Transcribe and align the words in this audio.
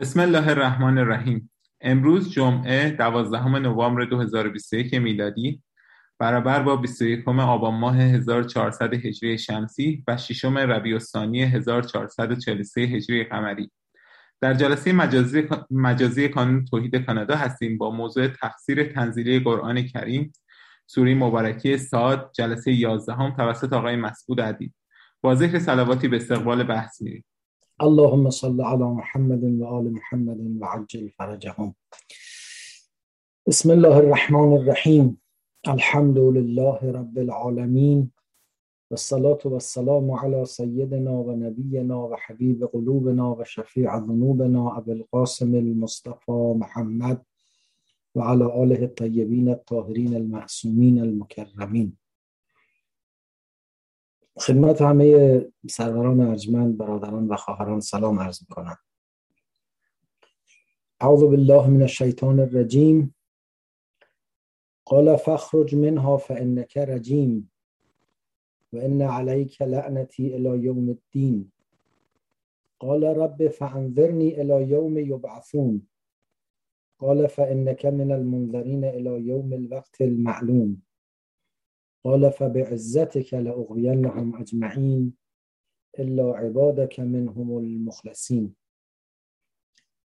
بسم 0.00 0.20
الله 0.20 0.48
الرحمن 0.48 0.98
الرحیم. 0.98 1.50
امروز 1.80 2.30
جمعه 2.32 2.90
دوازدهم 2.90 3.56
نوامبر 3.56 4.04
2021 4.04 4.94
میلادی 4.94 5.62
برابر 6.18 6.62
با 6.62 6.76
21 6.76 7.28
آبان 7.28 7.74
ماه 7.74 7.96
1400 7.96 8.94
هجری 8.94 9.38
شمسی 9.38 10.04
و 10.08 10.16
ششم 10.16 10.58
ربیع 10.58 10.94
الثانی 10.94 11.42
1443 11.42 12.80
هجری 12.80 13.24
قمری. 13.24 13.70
در 14.40 14.54
جلسه 14.54 14.92
مجازی, 14.92 15.48
مجازی 15.70 16.28
کانون 16.28 16.64
توحید 16.64 16.96
کانادا 16.96 17.36
هستیم 17.36 17.78
با 17.78 17.90
موضوع 17.90 18.28
تفسیر 18.28 18.84
تنزیلی 18.84 19.40
قرآن 19.40 19.82
کریم 19.82 20.32
سوره 20.86 21.14
مبارکی 21.14 21.78
ساد 21.78 22.30
جلسه 22.34 22.72
11 22.72 23.14
هم 23.14 23.30
توسط 23.36 23.72
آقای 23.72 23.96
مسعود 23.96 24.40
عدید 24.40 24.74
با 25.20 25.34
ذکر 25.34 25.58
سلواتی 25.58 26.08
به 26.08 26.16
استقبال 26.16 26.62
بحث 26.62 27.02
میریم. 27.02 27.24
اللهم 27.82 28.30
صل 28.30 28.60
على 28.60 28.84
محمد 28.84 29.44
وآل 29.44 29.92
محمد 29.92 30.56
وعجل 30.60 31.10
فرجهم 31.10 31.74
بسم 33.46 33.70
الله 33.70 33.98
الرحمن 33.98 34.56
الرحيم 34.56 35.16
الحمد 35.68 36.18
لله 36.18 36.78
رب 36.82 37.18
العالمين 37.18 38.10
والصلاة 38.90 39.38
والسلام 39.44 40.10
على 40.10 40.44
سيدنا 40.44 41.10
ونبينا 41.10 41.96
وحبيب 41.96 42.64
قلوبنا 42.64 43.28
وشفيع 43.28 43.96
ذنوبنا 43.96 44.78
أبي 44.78 44.92
القاسم 44.92 45.54
المصطفى 45.54 46.54
محمد 46.56 47.18
وعلى 48.14 48.44
آله 48.62 48.84
الطيبين 48.84 49.48
الطاهرين 49.48 50.14
المعصومين 50.16 50.98
المكرمين 50.98 52.05
خدمت 54.38 54.82
همه 54.82 55.40
سروران 55.68 56.20
ارجمند 56.20 56.76
برادران 56.76 57.28
و 57.28 57.36
خواهران 57.36 57.80
سلام 57.80 58.18
عرض 58.18 58.40
میکنم. 58.48 58.76
اعوذ 61.00 61.24
بالله 61.24 61.66
من 61.70 61.82
الشیطان 61.82 62.40
الرجیم. 62.40 63.14
قال 64.84 65.16
فخرج 65.16 65.74
منها 65.74 66.16
فإنك 66.16 66.76
رجیم 66.76 67.50
و 68.72 68.76
إن 68.78 69.02
عليك 69.02 69.62
لعنتی 69.62 70.36
إلى 70.36 70.64
يوم 70.64 70.88
الدين. 70.90 71.52
قال 72.80 73.16
رب 73.16 73.48
فأنذرني 73.48 74.40
إلى 74.40 74.70
يوم 74.70 74.98
يبعثون. 74.98 75.86
قال 76.98 77.28
فإنك 77.28 77.86
من 77.86 78.12
المنذرين 78.12 78.84
إلى 78.84 79.26
يوم 79.26 79.52
الوقت 79.52 80.00
المعلوم. 80.00 80.85
قال 82.06 82.30
فبعزتك 82.30 83.34
لأغوینهم 83.34 84.34
اجمعین 84.40 85.16
الا 85.94 86.32
عبادك 86.32 87.00
منهم 87.00 87.50
المخلصین 87.52 88.56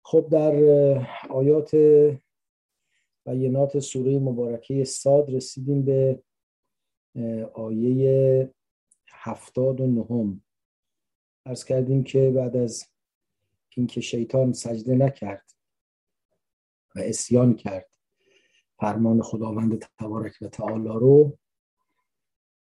خب 0.05 0.29
در 0.31 0.55
آیات 1.31 1.75
بینات 3.27 3.79
سوره 3.79 4.19
مبارکه 4.19 4.85
ساد 4.85 5.35
رسیدیم 5.35 5.83
به 5.83 6.23
آیه 7.55 8.55
هفتاد 9.09 9.81
و 9.81 9.87
نهم. 9.87 10.43
ارز 11.47 11.65
کردیم 11.65 12.05
که 12.05 12.31
بعد 12.31 12.57
از 12.57 12.85
اینکه 13.77 14.01
شیطان 14.01 14.53
سجده 14.53 14.95
نکرد 14.95 15.51
و 16.97 17.01
اسیان 17.01 17.55
کرد 17.55 17.91
فرمان 18.81 19.23
خداوند 19.23 19.85
تبارک 19.99 20.33
و 20.43 20.49
تعالی 20.49 20.89
رو 20.89 21.39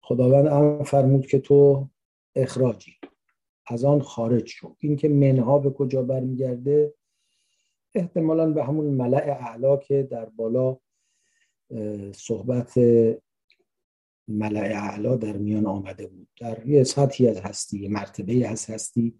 خداوند 0.09 0.47
هم 0.47 0.83
فرمود 0.83 1.27
که 1.27 1.39
تو 1.39 1.89
اخراجی. 2.35 2.91
از 3.67 3.83
آن 3.83 4.01
خارج 4.01 4.47
شو. 4.47 4.75
اینکه 4.79 5.09
منها 5.09 5.59
به 5.59 5.69
کجا 5.69 6.03
برمیگرده 6.03 6.93
احتمالا 7.95 8.51
به 8.51 8.63
همون 8.63 8.85
ملع 8.85 9.37
اعلا 9.41 9.77
که 9.77 10.03
در 10.03 10.25
بالا 10.25 10.77
صحبت 12.15 12.77
ملع 14.27 14.71
اعلا 14.75 15.15
در 15.15 15.37
میان 15.37 15.65
آمده 15.65 16.07
بود. 16.07 16.27
در 16.39 16.67
یه 16.67 16.83
سطحی 16.83 17.27
از 17.27 17.37
هستی 17.41 17.87
مرتبه 17.87 18.47
از 18.47 18.69
هستی 18.69 19.13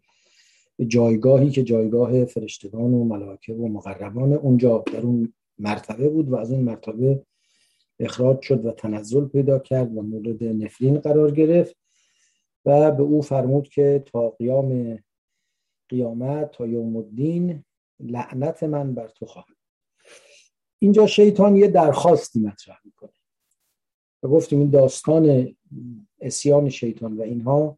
جایگاهی 0.87 1.49
که 1.49 1.63
جایگاه 1.63 2.25
فرشتگان 2.25 2.93
و 2.93 3.03
ملائکه 3.03 3.53
و 3.53 3.67
مقربان 3.67 4.33
اونجا 4.33 4.83
در 4.93 5.01
اون 5.01 5.33
مرتبه 5.59 6.09
بود 6.09 6.29
و 6.29 6.35
از 6.35 6.51
اون 6.51 6.63
مرتبه 6.63 7.25
اخراج 7.99 8.41
شد 8.41 8.65
و 8.65 8.71
تنزل 8.71 9.25
پیدا 9.25 9.59
کرد 9.59 9.97
و 9.97 10.01
مورد 10.01 10.43
نفرین 10.43 10.99
قرار 10.99 11.31
گرفت 11.31 11.75
و 12.65 12.91
به 12.91 13.03
او 13.03 13.21
فرمود 13.21 13.69
که 13.69 14.03
تا 14.05 14.29
قیام 14.29 14.99
قیامت 15.89 16.51
تا 16.51 16.67
یوم 16.67 16.97
الدین 16.97 17.63
لعنت 17.99 18.63
من 18.63 18.93
بر 18.93 19.07
تو 19.07 19.25
خواهد 19.25 19.55
اینجا 20.79 21.07
شیطان 21.07 21.55
یه 21.55 21.67
درخواستی 21.67 22.39
مطرح 22.39 22.77
می‌کنه. 22.85 23.11
و 24.23 24.27
گفتیم 24.27 24.59
این 24.59 24.69
داستان 24.69 25.55
اسیان 26.21 26.69
شیطان 26.69 27.17
و 27.17 27.21
اینها 27.21 27.77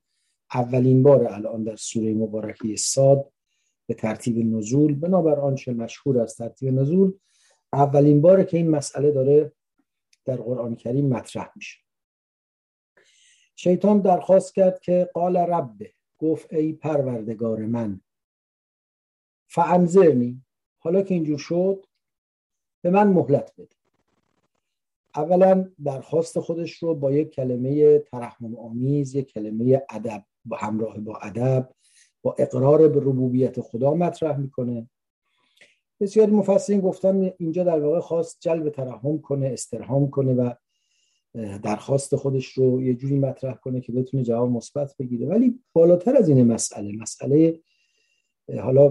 اولین 0.54 1.04
بار 1.04 1.28
الان 1.28 1.64
در 1.64 1.76
سوره 1.76 2.14
مبارکه 2.14 2.76
ساد 2.76 3.32
به 3.88 3.94
ترتیب 3.94 4.56
نزول 4.56 4.96
بنابر 4.96 5.40
آنچه 5.40 5.74
مشهور 5.74 6.20
از 6.20 6.36
ترتیب 6.36 6.74
نزول 6.74 7.14
اولین 7.74 8.22
باره 8.22 8.46
که 8.46 8.58
این 8.58 8.70
مسئله 8.70 9.12
داره 9.12 9.52
در 10.26 10.36
قرآن 10.36 10.76
کریم 10.76 11.08
مطرح 11.08 11.52
میشه. 11.56 11.80
شیطان 13.56 14.00
درخواست 14.00 14.56
کرد 14.56 14.80
که 14.80 15.10
قال 15.14 15.38
ربه 15.38 15.94
گفت 16.18 16.54
ای 16.54 16.74
پروردگار 16.74 17.60
من 17.60 18.02
فانذرنی. 19.48 20.44
حالا 20.80 21.02
که 21.02 21.14
اینجور 21.14 21.38
شد 21.38 21.86
به 22.82 22.90
من 22.90 23.08
مهلت 23.08 23.54
بده. 23.58 23.76
اولا 25.16 25.72
درخواست 25.84 26.40
خودش 26.40 26.84
رو 26.84 26.96
با 26.96 27.12
یک 27.12 27.30
کلمه 27.30 28.00
ترحم 28.00 28.56
آمیز 28.56 29.16
یک 29.16 29.34
کلمه 29.34 29.82
ادب 29.90 30.26
با 30.46 30.58
همراه 30.58 31.00
با 31.00 31.18
ادب 31.18 31.74
با 32.22 32.36
اقرار 32.40 32.88
به 32.88 33.00
ربوبیت 33.00 33.62
خدا 33.62 33.94
مطرح 33.94 34.38
می‌کنه. 34.38 34.90
بسیاری 36.02 36.32
مفسرین 36.32 36.82
گفتن 36.82 37.32
اینجا 37.38 37.64
در 37.64 37.80
واقع 37.80 38.00
خواست 38.00 38.38
جلب 38.40 38.70
ترحم 38.70 39.18
کنه 39.18 39.48
استرهام 39.48 40.10
کنه 40.10 40.34
و 40.34 40.54
درخواست 41.64 42.16
خودش 42.16 42.48
رو 42.48 42.82
یه 42.82 42.94
جوری 42.94 43.20
مطرح 43.20 43.54
کنه 43.54 43.82
که 43.82 43.92
بتونه 43.92 44.24
جواب 44.24 44.50
مثبت 44.50 44.96
بگیره 45.00 45.28
ولی 45.28 45.60
بالاتر 45.74 46.18
از 46.18 46.30
این 46.30 46.48
مسئله 46.48 46.98
مسئله 46.98 47.60
حالا 48.60 48.88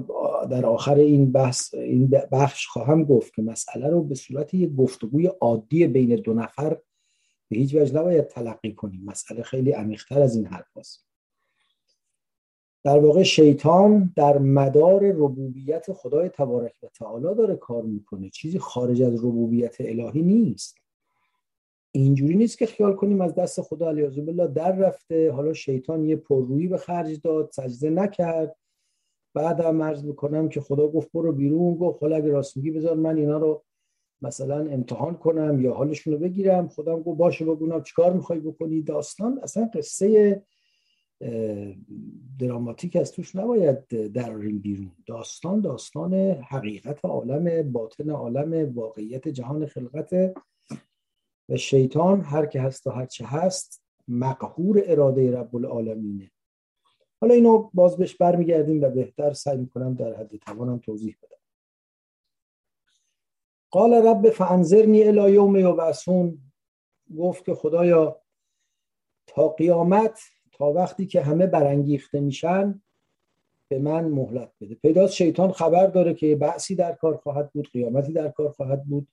در 0.51 0.67
آخر 0.67 0.95
این 0.95 1.33
بحث 1.33 1.75
این 1.75 2.07
بخش 2.33 2.67
خواهم 2.67 3.05
گفت 3.05 3.35
که 3.35 3.43
مسئله 3.43 3.89
رو 3.89 4.05
به 4.05 4.15
صورت 4.15 4.55
یک 4.55 4.75
گفتگوی 4.75 5.27
عادی 5.27 5.87
بین 5.87 6.17
دو 6.17 6.35
نفر 6.35 6.79
به 7.49 7.57
هیچ 7.57 7.75
وجه 7.75 7.95
نباید 7.95 8.27
تلقی 8.27 8.73
کنیم 8.73 9.05
مسئله 9.05 9.43
خیلی 9.43 9.73
عمیقتر 9.73 10.23
از 10.23 10.37
این 10.37 10.47
حرف 10.47 10.77
هست. 10.77 11.10
در 12.85 12.99
واقع 12.99 13.23
شیطان 13.23 14.13
در 14.17 14.39
مدار 14.39 15.13
ربوبیت 15.13 15.93
خدای 15.93 16.29
تبارک 16.29 16.75
و 16.83 16.87
تعالی 16.87 17.35
داره 17.35 17.57
کار 17.57 17.83
می‌کنه. 17.83 18.31
چیزی 18.31 18.59
خارج 18.59 19.03
از 19.03 19.25
ربوبیت 19.25 19.77
الهی 19.81 20.23
نیست. 20.23 20.77
اینجوری 21.93 22.35
نیست 22.35 22.59
که 22.59 22.67
خیال 22.67 22.95
کنیم 22.95 23.21
از 23.21 23.35
دست 23.35 23.61
خدا 23.61 23.89
علیه 23.89 24.09
بالله 24.09 24.47
در 24.47 24.77
رفته 24.77 25.33
حالا 25.33 25.53
شیطان 25.53 26.05
یه 26.05 26.17
پررویی 26.17 26.69
به 26.69 26.77
خرج 26.77 27.21
داد 27.21 27.51
سجده 27.51 27.91
نکرد. 27.91 28.57
بعد 29.35 29.61
هم 29.61 29.83
عرض 29.83 30.05
می‌کنم 30.05 30.49
که 30.49 30.61
خدا 30.61 30.89
گفت 30.89 31.13
برو 31.13 31.33
بیرون 31.33 31.75
گفت 31.75 32.03
حالا 32.03 32.17
اگه 32.17 32.29
راست 32.29 32.57
میگی 32.57 32.71
بذار 32.71 32.97
من 32.97 33.17
اینا 33.17 33.39
رو 33.39 33.63
مثلا 34.23 34.59
امتحان 34.59 35.15
کنم 35.15 35.61
یا 35.61 35.75
حالشون 35.75 36.13
رو 36.13 36.19
بگیرم. 36.19 36.69
خودم 36.69 37.03
گفت 37.03 37.19
باشه 37.19 37.45
بگونم 37.45 37.83
چیکار 37.83 38.13
می‌خوای 38.13 38.41
بکنی؟ 38.41 38.83
داستان 38.83 39.41
اصلا 39.43 39.71
قصه 39.75 40.43
دراماتیک 42.39 42.97
از 42.97 43.13
توش 43.13 43.37
نباید 43.37 43.89
دراریم 44.13 44.59
بیرون. 44.59 44.93
داستان 45.07 45.61
داستان 45.61 46.15
حقیقت 46.31 47.05
عالم 47.05 47.73
باطن 47.73 48.11
عالم 48.11 48.75
واقعیت 48.75 49.29
جهان 49.29 49.67
خلقت 49.67 50.35
و 51.49 51.57
شیطان 51.57 52.21
هر 52.21 52.47
که 52.47 52.61
هست 52.61 52.87
و 52.87 52.91
هر 52.91 53.07
چه 53.07 53.27
هست 53.27 53.83
مقهور 54.09 54.83
اراده 54.87 55.39
رب 55.39 55.57
العالمینه. 55.57 56.31
حالا 57.21 57.35
اینو 57.35 57.71
باز 57.75 57.97
بهش 57.97 58.15
برمیگردیم 58.15 58.83
و 58.83 58.91
بهتر 58.91 59.33
سعی 59.33 59.57
می‌کنم 59.57 59.95
در 59.95 60.15
حد 60.15 60.37
توانم 60.37 60.79
توضیح 60.79 61.17
بدم. 61.23 61.37
قال 63.71 63.95
رب 63.95 64.31
فانذرنی 64.31 65.03
الی 65.03 65.33
یوم 65.33 65.57
یبعثون. 65.57 66.39
گفت 67.19 67.45
که 67.45 67.55
خدایا 67.55 68.21
تا 69.27 69.49
قیامت 69.49 70.21
تا 70.61 70.73
وقتی 70.73 71.07
که 71.07 71.21
همه 71.21 71.47
برانگیخته 71.47 72.21
میشن 72.21 72.83
به 73.69 73.79
من 73.79 74.05
مهلت 74.05 74.53
بده. 74.61 74.75
پیداست 74.75 75.15
شیطان 75.15 75.53
خبر 75.53 75.87
داره 75.87 76.15
که 76.15 76.37
بعثی 76.37 76.75
در 76.75 76.93
کار 76.93 77.17
خواهد 77.17 77.53
بود 77.53 77.69
قیامتی 77.73 78.13
در 78.13 78.29
کار 78.29 78.51
خواهد 78.51 78.85
بود. 78.85 79.09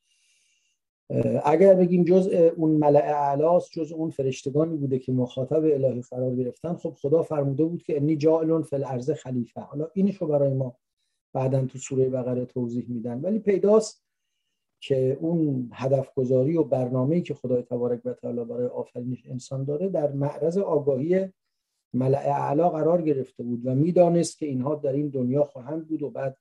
اگر 1.46 1.74
بگیم 1.74 2.04
جز 2.04 2.28
اون 2.58 2.72
ملع 2.72 3.00
اعلاس 3.00 3.70
جز 3.72 3.92
اون 3.92 4.10
فرشتگانی 4.10 4.78
بوده 4.78 5.00
که 5.00 5.12
مخاطب 5.12 5.64
الهی 5.64 6.02
قرار 6.02 6.36
گرفتن 6.36 6.74
خب 6.76 6.94
خدا 7.02 7.24
فرموده 7.24 7.64
بود 7.64 7.84
که 7.84 7.98
انی 7.98 8.18
جائلون 8.18 8.62
فی 8.62 8.76
الارض 8.76 9.12
خلیفه. 9.12 9.62
حالا 9.62 9.88
اینشو 9.94 10.28
برای 10.28 10.54
ما 10.54 10.78
بعدا 11.34 11.66
تو 11.66 11.78
سوره 11.78 12.10
بقره 12.10 12.46
توضیح 12.46 12.86
میدن. 12.90 13.22
ولی 13.22 13.40
پیداست 13.40 14.07
که 14.80 15.18
اون 15.22 15.70
هدف 15.74 16.14
گذاری 16.14 16.58
و 16.58 16.64
برنامه‌ای 16.64 17.22
که 17.22 17.34
خدای 17.34 17.62
تبارک 17.62 18.02
و 18.06 18.14
تعالی 18.14 18.46
برای 18.46 18.68
آفرینش 18.68 19.24
انسان 19.26 19.64
داره 19.64 19.90
در 19.90 20.12
معرض 20.12 20.58
آگاهی 20.58 21.30
ملع 21.94 22.18
اعلا 22.18 22.70
قرار 22.70 23.02
گرفته 23.02 23.44
بود 23.44 23.66
و 23.66 23.76
می‌دانست 23.76 24.38
که 24.38 24.46
اینها 24.46 24.76
در 24.76 24.92
این 24.92 25.10
دنیا 25.10 25.44
خواهند 25.44 25.88
بود 25.88 26.04
و 26.04 26.10
بعد 26.10 26.38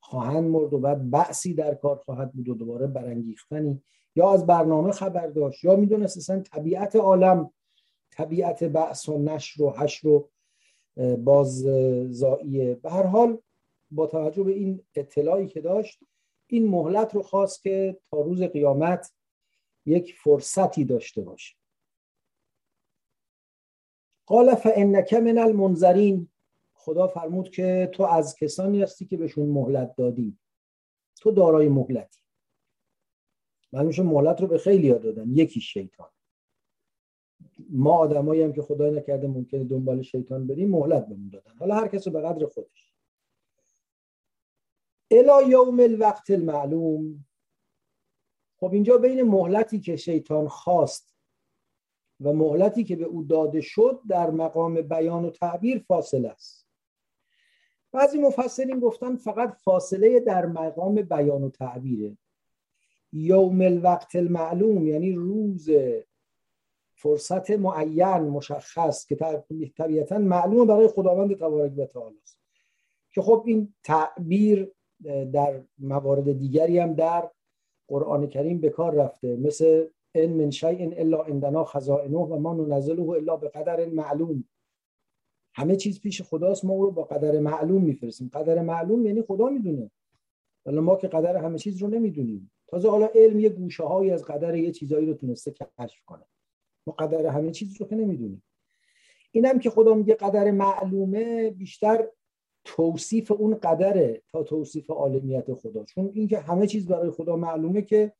خواهند 0.00 0.50
مرد 0.50 0.74
و 0.74 0.78
بعد 0.78 1.10
بعثی 1.10 1.54
در 1.54 1.74
کار 1.74 1.96
خواهد 1.96 2.32
بود 2.32 2.48
و 2.48 2.54
دوباره 2.54 2.86
برانگیختنی 2.86 3.82
یا 4.16 4.32
از 4.32 4.46
برنامه 4.46 4.92
خبر 4.92 5.26
داشت 5.26 5.64
یا 5.64 5.76
می‌دونست 5.76 6.16
اصلا 6.16 6.40
طبیعت 6.40 6.96
عالم 6.96 7.50
طبیعت 8.10 8.64
بعث 8.64 9.08
و 9.08 9.18
نشر 9.18 9.62
و 9.62 9.70
حشر 9.70 10.08
و 10.08 10.30
باززاییه 11.18 12.74
به 12.74 12.90
هر 12.90 13.02
حال 13.02 13.38
با 13.90 14.06
توجه 14.06 14.42
به 14.42 14.52
این 14.52 14.82
اطلاعی 14.94 15.46
که 15.46 15.60
داشت 15.60 15.98
این 16.52 16.68
مهلت 16.68 17.14
رو 17.14 17.22
خواست 17.22 17.62
که 17.62 18.00
تا 18.10 18.20
روز 18.20 18.42
قیامت 18.42 19.12
یک 19.86 20.14
فرصتی 20.14 20.84
داشته 20.84 21.22
باشه. 21.22 21.56
قال 24.26 24.54
فانک 24.54 25.12
من 25.12 25.38
المنذرین. 25.38 26.28
خدا 26.72 27.06
فرمود 27.06 27.50
که 27.50 27.90
تو 27.92 28.02
از 28.02 28.34
کسانی 28.34 28.82
هستی 28.82 29.06
که 29.06 29.16
بهشون 29.16 29.48
مهلت 29.48 29.96
دادی. 29.96 30.38
تو 31.20 31.30
دارای 31.30 31.68
مهلتی. 31.68 32.20
معلومش 33.72 33.98
مهلت 33.98 34.40
رو 34.40 34.46
به 34.46 34.58
خیلی 34.58 34.86
یاد 34.86 35.02
دادن. 35.02 35.30
یکی 35.30 35.60
شیطان. 35.60 36.10
ما 37.70 37.92
آدمایی 37.96 38.42
هم 38.42 38.52
که 38.52 38.62
خدای 38.62 38.90
نکرده 38.90 39.28
ممکنه 39.28 39.64
دنبال 39.64 40.02
شیطان 40.02 40.46
بریم 40.46 40.70
مهلت 40.70 41.06
بهمون 41.06 41.28
دادن. 41.28 41.56
حالا 41.58 41.74
هر 41.74 41.88
کس 41.88 42.08
به 42.08 42.20
قدر 42.20 42.46
خودش. 42.46 42.89
الا 45.10 45.42
یوم 45.42 45.80
الوقت 45.80 46.30
المعلوم. 46.30 47.24
خب 48.56 48.72
اینجا 48.72 48.98
بین 48.98 49.22
مهلتی 49.22 49.80
که 49.80 49.96
شیطان 49.96 50.48
خواست 50.48 51.16
و 52.20 52.32
مهلتی 52.32 52.84
که 52.84 52.96
به 52.96 53.04
او 53.04 53.22
داده 53.22 53.60
شد 53.60 54.00
در 54.08 54.30
مقام 54.30 54.82
بیان 54.82 55.24
و 55.24 55.30
تعبیر 55.30 55.78
فاصله 55.78 56.28
است. 56.28 56.66
بعضی 57.92 58.18
مفسرین 58.18 58.80
گفتن 58.80 59.16
فقط 59.16 59.54
فاصله 59.54 60.20
در 60.20 60.46
مقام 60.46 60.94
بیان 60.94 61.42
و 61.42 61.50
تعبیره. 61.50 62.16
یوم 63.12 63.60
الوقت 63.60 64.16
المعلوم 64.16 64.86
یعنی 64.86 65.12
روز 65.12 65.70
فرصت 66.94 67.50
معین 67.50 68.18
مشخص 68.18 69.06
که 69.06 69.16
طبیعتا 69.76 70.18
معلوم 70.18 70.66
برای 70.66 70.88
خداوند 70.88 71.34
تبارک 71.34 71.78
و 71.78 71.86
تعالی 71.86 72.18
است. 72.22 72.38
که 73.12 73.22
خب 73.22 73.42
این 73.46 73.74
تعبیر 73.84 74.72
در 75.32 75.62
موارد 75.78 76.38
دیگری 76.38 76.78
هم 76.78 76.94
در 76.94 77.30
قرآن 77.88 78.26
کریم 78.26 78.60
به 78.60 78.70
کار 78.70 78.94
رفته. 78.94 79.36
مثل 79.36 79.86
ان 80.14 80.30
من 80.30 80.50
شیء 80.50 80.90
الا 80.96 81.22
عندنا 81.22 81.64
خزائنه 81.64 82.18
و 82.18 82.38
ما 82.38 82.54
ننزله 82.54 83.08
الا 83.08 83.36
به 83.36 83.48
قدر 83.48 83.86
معلوم. 83.86 84.44
همه 85.54 85.76
چیز 85.76 86.00
پیش 86.00 86.22
خداست 86.22 86.64
ما 86.64 86.72
او 86.72 86.82
رو 86.84 86.90
با 86.90 87.04
قدر 87.04 87.38
معلوم 87.38 87.82
میفرستیم. 87.82 88.30
قدر 88.34 88.62
معلوم 88.62 89.06
یعنی 89.06 89.22
خدا 89.22 89.48
می‌دونه. 89.48 89.90
ولی 90.66 90.78
ما 90.78 90.96
که 90.96 91.08
قدر 91.08 91.36
همه 91.36 91.58
چیز 91.58 91.82
رو 91.82 91.88
نمی‌دونیم. 91.88 92.50
تازه 92.68 92.90
حالا 92.90 93.06
علم 93.14 93.40
یه 93.40 93.48
گوشه 93.48 93.84
هایی 93.84 94.10
از 94.10 94.24
قدر 94.24 94.54
یه 94.54 94.72
چیزایی 94.72 95.06
رو 95.06 95.14
تونسته 95.14 95.50
کشف 95.78 96.04
کنه. 96.06 96.24
ما 96.86 96.92
قدر 96.92 97.26
همه 97.26 97.50
چیز 97.50 97.80
رو 97.80 97.86
که 97.86 97.96
نمی‌دونیم. 97.96 98.42
اینم 99.32 99.58
که 99.58 99.70
خدا 99.70 99.94
میگه 99.94 100.14
قدر 100.14 100.50
معلومه 100.50 101.50
بیشتر 101.50 102.08
توصیف 102.64 103.32
اون 103.32 103.54
قدره 103.54 104.22
تا 104.32 104.42
توصیف 104.42 104.90
عالمیت 104.90 105.54
خدا. 105.54 105.84
چون 105.84 106.10
اینکه 106.14 106.38
همه 106.38 106.66
چیز 106.66 106.88
برای 106.88 107.10
خدا 107.10 107.36
معلومه 107.36 107.82
که 107.82 108.12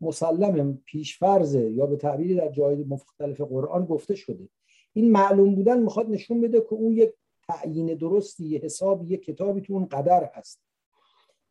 مسلم 0.00 0.78
پیشفرزه 0.84 1.70
یا 1.70 1.86
به 1.86 1.96
تعبیری 1.96 2.34
در 2.34 2.48
جای 2.48 2.84
مختلف 2.84 3.40
قرآن 3.40 3.84
گفته 3.84 4.14
شده. 4.14 4.48
این 4.92 5.10
معلوم 5.10 5.54
بودن 5.54 5.82
می‌خواد 5.82 6.10
نشون 6.10 6.40
بده 6.40 6.60
که 6.60 6.72
اون 6.72 6.92
یک 6.92 7.10
تعیین 7.48 7.94
درستی 7.94 8.44
یه 8.44 8.58
حسابی 8.58 9.06
یه 9.06 9.16
کتابی 9.16 9.60
تو 9.60 9.72
اون 9.72 9.86
قدر 9.86 10.30
هست. 10.34 10.62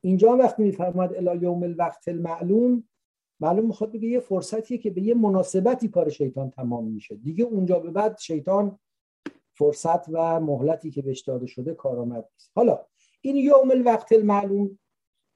اینجا 0.01 0.37
وقتی 0.37 0.63
میفرماد 0.63 1.15
الا 1.15 1.35
یوم 1.35 1.63
الوقت 1.63 2.07
المعلوم 2.07 2.83
معلوم 3.39 3.65
می‌خواد 3.65 3.91
بگه 3.91 4.07
یه 4.07 4.19
فرصتیه 4.19 4.77
که 4.77 4.89
به 4.89 5.01
یه 5.01 5.13
مناسبتی 5.13 5.87
کار 5.87 6.09
شیطان 6.09 6.49
تمام 6.49 6.87
میشه. 6.87 7.15
دیگه 7.15 7.43
اونجا 7.43 7.79
به 7.79 7.91
بعد 7.91 8.17
شیطان 8.19 8.79
فرصت 9.57 10.09
و 10.09 10.39
مهلتی 10.39 10.91
که 10.91 11.01
بهش 11.01 11.21
داده 11.21 11.45
شده 11.45 11.73
کارآمد 11.73 12.29
نیست. 12.33 12.51
حالا 12.55 12.85
این 13.21 13.35
یوم 13.35 13.71
الوقت 13.71 14.11
المعلوم 14.11 14.79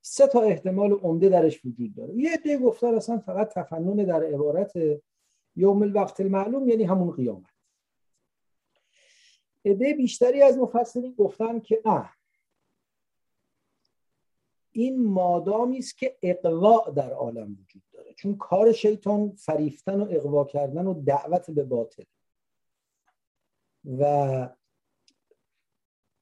سه 0.02 0.28
تا 0.28 0.42
احتمال 0.42 0.92
عمده 0.92 1.30
درش 1.30 1.66
وجود 1.66 1.96
داره. 1.96 2.16
یه 2.16 2.34
عده 2.34 2.58
گفتن 2.58 2.96
اصلا 2.96 3.20
فقط 3.20 3.54
تفنن 3.54 4.06
در 4.06 4.24
عبارت 4.24 4.74
یوم 5.56 5.82
الوقت 5.82 6.20
المعلوم 6.20 6.68
یعنی 6.68 6.84
همون 6.84 7.12
قیامت. 7.12 7.50
عده 9.66 9.94
بیشتری 9.94 10.42
از 10.42 10.58
مفسرین 10.58 11.14
گفتن 11.18 11.60
که 11.60 11.82
نه 11.86 12.10
این 14.72 15.06
مادامی 15.06 15.78
است 15.78 15.98
که 15.98 16.18
اقوا 16.22 16.90
در 16.90 17.14
عالم 17.14 17.58
وجود 17.62 17.84
داره. 17.92 18.14
چون 18.14 18.38
کار 18.38 18.72
شیطان 18.72 19.32
فریفتن 19.32 20.02
و 20.02 20.08
اقوا 20.12 20.46
کردن 20.46 20.88
و 20.88 20.94
دعوت 21.04 21.52
به 21.52 21.64
باطل. 21.64 22.04
و 23.86 24.50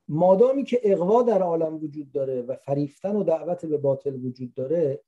مادامی 0.08 0.64
که 0.64 0.80
اقوا 0.84 1.24
در 1.24 1.42
عالم 1.42 1.76
وجود 1.76 2.12
داره 2.12 2.42
و 2.42 2.56
فریفتن 2.56 3.16
و 3.16 3.24
دعوت 3.24 3.66
به 3.66 3.78
باطل 3.78 4.26
وجود 4.26 4.54
داره 4.54 5.04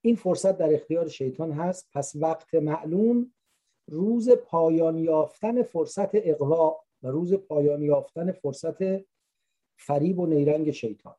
این 0.00 0.16
فرصت 0.16 0.58
در 0.58 0.74
اختیار 0.74 1.08
شیطان 1.08 1.52
هست. 1.52 1.88
پس 1.92 2.16
وقت 2.16 2.54
معلوم 2.54 3.32
روز 3.86 4.30
پایان 4.30 4.98
یافتن 4.98 5.62
فرصت 5.62 6.10
اقوا 6.14 6.80
و 7.02 7.08
روز 7.08 7.34
پایان 7.34 7.82
یافتن 7.82 8.32
فرصت 8.32 9.06
فریب 9.76 10.18
و 10.18 10.26
نیرنگ 10.26 10.70
شیطان. 10.70 11.16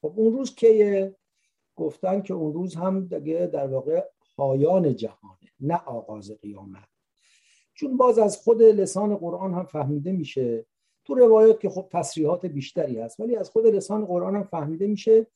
خب 0.00 0.12
اون 0.16 0.32
روز 0.32 0.54
که 0.54 1.16
گفتن 1.76 2.22
که 2.22 2.34
اون 2.34 2.52
روز 2.52 2.74
هم 2.74 3.06
دیگه 3.06 3.46
در 3.46 3.66
واقع 3.66 4.04
پایان 4.36 4.96
جهانه 4.96 5.50
نه 5.60 5.76
آغاز 5.84 6.30
قیامت. 6.30 6.88
چون 7.76 7.96
باز 7.96 8.18
از 8.18 8.36
خود 8.36 8.62
لسان 8.62 9.16
قرآن 9.16 9.54
هم 9.54 9.64
فهمیده 9.64 10.12
میشه. 10.12 10.66
تو 11.04 11.14
روایات 11.14 11.60
که 11.60 11.68
خب 11.68 11.88
تصریحات 11.90 12.46
بیشتری 12.46 13.00
هست 13.00 13.20
ولی 13.20 13.36
از 13.36 13.50
خود 13.50 13.66
لسان 13.66 14.04
قرآن 14.04 14.36
هم 14.36 14.44
فهمیده 14.44 14.86
میشه 14.86 15.26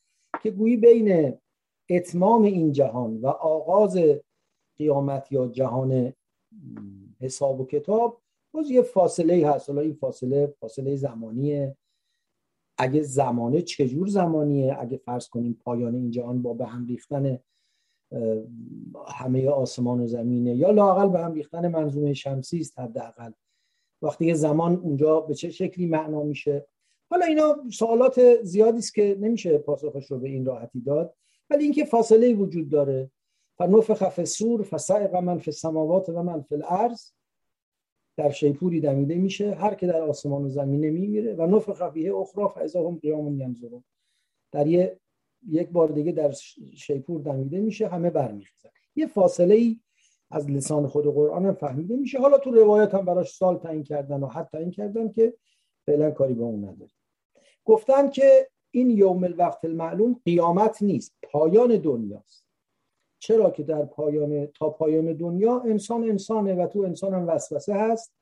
که 0.42 0.50
گویی 0.50 0.76
بین 0.76 1.38
اتمام 1.90 2.42
این 2.42 2.72
جهان 2.72 3.20
و 3.20 3.26
آغاز 3.26 3.98
قیامت 4.78 5.32
یا 5.32 5.46
جهان 5.46 6.12
حساب 7.20 7.60
و 7.60 7.66
کتاب 7.66 8.22
باز 8.54 8.70
یه 8.70 8.82
فاصله 8.82 9.48
هست. 9.48 9.68
حالا 9.68 9.80
این 9.80 9.94
فاصله 9.94 10.54
فاصله 10.60 10.96
زمانیه. 10.96 11.76
اگه 12.78 13.02
زمانه 13.02 13.62
چجور 13.62 14.08
زمانیه؟ 14.08 14.76
اگه 14.80 14.96
فرض 14.96 15.28
کنیم 15.28 15.60
پایان 15.64 15.94
این 15.94 16.10
جهان 16.10 16.42
با 16.42 16.54
به 16.54 16.66
هم 16.66 16.86
ریختن 16.86 17.38
همه 19.06 19.48
آسمان 19.48 20.00
و 20.00 20.06
زمینه. 20.06 20.54
یا 20.54 20.70
لاقل 20.70 21.08
به 21.08 21.18
هم 21.18 21.32
ریختن 21.32 21.68
منظومه 21.68 22.14
شمسی 22.14 22.60
است 22.60 22.78
حداقل. 22.78 23.32
وقتی 24.02 24.26
که 24.26 24.34
زمان 24.34 24.76
اونجا 24.76 25.20
به 25.20 25.34
چه 25.34 25.50
شکلی 25.50 25.86
معنا 25.86 26.22
میشه. 26.22 26.66
حالا 27.10 27.26
اینا 27.26 27.56
سوالات 27.70 28.42
زیادی 28.42 28.78
است 28.78 28.94
که 28.94 29.16
نمیشه 29.20 29.58
پاسخش 29.58 30.10
رو 30.10 30.18
به 30.18 30.28
این 30.28 30.46
راحتی 30.46 30.80
داد 30.80 31.14
ولی 31.50 31.64
اینکه 31.64 31.84
فاصله 31.84 32.34
وجود 32.34 32.68
داره. 32.68 33.10
فنفخ 33.58 34.08
فی 34.08 34.22
الصور 34.22 34.62
فصعق 34.62 35.16
من 35.16 35.38
فی 35.38 35.50
السماوات 35.50 36.08
و 36.08 36.22
من 36.22 36.42
فی 36.42 36.54
الارض. 36.54 37.12
در 38.16 38.30
شیپوری 38.30 38.80
دمیده 38.80 39.14
میشه. 39.14 39.54
هر 39.54 39.74
که 39.74 39.86
در 39.86 40.02
آسمان 40.02 40.44
و 40.44 40.48
زمینه 40.48 40.90
میمیره. 40.90 41.34
و 41.34 41.46
نفخ 41.46 41.90
فیه 41.90 42.14
اخرى 42.14 42.48
فاذا 42.48 42.88
هم 42.88 42.98
قیام 42.98 43.56
در 44.52 44.66
یه 44.66 45.00
یک 45.48 45.68
بار 45.68 45.88
دیگه 45.88 46.12
در 46.12 46.30
شیپور 46.76 47.20
دمیده 47.20 47.60
میشه 47.60 47.88
همه 47.88 48.10
برمیخیزن. 48.10 48.68
یه 48.96 49.06
فاصله 49.06 49.54
ای 49.54 49.80
از 50.30 50.50
لسان 50.50 50.86
خود 50.86 51.04
قرآن 51.04 51.46
هم 51.46 51.54
فهمیده 51.54 51.96
میشه. 51.96 52.18
حالا 52.18 52.38
تو 52.38 52.50
روایت 52.50 52.94
هم 52.94 53.04
براش 53.04 53.36
سال 53.36 53.58
تعیین 53.58 53.82
کردن 53.82 54.20
و 54.20 54.26
حتی 54.26 54.48
تعیین 54.52 54.70
کردن 54.70 55.12
که 55.12 55.34
فعلا 55.86 56.10
کاری 56.10 56.34
با 56.34 56.44
اون 56.44 56.64
نداره. 56.64 56.90
گفتن 57.64 58.10
که 58.10 58.48
این 58.70 58.90
یوم 58.90 59.24
الوقت 59.24 59.64
المعلوم 59.64 60.20
قیامت 60.24 60.82
نیست 60.82 61.14
پایان 61.22 61.76
دنیاست. 61.76 62.44
چرا 63.18 63.50
که 63.50 63.62
در 63.62 63.84
پایان 63.84 64.46
تا 64.46 64.70
پایان 64.70 65.12
دنیا 65.12 65.60
انسان 65.60 66.04
انسانه 66.04 66.54
و 66.54 66.66
تو 66.66 66.80
انسان 66.80 67.14
هم 67.14 67.28
وسوسه 67.28 67.74
هست 67.74 68.12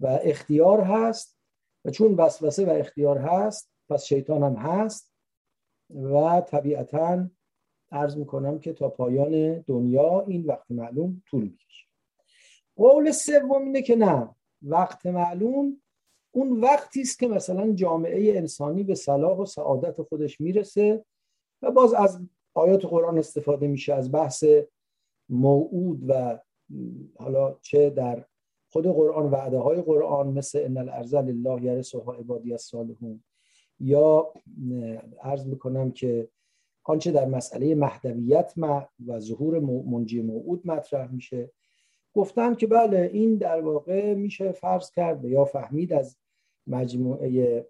و 0.00 0.18
اختیار 0.22 0.80
هست 0.80 1.36
و 1.84 1.90
چون 1.90 2.14
وسوسه 2.14 2.66
و 2.66 2.70
اختیار 2.70 3.18
هست 3.18 3.70
پس 3.88 4.04
شیطان 4.04 4.42
هم 4.42 4.54
هست. 4.54 5.11
و 5.90 6.40
طبیعتا 6.40 7.28
عرض 7.92 8.16
می‌کنم 8.16 8.58
که 8.58 8.72
تا 8.72 8.88
پایان 8.88 9.58
دنیا 9.58 10.20
این 10.20 10.46
وقت 10.46 10.70
معلوم 10.70 11.22
طول 11.26 11.42
می‌کشه. 11.42 11.86
قول 12.76 13.10
سوم 13.10 13.62
اینه 13.62 13.82
که 13.82 13.96
نه 13.96 14.34
وقت 14.62 15.06
معلوم 15.06 15.82
اون 16.34 16.60
وقتی 16.60 17.00
است 17.00 17.18
که 17.18 17.28
مثلا 17.28 17.72
جامعه 17.72 18.38
انسانی 18.38 18.82
به 18.82 18.94
صلاح 18.94 19.38
و 19.38 19.44
سعادت 19.44 20.02
خودش 20.02 20.40
می‌رسه 20.40 21.04
و 21.62 21.70
باز 21.70 21.94
از 21.94 22.20
آیات 22.54 22.84
قرآن 22.86 23.18
استفاده 23.18 23.66
میشه 23.66 23.94
از 23.94 24.12
بحث 24.12 24.44
موعود 25.28 26.02
و 26.08 26.38
حالا 27.18 27.58
چه 27.62 27.90
در 27.90 28.24
خود 28.72 28.86
قرآن 28.86 29.30
وعده 29.30 29.58
های 29.58 29.82
قرآن 29.82 30.26
مثل 30.26 30.58
ان 30.64 30.78
الارض 30.78 31.14
لله 31.14 31.62
یرثها 31.62 32.12
عبادی 32.12 32.52
الصالحون 32.52 33.24
یا 33.82 34.32
عرض 35.22 35.46
می‌کنم 35.46 35.90
که 35.90 36.28
آنچه 36.84 37.12
در 37.12 37.26
مسئله 37.26 37.74
مهدویت 37.74 38.54
و 39.06 39.18
ظهور 39.18 39.58
منجی 39.60 40.22
موعود 40.22 40.66
مطرح 40.66 41.12
میشه. 41.12 41.50
گفتن 42.14 42.54
که 42.54 42.66
بله 42.66 43.10
این 43.12 43.36
در 43.36 43.60
واقع 43.60 44.14
میشه 44.14 44.52
فرض 44.52 44.90
کرد 44.90 45.24
یا 45.24 45.44
فهمید 45.44 45.92
از 45.92 46.16
مجموعه 46.66 47.66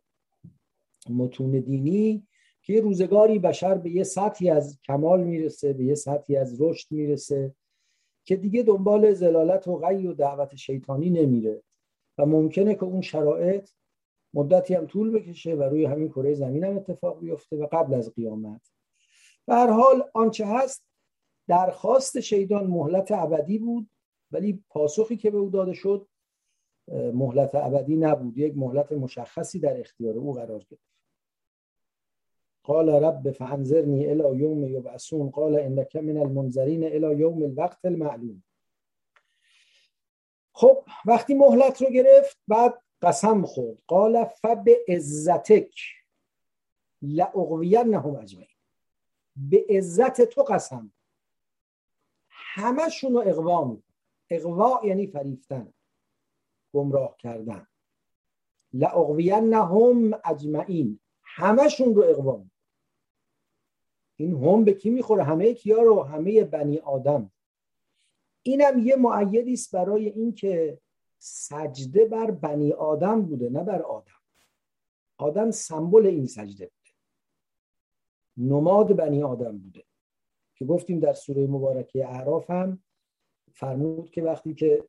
متون 1.10 1.50
دینی 1.50 2.26
که 2.62 2.80
روزگاری 2.80 3.38
بشر 3.38 3.74
به 3.74 3.90
یه 3.90 4.04
سطحی 4.04 4.50
از 4.50 4.78
کمال 4.84 5.24
می‌رسه 5.24 5.72
به 5.72 5.84
یه 5.84 5.94
سطحی 5.94 6.36
از 6.36 6.60
رشد 6.60 6.92
می‌رسه 6.92 7.54
که 8.24 8.36
دیگه 8.36 8.62
دنبال 8.62 9.12
زلالت 9.12 9.68
و 9.68 9.76
غی 9.76 10.06
و 10.06 10.12
دعوت 10.12 10.56
شیطانی 10.56 11.10
نمیره 11.10 11.62
و 12.18 12.26
ممکنه 12.26 12.74
که 12.74 12.84
اون 12.84 13.00
شرایط 13.00 13.70
مدتی 14.34 14.74
هم 14.74 14.86
طول 14.86 15.10
بکشه 15.10 15.54
و 15.54 15.62
روی 15.62 15.84
همین 15.84 16.08
کره 16.08 16.34
زمین 16.34 16.64
هم 16.64 16.76
اتفاق 16.76 17.20
بیفته 17.20 17.56
و 17.56 17.66
قبل 17.72 17.94
از 17.94 18.14
قیامت. 18.14 18.72
به 19.46 19.54
هر 19.54 19.70
حال 19.70 20.10
آنچه 20.14 20.46
هست 20.46 20.84
درخواست 21.48 22.20
شیطان 22.20 22.66
مهلت 22.66 23.12
ابدی 23.12 23.58
بود 23.58 23.90
ولی 24.30 24.64
پاسخی 24.68 25.16
که 25.16 25.30
به 25.30 25.38
او 25.38 25.50
داده 25.50 25.72
شد 25.72 26.08
مهلت 26.88 27.54
ابدی 27.54 27.96
نبود. 27.96 28.38
یک 28.38 28.56
مهلت 28.56 28.92
مشخصی 28.92 29.58
در 29.58 29.80
اختیار 29.80 30.16
او 30.16 30.32
قرار 30.32 30.58
گرفت. 30.70 30.92
قال 32.64 32.88
رب 32.88 33.30
فانظرنی 33.30 34.06
الى 34.06 34.38
یوم 34.38 34.64
یبعثون. 34.64 35.30
قال 35.30 35.60
انک 35.60 35.96
من 35.96 36.16
المنذرین 36.16 36.84
الى 36.84 37.18
یوم 37.18 37.42
الوقت 37.42 37.84
المعلوم. 37.84 38.42
خب 40.54 40.84
وقتی 41.06 41.34
مهلت 41.34 41.82
رو 41.82 41.90
گرفت 41.90 42.38
بعد 42.48 42.82
قسم 43.02 43.44
خورد. 43.44 43.78
قال 43.86 44.24
فبعزتک 44.24 45.80
لاغوینهم 47.02 48.16
اجمعین. 48.16 48.48
به 49.36 49.66
عزت 49.68 50.20
تو 50.22 50.42
قسم. 50.42 50.92
همشون 52.28 53.12
رو 53.12 53.18
اقوا 53.18 53.64
می 53.64 53.82
اقوا 54.30 54.80
یعنی 54.84 55.06
فریفتن 55.06 55.72
گمراه 56.72 57.16
کردن. 57.18 57.66
لاغوینهم 58.72 60.20
اجمعین. 60.24 61.00
همشون 61.22 61.94
رو 61.94 62.02
اقوا 62.02 62.44
این 64.16 64.44
هم 64.44 64.64
به 64.64 64.72
کی 64.72 64.90
می‌خوره؟ 64.90 65.24
همه 65.24 65.54
کیا 65.54 65.82
رو؟ 65.82 66.02
همه 66.02 66.44
بنی 66.44 66.78
آدم. 66.78 67.32
اینم 68.42 68.78
یه 68.78 68.96
معیدی 68.96 69.52
است 69.52 69.74
برای 69.74 70.08
اینکه 70.08 70.78
سجده 71.24 72.04
بر 72.04 72.30
بنی 72.30 72.72
آدم 72.72 73.22
بوده 73.22 73.50
نه 73.50 73.64
بر 73.64 73.82
آدم. 73.82 74.12
آدم 75.18 75.50
سمبل 75.50 76.06
این 76.06 76.26
سجده 76.26 76.64
بوده. 76.66 76.90
نماد 78.36 78.96
بنی 78.96 79.22
آدم 79.22 79.58
بوده. 79.58 79.84
که 80.54 80.64
گفتیم 80.64 81.00
در 81.00 81.12
سوره 81.12 81.46
مبارکه 81.46 82.08
اعراف 82.08 82.50
هم 82.50 82.82
فرمود 83.52 84.10
که 84.10 84.22
وقتی 84.22 84.54
که 84.54 84.84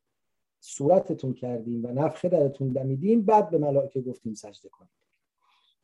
صورتتون 0.60 1.32
کردیم 1.32 1.84
و 1.84 1.88
نفخه 1.88 2.28
درتون 2.28 2.68
دمیدیم 2.68 3.22
بعد 3.22 3.50
به 3.50 3.58
ملائکه 3.58 4.00
گفتیم 4.00 4.34
سجده 4.34 4.68
کنید. 4.68 4.90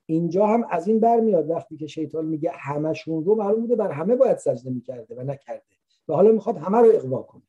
اینجا 0.06 0.46
هم 0.46 0.66
از 0.70 0.88
این 0.88 1.00
برمیاد 1.00 1.50
وقتی 1.50 1.76
که 1.76 1.86
شیطان 1.86 2.26
میگه 2.26 2.50
همشون 2.54 3.24
رو 3.24 3.34
معلوم 3.34 3.60
بوده 3.60 3.76
بر 3.76 3.90
همه 3.90 4.16
باید 4.16 4.38
سجده 4.38 4.70
می‌کرده 4.70 5.14
و 5.14 5.22
نکرده. 5.22 5.76
و 6.08 6.14
حالا 6.14 6.32
می‌خواد 6.32 6.56
همه 6.56 6.78
رو 6.78 6.90
اقوا 6.94 7.22
کنه. 7.22 7.42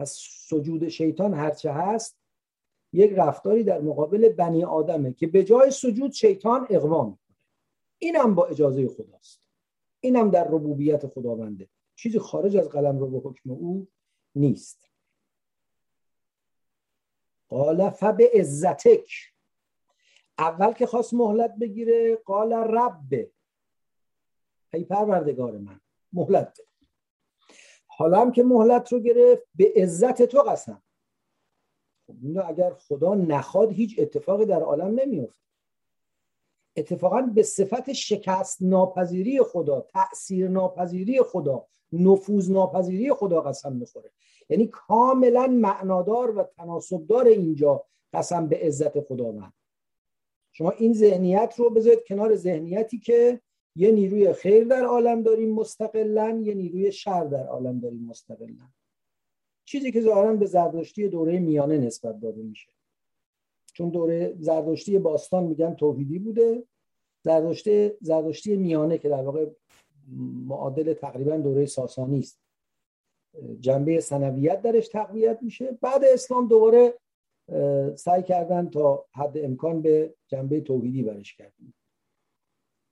پس 0.00 0.18
سجود 0.48 0.88
شیطان 0.88 1.34
هرچه 1.34 1.72
هست 1.72 2.18
یک 2.92 3.12
رفتاری 3.16 3.64
در 3.64 3.80
مقابل 3.80 4.28
بنی 4.28 4.64
آدمه 4.64 5.12
که 5.12 5.26
به 5.26 5.44
جای 5.44 5.70
سجود 5.70 6.12
شیطان 6.12 6.66
اقوا 6.70 7.04
می‌کنه. 7.04 7.36
اینم 7.98 8.34
با 8.34 8.46
اجازه 8.46 8.88
خداست. 8.88 9.48
اینم 10.00 10.30
در 10.30 10.44
ربوبیت 10.44 11.06
خداونده. 11.06 11.68
چیزی 11.94 12.18
خارج 12.18 12.56
از 12.56 12.68
قلم 12.68 12.98
رو 12.98 13.06
به 13.10 13.28
حکم 13.28 13.50
او 13.50 13.88
نیست. 14.34 14.90
قال 17.48 17.92
عزتک. 18.34 19.10
اول 20.38 20.72
که 20.72 20.86
خواست 20.86 21.14
مهلت 21.14 21.54
بگیره 21.60 22.16
قال 22.16 22.52
رب. 22.52 23.30
ای 24.72 24.84
پروردگار 24.84 25.58
من 25.58 25.80
مهلت 26.12 26.60
حالا 28.00 28.20
هم 28.20 28.32
که 28.32 28.42
مهلت 28.42 28.92
رو 28.92 29.00
گرفت 29.00 29.48
به 29.54 29.72
عزت 29.76 30.22
تو 30.22 30.42
قسم. 30.42 30.82
خب 32.06 32.14
اگر 32.48 32.74
خدا 32.74 33.14
نخواد 33.14 33.72
هیچ 33.72 33.94
اتفاقی 33.98 34.46
در 34.46 34.62
عالم 34.62 35.00
نمیفته 35.00 35.40
اتفاقا 36.76 37.22
به 37.22 37.42
صفت 37.42 37.92
شکست 37.92 38.62
ناپذیری 38.62 39.42
خدا 39.42 39.80
تأثیر 39.80 40.48
ناپذیری 40.48 41.22
خدا 41.22 41.66
نفوذ 41.92 42.50
ناپذیری 42.50 43.12
خدا 43.12 43.40
قسم 43.40 43.72
می‌خوره. 43.72 44.10
یعنی 44.48 44.66
کاملا 44.66 45.46
معنادار 45.46 46.38
و 46.38 46.42
تناسبدار 46.42 47.26
اینجا 47.26 47.84
قسم 48.12 48.46
به 48.46 48.56
عزت 48.56 49.00
خداوند. 49.00 49.52
شما 50.52 50.70
این 50.70 50.92
ذهنیت 50.92 51.54
رو 51.56 51.70
بذارید 51.70 52.04
کنار 52.06 52.36
ذهنیتی 52.36 52.98
که 52.98 53.40
یه 53.76 53.90
نیروی 53.90 54.32
خیر 54.32 54.64
در 54.64 54.84
عالم 54.84 55.22
داریم 55.22 55.54
مستقلا 55.54 56.40
یه 56.42 56.54
نیروی 56.54 56.92
شر 56.92 57.24
در 57.24 57.46
عالم 57.46 57.80
داریم 57.80 58.04
مستقلا 58.04 58.68
چیزی 59.64 59.92
که 59.92 60.00
ظاهرا 60.00 60.36
به 60.36 60.46
زردشتی 60.46 61.08
دوره 61.08 61.38
میانه 61.38 61.78
نسبت 61.78 62.20
داده 62.20 62.42
میشه. 62.42 62.70
چون 63.72 63.90
دوره 63.90 64.36
زردشتی 64.38 64.98
باستان 64.98 65.44
میگن 65.44 65.74
توحیدی 65.74 66.18
بوده 66.18 66.62
زردشتی 67.24 67.90
زردشتی 68.00 68.56
میانه 68.56 68.98
که 68.98 69.08
در 69.08 69.22
واقع 69.22 69.46
معادل 70.46 70.92
تقریبا 70.92 71.36
دوره 71.36 71.66
ساسانی 71.66 72.18
است. 72.18 72.40
جنبه 73.60 74.00
سنویت 74.00 74.62
درش 74.62 74.88
تقویت 74.88 75.38
میشه. 75.42 75.78
بعد 75.80 76.04
اسلام 76.04 76.48
دوباره 76.48 76.94
سعی 77.94 78.22
کردن 78.22 78.70
تا 78.70 79.06
حد 79.12 79.38
امکان 79.38 79.82
به 79.82 80.14
جنبه 80.28 80.60
توحیدی 80.60 81.02
برش 81.02 81.36
کردن. 81.36 81.72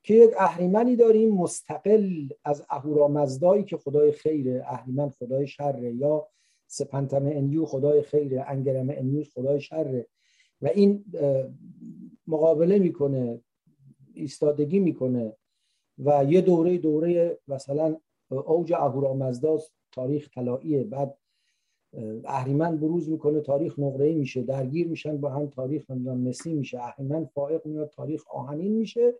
که 0.08 0.14
یک 0.14 0.30
اهریمنی 0.38 0.96
داریم 0.96 1.34
مستقل 1.34 2.28
از 2.44 2.64
اهورامزدایی 2.70 3.64
که 3.64 3.76
خدای 3.76 4.12
خیره 4.12 4.64
اهریمن 4.66 5.10
خدای 5.10 5.46
شره 5.46 5.94
یا 5.94 6.26
سپنتم 6.66 7.26
انیو 7.26 7.64
خدای 7.64 8.02
خیره 8.02 8.44
انگرم 8.48 8.90
انیو 8.90 9.24
خدای 9.34 9.60
شره. 9.60 10.06
و 10.62 10.66
این 10.66 11.04
مقابله 12.26 12.78
می‌کنه 12.78 13.40
ایستادگی 14.14 14.78
می‌کنه 14.78 15.32
و 15.98 16.24
یه 16.28 16.40
دوره 16.40 16.78
دوره 16.78 17.38
مثلا 17.48 17.96
اوج 18.30 18.72
اهورامزداست 18.72 19.72
تاریخ 19.92 20.28
طلاییه. 20.34 20.84
بعد 20.84 21.18
اهریمن 22.24 22.76
بروز 22.76 23.08
می‌کنه 23.08 23.40
تاریخ 23.40 23.78
نقره 23.78 24.14
میشه 24.14 24.42
درگیر 24.42 24.88
میشن 24.88 25.16
با 25.16 25.30
هم 25.30 25.46
تاریخ 25.46 25.90
نمی‌دونم 25.90 26.20
مسی 26.20 26.54
میشه 26.54 26.78
اهریمن 26.82 27.24
فائق 27.24 27.66
میاد 27.66 27.88
تاریخ 27.88 28.28
آهنین 28.28 28.72
میشه. 28.72 29.14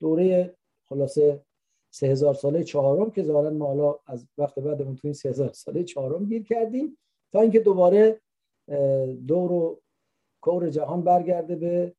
دوره 0.00 0.54
خلاصه 0.88 1.42
سه 1.90 2.06
هزار 2.06 2.34
ساله 2.34 2.64
چهارم 2.64 3.10
که 3.10 3.22
ظاهرا 3.22 3.50
ما 3.50 3.66
حالا 3.66 3.98
از 4.06 4.26
وقت 4.38 4.58
بعد 4.58 4.78
تو 4.78 5.00
این 5.04 5.12
سه 5.12 5.28
هزار 5.28 5.52
ساله 5.52 5.84
چهارم 5.84 6.24
گیر 6.24 6.42
کردیم 6.42 6.98
تا 7.32 7.40
اینکه 7.40 7.60
دوباره 7.60 8.20
دور 9.26 9.52
و 9.52 9.80
کور 10.40 10.70
جهان 10.70 11.02
برگرده 11.02 11.56
به 11.56 11.94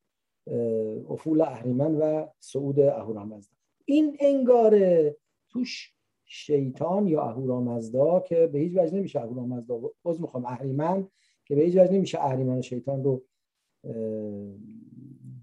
افول 1.09 1.41
اهریمن 1.41 1.95
و 1.95 2.27
صعود 2.39 2.79
اهورامزدا. 2.79 3.55
این 3.85 4.17
انگاره 4.19 5.17
توش 5.49 5.93
شیطان 6.25 7.07
یا 7.07 7.21
اهورامزدا 7.21 8.19
که 8.19 8.47
به 8.47 8.59
هیچ 8.59 8.77
وجه 8.77 8.95
نمیشه 8.95 9.19
اهورامزدا 9.19 9.81
باز 10.03 10.21
می‌خوام 10.21 10.45
اهریمن 10.45 11.07
که 11.45 11.55
به 11.55 11.61
هیچ 11.61 11.75
وجه 11.75 11.91
نمیشه 11.91 12.19
اهریمن 12.21 12.57
و 12.57 12.61
شیطان 12.61 13.03
رو 13.03 13.23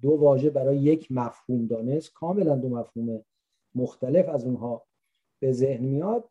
دو 0.03 0.11
واژه 0.11 0.51
برای 0.51 0.79
یک 0.79 1.13
مفهوم 1.13 1.67
دانست. 1.67 2.13
کاملا 2.13 2.57
دو 2.57 2.69
مفهوم 2.69 3.25
مختلف 3.75 4.29
از 4.29 4.45
اونها 4.45 4.85
به 5.41 5.53
ذهن 5.53 5.85
میاد. 5.85 6.31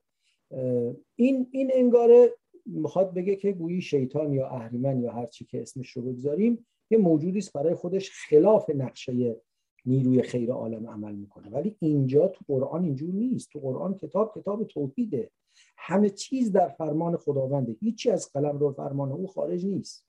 این 1.15 1.47
این 1.51 1.71
انگاره 1.73 2.33
می‌خواد 2.65 3.13
بگه 3.13 3.35
که 3.35 3.51
گویی 3.51 3.81
شیطان 3.81 4.33
یا 4.33 4.47
اهریمن 4.47 5.01
یا 5.01 5.11
هر 5.11 5.25
چی 5.25 5.45
که 5.45 5.61
اسمش 5.61 5.89
رو 5.89 6.01
بگذاریم 6.01 6.65
یه 6.89 6.97
موجودی 6.97 7.37
است 7.37 7.53
برای 7.53 7.75
خودش 7.75 8.11
خلاف 8.11 8.69
نقشه 8.69 9.41
نیروی 9.85 10.21
خیر 10.21 10.51
عالم 10.51 10.87
عمل 10.89 11.15
می‌کنه. 11.15 11.49
ولی 11.49 11.75
اینجا 11.79 12.27
تو 12.27 12.45
قرآن 12.47 12.83
اینجور 12.83 13.13
نیست. 13.13 13.49
تو 13.51 13.59
قرآن 13.59 13.97
کتاب 13.97 14.39
کتاب 14.39 14.63
توحیده. 14.63 15.31
همه 15.77 16.09
چیز 16.09 16.51
در 16.51 16.69
فرمان 16.69 17.17
خداونده. 17.17 17.75
هیچی 17.79 18.11
از 18.11 18.31
قلم 18.31 18.57
رو 18.57 18.71
فرمان 18.71 19.11
او 19.11 19.27
خارج 19.27 19.65
نیست. 19.65 20.05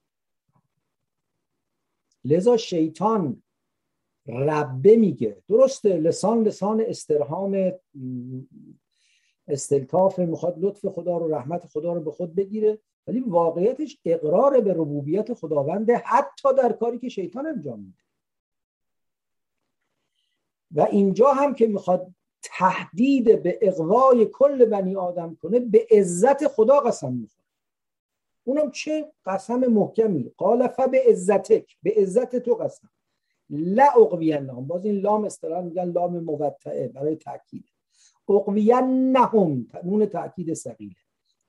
لذا 2.24 2.56
شیطان 2.56 3.42
ربه 4.28 4.96
میگه. 4.96 5.42
درسته 5.48 5.96
لسان 5.96 6.42
لسان 6.42 6.80
استرهام 6.80 7.72
استلطاف 9.48 10.18
می‌خواد 10.18 10.54
لطف 10.58 10.86
خدا 10.86 11.18
رو 11.18 11.34
رحمت 11.34 11.66
خدا 11.66 11.92
رو 11.92 12.00
به 12.00 12.10
خود 12.10 12.34
بگیره 12.34 12.78
ولی 13.06 13.20
واقعیتش 13.20 14.00
اقرار 14.04 14.60
به 14.60 14.72
ربوبیت 14.72 15.34
خداونده 15.34 15.96
حتی 15.96 16.48
در 16.58 16.72
کاری 16.72 16.98
که 16.98 17.08
شیطان 17.08 17.46
انجام 17.46 17.80
میده. 17.80 18.02
و 20.70 20.80
اینجا 20.80 21.32
هم 21.32 21.54
که 21.54 21.66
می‌خواد 21.66 22.14
تهدید 22.42 23.42
به 23.42 23.58
اقوای 23.62 24.26
کل 24.26 24.64
بنی 24.64 24.96
آدم 24.96 25.34
کنه 25.42 25.60
به 25.60 25.86
عزت 25.90 26.46
خدا 26.46 26.80
قسم 26.80 27.12
می‌خوره. 27.12 27.48
اونم 28.44 28.70
چه 28.70 29.12
قسم 29.26 29.58
محکمی؟ 29.58 30.32
قال 30.36 30.68
به 30.90 31.02
عزتک 31.08 31.76
به 31.82 31.94
عزت 31.96 32.36
تو 32.36 32.54
قسم. 32.54 32.90
لا 33.50 33.86
اقوینهم. 33.96 34.66
باز 34.66 34.84
این 34.84 35.00
لام 35.00 35.24
اصطلاح 35.24 35.64
میگن 35.64 35.84
لام 35.84 36.18
موطعه 36.18 36.88
برای 36.88 37.16
تاکید 37.16 37.64
اقوینهم. 38.28 39.66
نون 39.84 40.06
تاکید 40.06 40.54
ثقیله. 40.54 40.96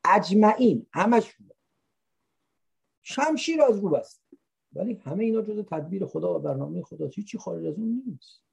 اجمعین. 0.05 0.85
همشون. 0.93 1.49
شمشیر 3.01 3.61
از 3.61 3.79
رو 3.79 3.89
بست 3.89 4.21
ولی 4.73 4.93
همه 4.93 5.23
اینا 5.23 5.41
جز 5.41 5.65
تدبیر 5.65 6.05
خدا 6.05 6.35
و 6.35 6.39
برنامه 6.39 6.81
خدا. 6.81 7.07
چی 7.07 7.37
خارج 7.37 7.65
از 7.65 7.75
اون 7.75 8.03
نیست. 8.05 8.43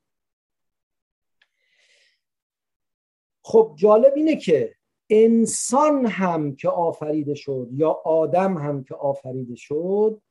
خب 3.43 3.75
جالب 3.79 4.12
اینه 4.17 4.37
که 4.37 4.75
انسان 5.11 6.07
هم 6.07 6.57
که 6.57 6.69
آفریده 6.69 7.35
شد 7.35 7.69
یا 7.73 7.91
آدم 7.91 8.59
هم 8.59 8.85
که 8.85 8.95
آفریده 8.95 9.55
شد 9.55 10.23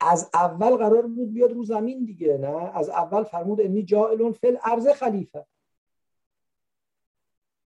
از 0.00 0.30
اول 0.34 0.76
قرار 0.76 1.06
بود 1.06 1.32
بیاد 1.32 1.52
رو 1.52 1.64
زمین 1.64 2.04
دیگه 2.04 2.38
نه؟ 2.38 2.76
از 2.76 2.88
اول 2.88 3.24
فرمود 3.24 3.60
انی 3.60 3.82
جائلون 3.82 4.32
فل 4.32 4.56
ارز 4.62 4.88
خلیفه. 4.88 5.46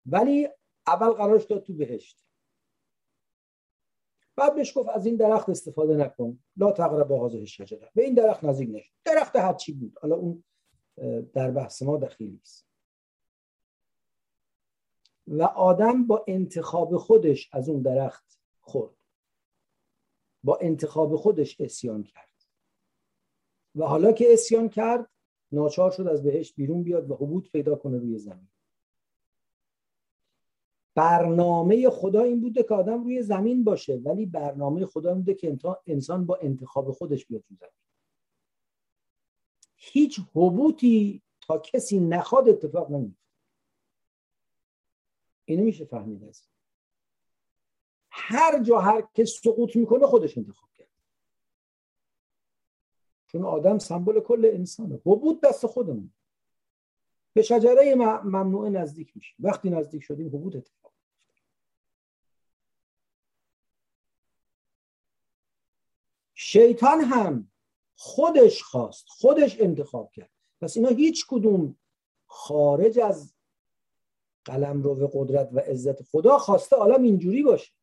ولی 0.06 0.50
اول 0.88 1.10
قرارش 1.10 1.44
داد 1.44 1.64
تو 1.64 1.74
بهشت. 1.74 2.26
بعد 4.36 4.56
بهش 4.56 4.78
گفت 4.78 4.90
از 4.90 5.06
این 5.06 5.16
درخت 5.16 5.50
استفاده 5.50 5.96
نکن. 5.96 6.40
لا 6.58 6.72
تقرب 6.72 7.12
هذه 7.12 7.46
شجره 7.46 7.92
به 7.96 8.04
این 8.04 8.14
درخت 8.14 8.44
نزدیک 8.44 8.70
نشد 8.70 8.94
درخت 9.06 9.36
هرچی 9.36 9.74
بود. 9.74 9.98
حالا 10.02 10.16
اون 10.16 10.44
در 11.34 11.52
بحث 11.52 11.82
ما 11.82 11.98
دخیلی 11.98 12.40
است. 12.42 12.70
و 15.28 15.44
آدم 15.44 16.08
با 16.08 16.26
انتخاب 16.28 16.98
خودش 16.98 17.50
از 17.54 17.70
اون 17.70 17.82
درخت 17.82 18.40
خورد. 18.62 18.99
با 20.44 20.58
انتخاب 20.62 21.16
خودش 21.16 21.62
اسیان 21.62 22.04
کرد. 22.04 22.30
و 23.76 23.86
حالا 23.86 24.12
که 24.12 24.34
اسیان 24.34 24.70
کرد 24.70 25.10
ناچار 25.52 25.92
شد 25.92 26.08
از 26.08 26.24
بهشت 26.24 26.56
بیرون 26.56 26.84
بیاد 26.84 27.12
و 27.12 27.16
حبوط 27.16 27.52
پیدا 27.52 27.76
کنه 27.76 27.98
روی 27.98 28.18
زمین. 28.18 28.48
برنامه 30.96 31.90
خدا 31.90 32.24
این 32.24 32.42
بوده 32.42 32.64
که 32.64 32.74
آدم 32.74 33.04
روی 33.04 33.22
زمین 33.22 33.64
باشه 33.64 33.96
ولی 33.96 34.26
برنامه 34.26 34.86
خدا 34.86 35.10
این 35.10 35.20
بوده 35.20 35.34
که 35.34 35.58
انسان 35.88 36.26
با 36.26 36.36
انتخاب 36.42 36.92
خودش 36.92 37.26
بیاد 37.26 37.44
روی 37.50 37.58
زمین. 37.58 37.72
هیچ 39.76 40.20
حبوطی 40.36 41.22
تا 41.42 41.58
کسی 41.58 42.00
نخواد 42.00 42.50
اتفاق 42.50 42.92
نمیفته 42.92 43.20
اینو 45.46 45.64
میشه 45.64 45.86
فهمید 45.86 46.24
از 46.24 46.44
هر 48.20 48.64
جا 48.64 48.80
هر 48.80 49.08
کس 49.14 49.40
سقوط 49.44 49.76
می‌کنه 49.76 50.08
خودش 50.08 50.38
انتخاب 50.38 50.70
کرد. 50.78 50.90
چون 53.28 53.46
آدم 53.46 53.78
سمبل 53.78 54.20
کل 54.20 54.52
انسانه. 54.54 55.02
حبوط 55.06 55.42
دست 55.42 55.68
خودمون. 55.68 56.14
به 57.34 57.42
شجره 57.42 57.96
ممنوعه 58.24 58.70
نزدیک 58.70 59.12
میشیم. 59.16 59.36
وقتی 59.40 59.70
نزدیک 59.70 60.04
شدیم 60.04 60.28
حبوط 60.28 60.56
اتفاق 60.56 60.94
شیطان 66.34 67.02
هم 67.02 67.52
خودش 67.96 68.64
خواست 68.64 69.06
خودش 69.08 69.62
انتخاب 69.62 70.12
کرد. 70.12 70.32
پس 70.62 70.78
اینا 70.78 70.90
هیچ 70.90 71.26
کدوم 71.28 71.76
خارج 72.28 73.00
از 73.00 73.34
قلم 74.46 74.82
رو 74.82 74.96
به 74.96 75.10
قدرت 75.14 75.50
و 75.54 75.60
عزت 75.60 76.04
خدا 76.04 76.38
خواسته 76.38 76.76
عالم 76.76 77.04
اینجوری 77.04 77.44
باشه. 77.44 77.74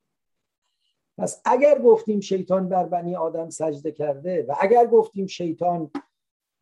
پس 1.18 1.40
اگر 1.44 1.79
گفتیم 1.79 2.20
شیطان 2.20 2.68
بر 2.68 2.85
بنی 2.85 3.16
آدم 3.16 3.50
سجده 3.50 3.92
کرده 3.92 4.42
و 4.48 4.55
اگر 4.61 4.87
گفتیم 4.87 5.26
شیطان 5.26 5.90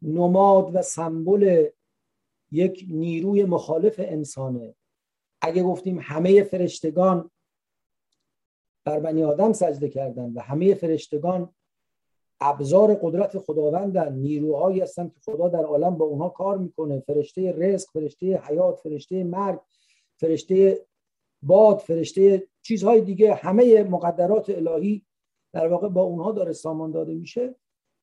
نماد 0.03 0.71
و 0.75 0.83
سمبل 0.83 1.67
یک 2.51 2.87
نیروی 2.89 3.45
مخالف 3.45 3.95
انسانه 3.99 4.75
اگر 5.41 5.63
گفتیم 5.63 5.99
همه 6.03 6.43
فرشتگان 6.43 7.31
بر 8.85 9.01
بنی 9.01 9.25
آدم 9.25 9.53
سجده 9.53 9.89
کردن 9.89 10.33
و 10.33 10.41
همه 10.41 10.75
فرشتگان 10.75 11.55
ابزار 12.41 12.95
قدرت 12.95 13.39
خداوندن 13.39 14.13
نیروهایی 14.13 14.81
هستن 14.81 15.09
که 15.09 15.21
خدا 15.25 15.49
در 15.49 15.65
عالم 15.65 15.97
با 15.97 16.05
اونها 16.05 16.29
کار 16.29 16.59
می‌کنه. 16.59 17.01
فرشته 17.01 17.53
رزق 17.53 17.91
فرشته 17.91 18.37
حیات 18.37 18.81
فرشته 18.81 19.25
مرگ 19.25 19.61
فرشته 20.17 20.87
باد 21.43 21.79
فرشته 21.79 22.49
چیزهای 22.65 23.01
دیگه 23.01 23.35
همه 23.35 23.83
مقدرات 23.83 24.51
الهی 24.51 25.07
در 25.53 25.69
واقع 25.69 25.89
با 25.89 26.03
اونها 26.03 26.33
داره 26.33 26.53
سامان 26.53 26.91
داده 26.91 27.15
میشه. 27.15 27.55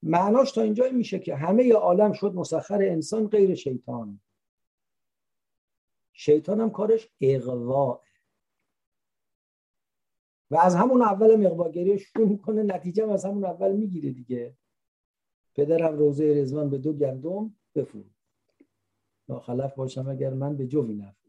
معناش 0.04 0.52
تا 0.52 0.62
اینجا 0.62 0.90
میشه 0.90 1.20
که 1.20 1.36
همه 1.36 1.74
عالم 1.74 2.14
شد 2.14 2.34
مسخر 2.36 2.82
انسان 2.82 3.28
غیر 3.28 3.56
شیطان. 3.56 4.20
شیطان 6.14 6.62
هم 6.62 6.70
کارش 6.70 7.10
اقوا. 7.22 8.02
و 10.52 10.56
از 10.56 10.76
همون 10.76 11.02
اول 11.02 11.46
اقواگری 11.46 12.00
شروع 12.00 12.28
می‌کنه 12.28 12.64
نتیجه 12.64 13.12
از 13.12 13.26
همون 13.26 13.46
اول 13.46 13.72
می‌گیره 13.72 14.12
دیگه. 14.12 14.58
پدرم 15.56 15.98
روزه 15.98 16.34
رزوان 16.34 16.70
به 16.70 16.78
دو 16.78 16.94
گندم 16.94 17.56
بفرود 17.76 18.12
ناخلف 19.30 19.76
باشم 19.76 20.10
اگر 20.10 20.34
من 20.34 20.58
به 20.58 20.68
جوی 20.68 20.96
نفروشم 20.96 21.21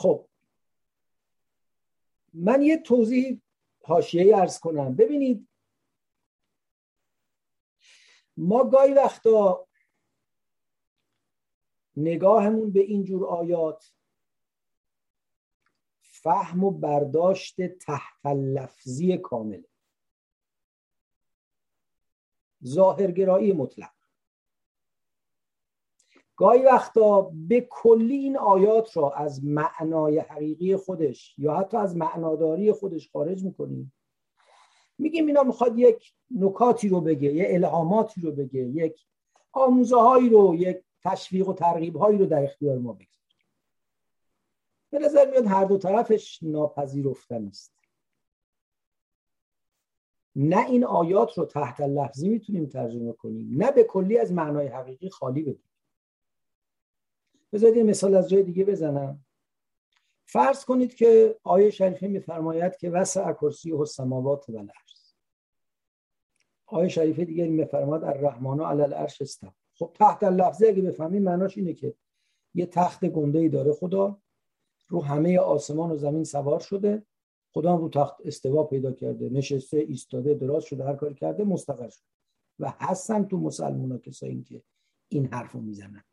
خب 0.00 0.26
من 2.34 2.62
یه 2.62 2.76
توضیح 2.76 3.40
حاشیه‌ای 3.84 4.32
ارز 4.32 4.58
کنم. 4.58 4.96
ببینید 4.96 5.48
ما 8.36 8.64
گاهی 8.64 8.94
وقتا 8.94 9.66
نگاهمون 11.96 12.72
به 12.72 12.80
اینجور 12.80 13.26
آیات 13.26 13.92
فهم 16.02 16.64
و 16.64 16.70
برداشت 16.70 17.66
تحت 17.66 18.26
لفظی 18.26 19.18
کامل 19.18 19.62
ظاهرگرایی 22.64 23.52
مطلق. 23.52 23.99
گاهی 26.40 26.62
وقتا 26.62 27.32
به 27.48 27.66
کلی 27.70 28.16
این 28.16 28.38
آیات 28.38 28.96
را 28.96 29.10
از 29.10 29.44
معنای 29.44 30.18
حقیقی 30.18 30.76
خودش 30.76 31.38
یا 31.38 31.54
حتی 31.54 31.76
از 31.76 31.96
معناداری 31.96 32.72
خودش 32.72 33.10
خارج 33.10 33.44
می‌کنیم 33.44 33.92
میگیم 34.98 35.26
اینا 35.26 35.42
می‌خواد 35.42 35.78
یک 35.78 36.12
نکاتی 36.30 36.88
رو 36.88 37.00
بگه 37.00 37.32
یه 37.32 37.46
الهاماتی 37.48 38.20
رو 38.20 38.32
بگه 38.32 38.60
یک 38.60 39.06
آموزه 39.52 39.96
هایی 39.96 40.28
رو 40.28 40.54
یک 40.54 40.82
تشویق 41.04 41.48
و 41.48 41.52
ترغیب 41.52 41.96
هایی 41.96 42.18
رو 42.18 42.26
در 42.26 42.44
اختیار 42.44 42.78
ما 42.78 42.92
بگذاره 42.92 43.38
به 44.90 44.98
نظر 44.98 45.30
میاد 45.30 45.46
هر 45.46 45.64
دو 45.64 45.78
طرفش 45.78 46.38
ناپذیرفتن 46.42 47.46
است. 47.46 47.74
نه 50.36 50.66
این 50.66 50.84
آیات 50.84 51.38
رو 51.38 51.44
تحت 51.44 51.80
لفظی 51.80 52.28
می‌تونیم 52.28 52.66
ترجمه 52.66 53.12
کنیم 53.12 53.62
نه 53.62 53.70
به 53.70 53.84
کلی 53.84 54.18
از 54.18 54.32
معنای 54.32 54.66
حقیقی 54.66 55.10
خالی 55.10 55.42
بدیم. 55.42 55.69
بذارید 57.52 57.76
یه 57.76 57.82
مثال 57.82 58.14
از 58.14 58.28
جای 58.28 58.42
دیگه 58.42 58.64
بزنم. 58.64 59.24
فرض 60.24 60.64
کنید 60.64 60.94
که 60.94 61.38
آیه 61.42 61.70
شریفه 61.70 62.06
میفرماید 62.06 62.76
که 62.76 62.90
وسع 62.90 63.32
کرسی 63.32 63.72
و 63.72 63.84
سماوات 63.84 64.48
و 64.48 64.52
الارض. 64.52 65.14
آیه 66.66 66.88
شریفه 66.88 67.24
دیگه 67.24 67.48
میفرماید 67.48 68.04
الرحمن 68.04 68.60
علی 68.60 68.82
العرش 68.82 69.22
استو 69.22 69.50
خب 69.74 69.90
تحت 69.94 70.24
لفظی 70.24 70.66
اگه 70.66 70.82
بفهمیم 70.82 71.22
معناش 71.22 71.58
اینه 71.58 71.74
که 71.74 71.94
یه 72.54 72.66
تخت 72.66 73.04
گنده 73.04 73.38
ای 73.38 73.48
داره 73.48 73.72
خدا 73.72 74.18
رو 74.88 75.02
همه 75.02 75.38
آسمان 75.38 75.90
و 75.90 75.96
زمین 75.96 76.24
سوار 76.24 76.60
شده. 76.60 77.06
خدا 77.52 77.74
رو 77.74 77.88
تخت 77.88 78.16
استوا 78.24 78.64
پیدا 78.64 78.92
کرده 78.92 79.28
نشسته 79.28 79.76
ایستاده 79.76 80.34
دراز 80.34 80.64
شده 80.64 80.84
هر 80.84 80.96
کاری 80.96 81.14
کرده 81.14 81.44
مستقر 81.44 81.88
شده. 81.88 82.06
و 82.58 82.72
هستن 82.78 83.24
تو 83.24 83.38
مسلمان 83.38 83.92
ها 83.92 83.98
کسایی 83.98 84.42
که 84.42 84.62
این 85.08 85.26
حرف 85.26 85.52
رو 85.52 85.60
می‌زنن. 85.60 86.04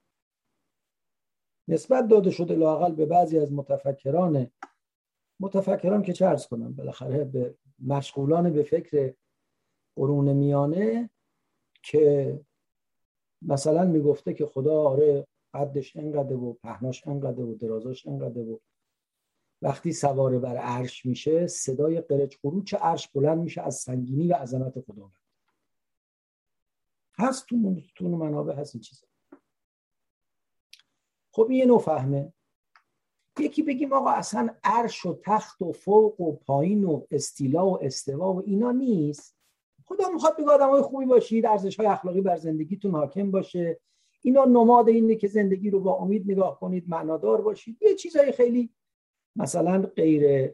نسبت 1.67 2.07
داده 2.07 2.31
شده 2.31 2.55
لاقل 2.55 2.91
به 2.91 3.05
بعضی 3.05 3.39
از 3.39 3.53
متفکران 3.53 4.51
متفکران 5.39 6.01
که 6.01 6.13
چه 6.13 6.25
ارز 6.25 6.47
کنم 6.47 6.73
بالاخره 6.73 7.23
به 7.23 7.55
مشغولان 7.79 8.53
به 8.53 8.63
فکر 8.63 9.13
قرون 9.95 10.33
میانه 10.33 11.09
که 11.83 12.39
مثلا 13.41 13.85
می‌گفته 13.85 14.33
که 14.33 14.45
خدا 14.45 14.81
آره 14.81 15.27
قدش 15.53 15.95
انقدر 15.95 16.33
و 16.33 16.53
پهناش 16.53 17.07
انقدر 17.07 17.39
و 17.39 17.55
درازاش 17.55 18.07
انقدر 18.07 18.41
و 18.41 18.61
وقتی 19.61 19.93
سوار 19.93 20.39
بر 20.39 20.57
عرش 20.57 21.05
میشه 21.05 21.47
صدای 21.47 22.01
قرچ 22.01 22.37
قروچ 22.43 22.73
عرش 22.73 23.07
بلند 23.07 23.39
میشه 23.39 23.61
از 23.61 23.75
سنگینی 23.75 24.27
و 24.27 24.33
عظمت 24.33 24.81
خداوند. 24.81 25.11
هست 27.19 27.45
تو 27.45 27.81
تو 27.95 28.07
منابع 28.07 28.55
هست 28.55 28.75
این 28.75 28.81
چیزا. 28.81 29.06
خب 31.37 31.47
این 31.49 31.59
یه 31.59 31.65
نوع 31.65 31.79
فهمه. 31.79 32.33
یکی 33.39 33.63
بگیم 33.63 33.93
آقا 33.93 34.09
اصلا 34.09 34.49
عرش 34.63 35.05
و 35.05 35.19
تخت 35.23 35.61
و 35.61 35.71
فوق 35.71 36.21
و 36.21 36.31
پایین 36.31 36.83
و 36.83 37.05
استیلا 37.11 37.69
و 37.69 37.83
استوا 37.83 38.33
و 38.33 38.43
اینا 38.45 38.71
نیست. 38.71 39.37
خدا 39.85 40.09
می‌خواد 40.09 40.37
بگه 40.37 40.51
آدم 40.51 40.69
های 40.69 40.81
خوبی 40.81 41.05
باشید 41.05 41.45
ارزش 41.45 41.79
های 41.79 41.87
اخلاقی 41.87 42.21
بر 42.21 42.35
زندگیتون 42.35 42.91
حاکم 42.91 43.31
باشه. 43.31 43.79
اینا 44.21 44.45
نماد 44.45 44.89
اینه 44.89 45.15
که 45.15 45.27
زندگی 45.27 45.69
رو 45.69 45.79
با 45.79 45.95
امید 45.95 46.31
نگاه 46.31 46.59
کنید 46.59 46.89
معنادار 46.89 47.41
باشید. 47.41 47.77
یه 47.81 47.95
چیزای 47.95 48.31
خیلی 48.31 48.69
مثلا 49.35 49.81
غیر 49.81 50.53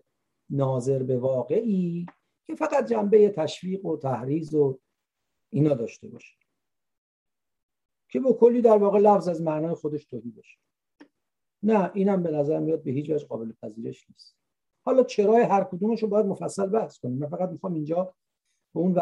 ناظر 0.50 1.04
به 1.04 1.18
واقعی 1.18 2.06
که 2.46 2.56
فقط 2.56 2.88
جنبه 2.88 3.30
تشویق 3.30 3.86
و 3.86 3.98
تحریز 3.98 4.54
و 4.54 4.80
اینا 5.50 5.74
داشته 5.74 6.08
باشه. 6.08 6.36
که 8.10 8.20
با 8.20 8.34
کلی 8.34 8.62
در 8.62 8.78
واقع 8.78 9.00
لفظ 9.00 9.28
از 9.28 9.42
معنای 9.42 9.76
خودش 9.76 10.06
توهی 10.06 10.32
باشه 10.32 10.64
نه 11.64 11.92
اینم 11.94 12.24
به 12.24 12.32
نظر 12.32 12.60
میاد 12.60 12.84
به 12.84 12.92
هیچ 12.92 13.10
وجه 13.10 13.26
قابل 13.26 13.52
پذیرش 13.62 14.06
نیست. 14.10 14.36
حالا 14.86 15.04
چرای 15.04 15.42
هر 15.42 15.64
کدومش 15.64 16.04
رو 16.04 16.10
باید 16.10 16.26
مفصل 16.26 16.66
بحث 16.66 16.98
کنیم. 16.98 17.18
من 17.18 17.28
فقط 17.28 17.50
می‌خوام 17.50 17.74
اینجا 17.74 18.16
به 18.74 18.80
اون 18.80 19.02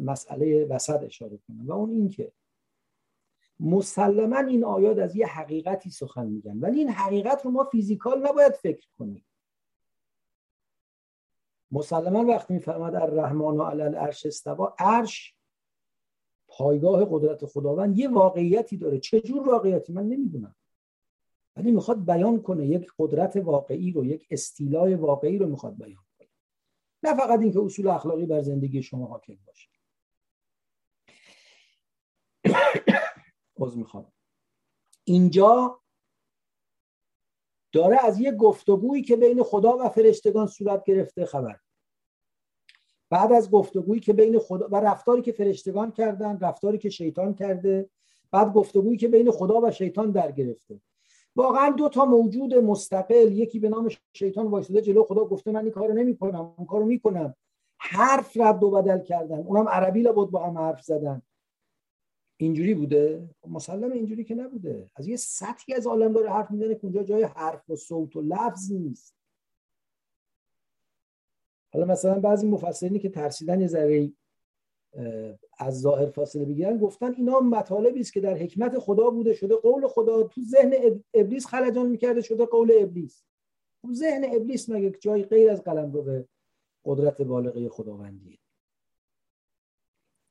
مسئله 0.00 0.64
وسط 0.64 1.02
اشاره 1.02 1.38
کنم 1.48 1.66
و 1.66 1.72
اون 1.72 1.90
این 1.90 2.08
که 2.08 2.32
مسلما 3.60 4.38
این 4.38 4.64
آیات 4.64 4.98
از 4.98 5.16
یه 5.16 5.26
حقیقتی 5.26 5.90
سخن 5.90 6.26
میگن 6.26 6.58
ولی 6.58 6.78
این 6.78 6.88
حقیقت 6.88 7.44
رو 7.44 7.50
ما 7.50 7.64
فیزیکال 7.64 8.26
نباید 8.28 8.52
فکر 8.52 8.88
کنیم. 8.98 9.24
مسلما 11.70 12.24
وقتی 12.24 12.54
می‌فهمد 12.54 12.94
الرحمن 12.94 13.56
و 13.56 13.62
علل 13.62 13.94
عرش 13.94 14.26
استوا 14.26 14.74
عرش 14.78 15.34
پایگاه 16.48 17.06
قدرت 17.10 17.46
خداوند 17.46 17.98
یه 17.98 18.08
واقعیتی 18.08 18.76
داره. 18.76 18.98
چجور 18.98 19.48
واقعیتی؟ 19.48 19.92
من 19.92 20.06
نمی‌دونم. 20.06 20.54
ولی 21.56 21.70
می‌خواد 21.70 22.04
بیان 22.04 22.42
کنه 22.42 22.66
یک 22.66 22.92
قدرت 22.98 23.36
واقعی 23.36 23.92
رو 23.92 24.04
یک 24.04 24.26
استیلای 24.30 24.94
واقعی 24.94 25.38
رو 25.38 25.46
می‌خواد 25.46 25.76
بیان 25.76 26.04
کنه. 26.18 26.28
نه 27.02 27.14
فقط 27.14 27.40
اینکه 27.40 27.60
اصول 27.60 27.88
اخلاقی 27.88 28.26
بر 28.26 28.42
زندگی 28.42 28.82
شما 28.82 29.06
حاکم 29.06 29.38
باشه. 29.46 29.68
باز 33.58 33.76
می‌خوام. 33.76 34.12
اینجا 35.04 35.82
داره 37.72 37.98
از 38.04 38.20
یه 38.20 38.32
گفتگویی 38.32 39.02
که 39.02 39.16
بین 39.16 39.42
خدا 39.42 39.76
و 39.76 39.88
فرشتگان 39.88 40.46
صورت 40.46 40.84
گرفته 40.84 41.24
خبر. 41.24 41.56
بعد 43.10 43.32
از 43.32 43.50
گفتگویی 43.50 44.00
که 44.00 44.12
بین 44.12 44.38
خدا 44.38 44.68
و 44.68 44.76
رفتاری 44.76 45.22
که 45.22 45.32
فرشتگان 45.32 45.92
کردن 45.92 46.38
رفتاری 46.38 46.78
که 46.78 46.90
شیطان 46.90 47.34
کرده 47.34 47.90
بعد 48.30 48.52
گفتگویی 48.52 48.96
که 48.96 49.08
بین 49.08 49.30
خدا 49.30 49.60
و 49.60 49.70
شیطان 49.70 50.10
در 50.10 50.32
گرفته. 50.32 50.80
واقعا 51.36 51.70
دو 51.70 51.88
تا 51.88 52.04
موجود 52.04 52.54
مستقل 52.54 53.32
یکی 53.32 53.58
به 53.58 53.68
نام 53.68 53.90
شیطان 54.12 54.46
وایساده 54.46 54.82
جلو 54.82 55.04
خدا 55.04 55.24
گفته 55.24 55.52
من 55.52 55.62
این 55.62 55.70
کارو 55.70 55.94
نمی‌کنم 55.94 56.54
اون 56.56 56.66
کارو 56.66 56.86
می‌کنم. 56.86 57.34
حرف 57.78 58.36
رد 58.36 58.62
و 58.62 58.70
بدل 58.70 58.98
کردن. 58.98 59.38
اونم 59.38 59.68
عربی 59.68 60.02
لابد 60.02 60.30
با 60.30 60.46
هم 60.46 60.58
حرف 60.58 60.82
زدن. 60.82 61.22
اینجوری 62.36 62.74
بوده؟ 62.74 63.28
مسلم 63.48 63.92
اینجوری 63.92 64.24
که 64.24 64.34
نبوده. 64.34 64.90
از 64.96 65.08
یه 65.08 65.16
سطحی 65.16 65.74
از 65.74 65.86
عالم 65.86 66.12
داره 66.12 66.30
حرف 66.30 66.50
می‌زنه 66.50 66.74
که 66.74 66.84
اونجا 66.84 67.02
جای 67.02 67.22
حرف 67.22 67.70
و 67.70 67.76
صوت 67.76 68.16
و 68.16 68.22
لفظ 68.22 68.72
نیست. 68.72 69.14
حالا 71.72 71.86
مثلا 71.86 72.20
بعضی 72.20 72.46
مفسرینی 72.46 72.98
که 72.98 73.08
ترسیدن 73.08 73.60
یه 73.60 73.66
ذره 73.66 74.12
از 75.58 75.80
ظاهر 75.80 76.10
فاصله 76.10 76.44
بگیرن 76.44 76.78
گفتن 76.78 77.14
اینا 77.14 77.40
مطالبی 77.40 78.00
است 78.00 78.12
که 78.12 78.20
در 78.20 78.36
حکمت 78.36 78.78
خدا 78.78 79.10
بوده 79.10 79.34
شده 79.34 79.56
قول 79.56 79.88
خدا 79.88 80.22
تو 80.22 80.40
ذهن 80.40 81.00
ابلیس 81.14 81.46
خلجان 81.46 81.86
می‌کرده 81.86 82.20
شده 82.20 82.46
قول 82.46 82.72
ابلیس. 82.78 83.24
خب 83.82 83.92
ذهن 83.92 84.24
ابلیس 84.24 84.70
مگه 84.70 84.90
جای 84.90 85.24
غیر 85.24 85.50
از 85.50 85.64
قلم 85.64 85.92
رو 85.92 86.02
به 86.02 86.28
قدرت 86.84 87.22
بالغه 87.22 87.68
خداوندیه 87.68 88.38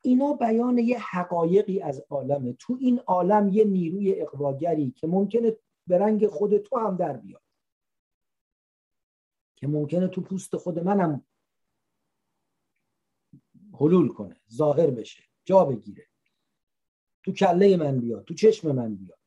اینا 0.01 0.33
بیان 0.33 0.77
یه 0.77 0.99
حقایقی 0.99 1.81
از 1.81 2.03
عالمه. 2.09 2.53
تو 2.53 2.77
این 2.79 2.99
عالم 2.99 3.49
یه 3.49 3.63
نیروی 3.63 4.21
اقواگری 4.21 4.91
که 4.91 5.07
ممکنه 5.07 5.57
به 5.87 5.97
رنگ 5.97 6.27
خود 6.27 6.57
تو 6.57 6.77
هم 6.77 6.95
در 6.95 7.17
بیاد. 7.17 7.41
که 9.55 9.67
ممکنه 9.67 10.07
تو 10.07 10.21
پوست 10.21 10.57
خود 10.57 10.79
منم 10.79 11.25
حلول 13.81 14.07
کنه 14.07 14.41
ظاهر 14.53 14.89
بشه 14.89 15.23
جا 15.45 15.65
بگیره. 15.65 16.07
تو 17.23 17.31
کله 17.31 17.77
من 17.77 17.99
بیاد 17.99 18.23
تو 18.23 18.33
چشم 18.33 18.71
من 18.71 18.95
بیاد 18.95 19.17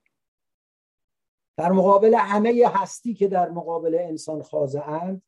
در 1.57 1.73
مقابل 1.73 2.15
همه 2.15 2.65
هستی 2.67 3.15
که 3.15 3.29
در 3.29 3.51
مقابل 3.51 3.95
انسان 4.01 4.43
خازه 4.43 4.81
اند 4.89 5.23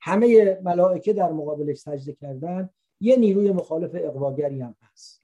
همه 0.00 0.60
ملائکه 0.64 1.12
در 1.12 1.32
مقابلش 1.32 1.78
سجده 1.78 2.12
کردن 2.12 2.70
یه 3.00 3.16
نیروی 3.16 3.52
مخالف 3.52 3.90
اقواگری 3.94 4.60
هم 4.60 4.76
هست 4.82 5.22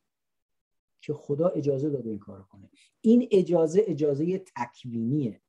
که 1.00 1.14
خدا 1.14 1.48
اجازه 1.48 1.90
داده 1.90 2.10
این 2.10 2.18
کار 2.18 2.42
کنه. 2.42 2.70
این 3.00 3.28
اجازه 3.30 3.84
اجازه 3.86 4.38
تکوینیه. 4.56 5.40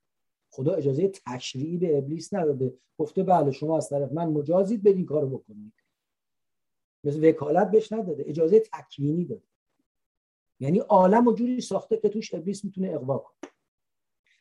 خدا 0.50 0.74
اجازه 0.74 1.12
تشریعی 1.26 1.78
به 1.78 1.98
ابلیس 1.98 2.34
نداده. 2.34 2.74
گفته 2.98 3.24
بله 3.24 3.52
شما 3.52 3.78
از 3.78 3.90
طرف 3.90 4.12
من 4.12 4.28
مجازید 4.28 4.84
بدین 4.84 5.06
کارو 5.06 5.30
بکنید. 5.30 5.74
مثل 7.04 7.30
وکالت 7.30 7.72
بهش 7.72 7.92
نداده 7.92 8.24
اجازه 8.28 8.60
تکوینی 8.60 9.26
داده. 9.26 9.44
یعنی 10.60 10.80
عالم 10.80 11.28
و 11.28 11.34
جوری 11.34 11.62
ساخته 11.62 11.98
که 11.98 12.10
توش 12.10 12.34
ابلیس 12.34 12.66
می‌تونه 12.66 12.92
اقوا 12.92 13.18
کنه. 13.18 13.52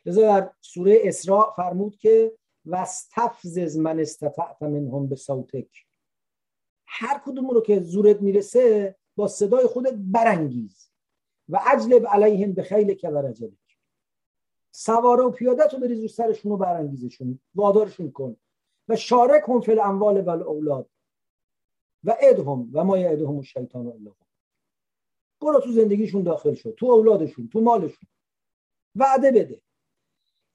لذا 0.07 0.23
در 0.23 0.51
سوره 0.61 0.99
اسراء 1.03 1.51
فرمود 1.51 1.97
که 1.97 2.33
واستفزز 2.65 3.79
من 3.79 4.01
استطعت 4.01 4.63
منهم 4.63 5.07
به 5.07 5.17
صوتک 5.17 5.87
هر 6.87 7.23
کدوم 7.27 7.51
رو 7.51 7.61
که 7.61 7.81
زورت 7.81 8.23
می‌رسه 8.23 8.97
با 9.17 9.29
صدای 9.29 9.67
خودت 9.67 9.95
برانگیز. 9.95 10.91
و 11.49 11.61
اجلب 11.73 12.07
علیهم 12.07 12.53
به 12.53 12.63
خیلی 12.63 12.95
که 12.95 13.09
ورجلک 13.09 13.79
سواره 14.71 15.23
و 15.23 15.31
پیادت 15.31 15.75
رو 15.75 15.81
بریز 15.81 16.03
رو 16.03 16.09
سرشون 16.09 16.51
رو 16.51 16.57
برانگیزشون 16.57 17.41
وادارشون 17.55 18.11
کن. 18.11 18.37
و 18.89 18.97
شارک 18.97 19.43
هم 19.49 19.61
فی 19.61 19.73
الاموال 19.73 20.21
و 20.21 20.31
اولاد 20.31 20.91
و 22.05 22.17
ادهم 22.21 22.71
و 22.73 22.85
ما 22.85 23.43
شیطان 23.43 23.87
و 23.87 23.91
الله 23.91 24.15
برو 25.41 25.61
تو 25.61 25.73
زندگیشون 25.73 26.23
داخل 26.23 26.55
شد 26.55 26.75
تو 26.75 26.87
اولادشون 26.87 27.49
تو 27.49 27.61
مالشون. 27.61 28.09
وعده 28.95 29.31
بده. 29.31 29.61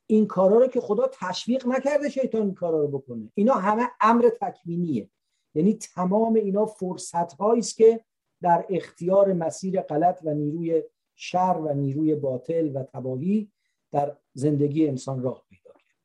این 0.07 0.27
کارا 0.27 0.57
رو 0.57 0.67
که 0.67 0.81
خدا 0.81 1.09
تشویق 1.13 1.67
نکرده 1.67 2.09
شیطان 2.09 2.41
این 2.41 2.53
کارا 2.53 2.81
رو 2.81 2.87
بکنه. 2.87 3.31
اینا 3.35 3.53
همه 3.53 3.89
امر 4.01 4.29
تکوینیه. 4.41 5.09
یعنی 5.55 5.73
تمام 5.73 6.33
اینا 6.33 6.65
فرصت 6.65 7.41
است 7.41 7.77
که 7.77 8.05
در 8.41 8.65
اختیار 8.69 9.33
مسیر 9.33 9.81
غلط 9.81 10.21
و 10.23 10.33
نیروی 10.33 10.83
شر 11.15 11.61
و 11.63 11.73
نیروی 11.73 12.15
باطل 12.15 12.71
و 12.75 12.83
تباهی 12.83 13.51
در 13.91 14.17
زندگی 14.33 14.87
انسان 14.87 15.23
راه 15.23 15.45
پیدا 15.49 15.73
کرد. 15.73 15.97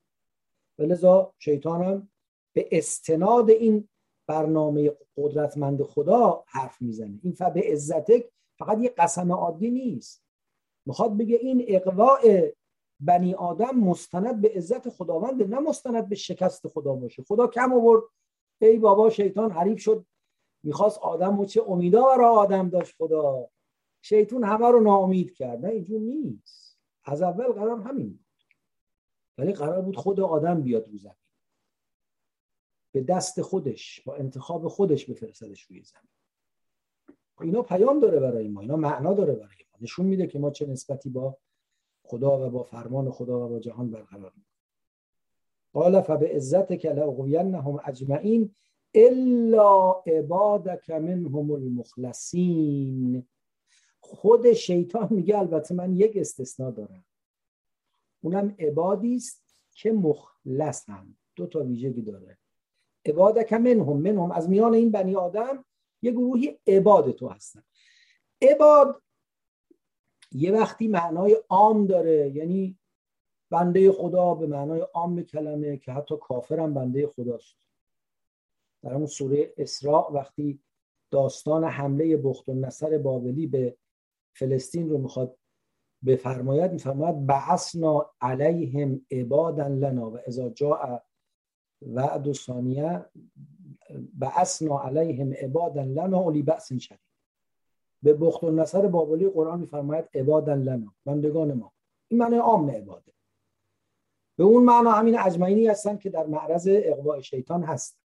ولذا 0.78 1.34
شیطان 1.38 1.84
هم 1.84 2.08
به 2.52 2.68
استناد 2.72 3.50
این 3.50 3.88
برنامه 4.28 4.96
قدرتمند 5.16 5.82
خدا 5.82 6.44
حرف 6.46 6.82
می‌زنه. 6.82 7.20
این 7.22 7.36
به 7.54 7.62
عزتک 7.72 8.30
فقط 8.58 8.78
یه 8.78 8.94
قسم 8.98 9.32
عادی 9.32 9.70
نیست. 9.70 10.24
می‌خواد 10.86 11.16
بگه 11.16 11.36
این 11.36 11.64
اقواع 11.68 12.52
بنی 13.00 13.34
آدم 13.34 13.76
مستند 13.76 14.40
به 14.40 14.52
عزت 14.54 14.88
خداوند 14.88 15.54
نه 15.54 15.58
مستند 15.58 16.08
به 16.08 16.14
شکست 16.14 16.68
خدا 16.68 16.94
باشه. 16.94 17.22
خدا 17.22 17.46
کم 17.46 17.72
آورد. 17.72 18.02
ای 18.60 18.78
بابا 18.78 19.10
شیطان 19.10 19.50
حریف 19.50 19.80
شد. 19.80 20.06
می‌خواست 20.62 20.98
آدم 20.98 21.40
و 21.40 21.44
چه 21.44 21.62
امیدا 21.68 22.04
برای 22.04 22.26
آدم 22.26 22.68
داشت 22.68 22.96
خدا. 22.96 23.48
شیطان 24.02 24.44
همه 24.44 24.68
رو 24.68 24.80
ناامید 24.80 25.34
کرد. 25.34 25.66
نه 25.66 25.72
اینجور 25.72 26.00
نیست. 26.00 26.78
از 27.04 27.22
اول 27.22 27.52
قرار 27.52 27.80
همین 27.80 28.08
بود. 28.08 28.26
ولی 29.38 29.52
قرار 29.52 29.82
بود 29.82 29.96
خود 29.96 30.20
آدم 30.20 30.62
بیاد 30.62 30.88
رو 30.88 30.98
به 32.98 33.04
دست 33.04 33.42
خودش 33.42 34.00
با 34.00 34.14
انتخاب 34.14 34.68
خودش 34.68 35.10
بفرستدش 35.10 35.62
روی 35.62 35.82
زمین. 35.82 36.10
اینا 37.40 37.62
پیام 37.62 38.00
داره 38.00 38.20
برای 38.20 38.48
ما 38.48 38.60
اینا 38.60 38.76
معنا 38.76 39.14
داره 39.14 39.32
برای 39.32 39.64
ما. 39.72 39.78
نشون 39.80 40.06
میده 40.06 40.26
که 40.26 40.38
ما 40.38 40.50
چه 40.50 40.66
نسبتی 40.66 41.10
با 41.10 41.36
خدا 42.02 42.46
و 42.46 42.50
با 42.50 42.62
فرمان 42.62 43.10
خدا 43.10 43.46
و 43.46 43.48
با 43.48 43.58
جهان 43.58 43.90
برقرار 43.90 44.32
قال 45.72 46.00
فبعزتك 46.00 46.86
لاغوینهم 46.86 47.80
اجمعین 47.84 48.54
الا 48.94 49.92
عبادك 49.92 50.90
منهم 50.90 51.50
المخلصین. 51.50 53.26
خود 54.00 54.52
شیطان 54.52 55.08
میگه 55.10 55.38
البته 55.38 55.74
من 55.74 55.96
یک 55.96 56.16
استثناء 56.16 56.70
دارم. 56.70 57.04
اونم 58.20 58.56
عبادی 58.58 59.16
است 59.16 59.56
که 59.72 59.92
مخلصم. 59.92 61.16
دو 61.36 61.46
تا 61.46 61.64
ویژگی 61.64 62.02
داره. 62.02 62.38
عبادک 63.06 63.52
منهم 63.52 63.96
منهم 63.96 64.30
از 64.30 64.48
میان 64.48 64.74
این 64.74 64.90
بنی 64.90 65.16
آدم 65.16 65.64
یه 66.02 66.10
گروهی 66.10 66.58
عباد 66.66 67.10
تو 67.10 67.28
هستن. 67.28 67.62
عباد 68.42 69.02
یه 70.32 70.52
وقتی 70.52 70.88
معنای 70.88 71.36
عام 71.48 71.86
داره 71.86 72.30
یعنی 72.34 72.78
بنده 73.50 73.92
خدا 73.92 74.34
به 74.34 74.46
معنای 74.46 74.80
عام 74.80 75.22
کلمه 75.22 75.76
که 75.76 75.92
حتی 75.92 76.14
کافرم 76.20 76.74
بنده 76.74 77.06
خداست. 77.06 77.56
در 78.82 78.94
اون 78.94 79.06
سوره 79.06 79.52
اسراء 79.56 80.12
وقتی 80.12 80.60
داستان 81.10 81.64
حمله 81.64 82.16
بخت 82.16 82.48
و 82.48 82.54
نصر 82.54 82.98
بابلی 82.98 83.46
به 83.46 83.76
فلسطین 84.36 84.88
رو 84.88 84.98
می‌خواد 84.98 85.36
بفرماید 86.06 86.72
میفرماید 86.72 87.26
بعثنا 87.26 88.10
علیهم 88.20 89.06
عبادا 89.10 89.66
لنا 89.66 90.10
و 90.10 90.18
اذا 90.26 90.48
جاء 90.48 90.98
وعد 91.82 92.32
ثانیه 92.32 93.06
بعثنا 94.14 94.82
علیهم 94.82 95.32
عبادا 95.32 95.82
لنا 95.82 96.18
اولی 96.18 96.42
بأس 96.42 96.72
شدید. 96.72 96.98
به 98.02 98.14
بخت 98.14 98.44
و 98.44 98.50
نصر 98.50 98.86
بابلی 98.86 99.28
قرآن 99.28 99.60
میفرماید 99.60 100.04
عبادا 100.14 100.54
لنا 100.54 100.94
بندگان 101.04 101.52
ما. 101.52 101.72
این 102.08 102.20
معنی 102.20 102.36
عام 102.36 102.70
عباده. 102.70 103.12
به 104.36 104.44
اون 104.44 104.64
معنا 104.64 104.90
همین 104.90 105.18
اجمعینی 105.18 105.66
هستن 105.66 105.96
که 105.96 106.10
در 106.10 106.26
معرض 106.26 106.68
اقواع 106.70 107.20
شیطان 107.20 107.62
هست. 107.62 107.98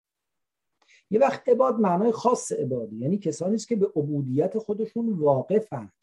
یه 1.09 1.19
وقت 1.19 1.49
عباد 1.49 1.79
معنای 1.79 2.11
خاص 2.11 2.51
عبادی 2.51 2.95
یعنی 2.95 3.17
کسانی 3.17 3.55
است 3.55 3.67
که 3.67 3.75
به 3.75 3.85
عبودیت 3.95 4.57
خودشون 4.57 5.09
واقفند 5.09 5.93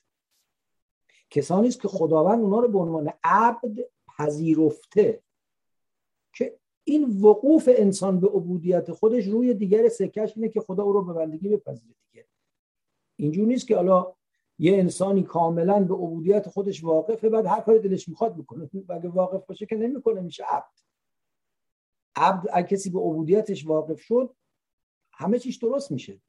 کسانی 1.31 1.69
است 1.69 1.81
که 1.81 1.89
خداوند 1.89 2.41
اونا 2.41 2.61
رو 2.61 2.69
به 2.69 2.79
عنوان 2.79 3.13
عبد 3.25 3.79
پذیرفته 4.19 5.23
که 6.33 6.59
این 6.89 7.21
وقوف 7.21 7.69
انسان 7.73 8.21
به 8.21 8.29
عبودیت 8.29 8.93
خودش 8.93 9.25
روی 9.25 9.55
دیگر 9.55 9.89
سکش 9.89 10.33
اینه 10.37 10.49
که 10.49 10.61
خدا 10.61 10.83
او 10.83 10.93
رو 10.93 11.05
به 11.05 11.13
بندگی 11.13 11.49
بپذیره 11.49 11.95
دیگه. 12.13 12.27
اینجور 13.17 13.47
نیست 13.47 13.67
که 13.67 13.77
حالا 13.77 14.15
یه 14.59 14.79
انسانی 14.79 15.23
کاملا 15.23 15.85
به 15.85 15.95
عبودیت 15.95 16.49
خودش 16.49 16.85
واقفه 16.85 17.29
بعد 17.29 17.47
هر 17.47 17.61
کاری 17.61 17.79
دلش 17.79 18.09
می‌خواد 18.09 18.37
بکنه. 18.37 18.71
اگه 18.89 19.09
واقف 19.09 19.47
باشه 19.47 19.67
که 19.67 19.77
نمی‌کنه 19.77 20.21
میشه 20.21 20.45
عبد. 20.45 20.79
عبد 22.17 22.47
اگه 22.53 22.67
کسی 22.67 22.91
به 22.91 22.99
عبودیتش 22.99 23.67
واقف 23.67 24.01
شد 24.01 24.35
همه 25.13 25.39
چیش 25.39 25.57
درست 25.57 25.91
میشه. 25.91 26.21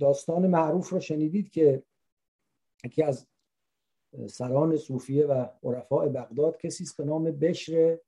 داستان 0.00 0.46
معروف 0.46 0.88
رو 0.88 1.00
شنیدید 1.00 1.50
که 1.50 1.82
یکی 2.84 3.02
از 3.02 3.26
سران 4.26 4.76
صوفیه 4.76 5.26
و 5.26 5.46
عرفاء 5.62 6.08
بغداد 6.08 6.58
کسی 6.58 6.84
است 6.84 6.96
به 6.96 7.04
نام 7.04 7.24
بشر 7.24 7.98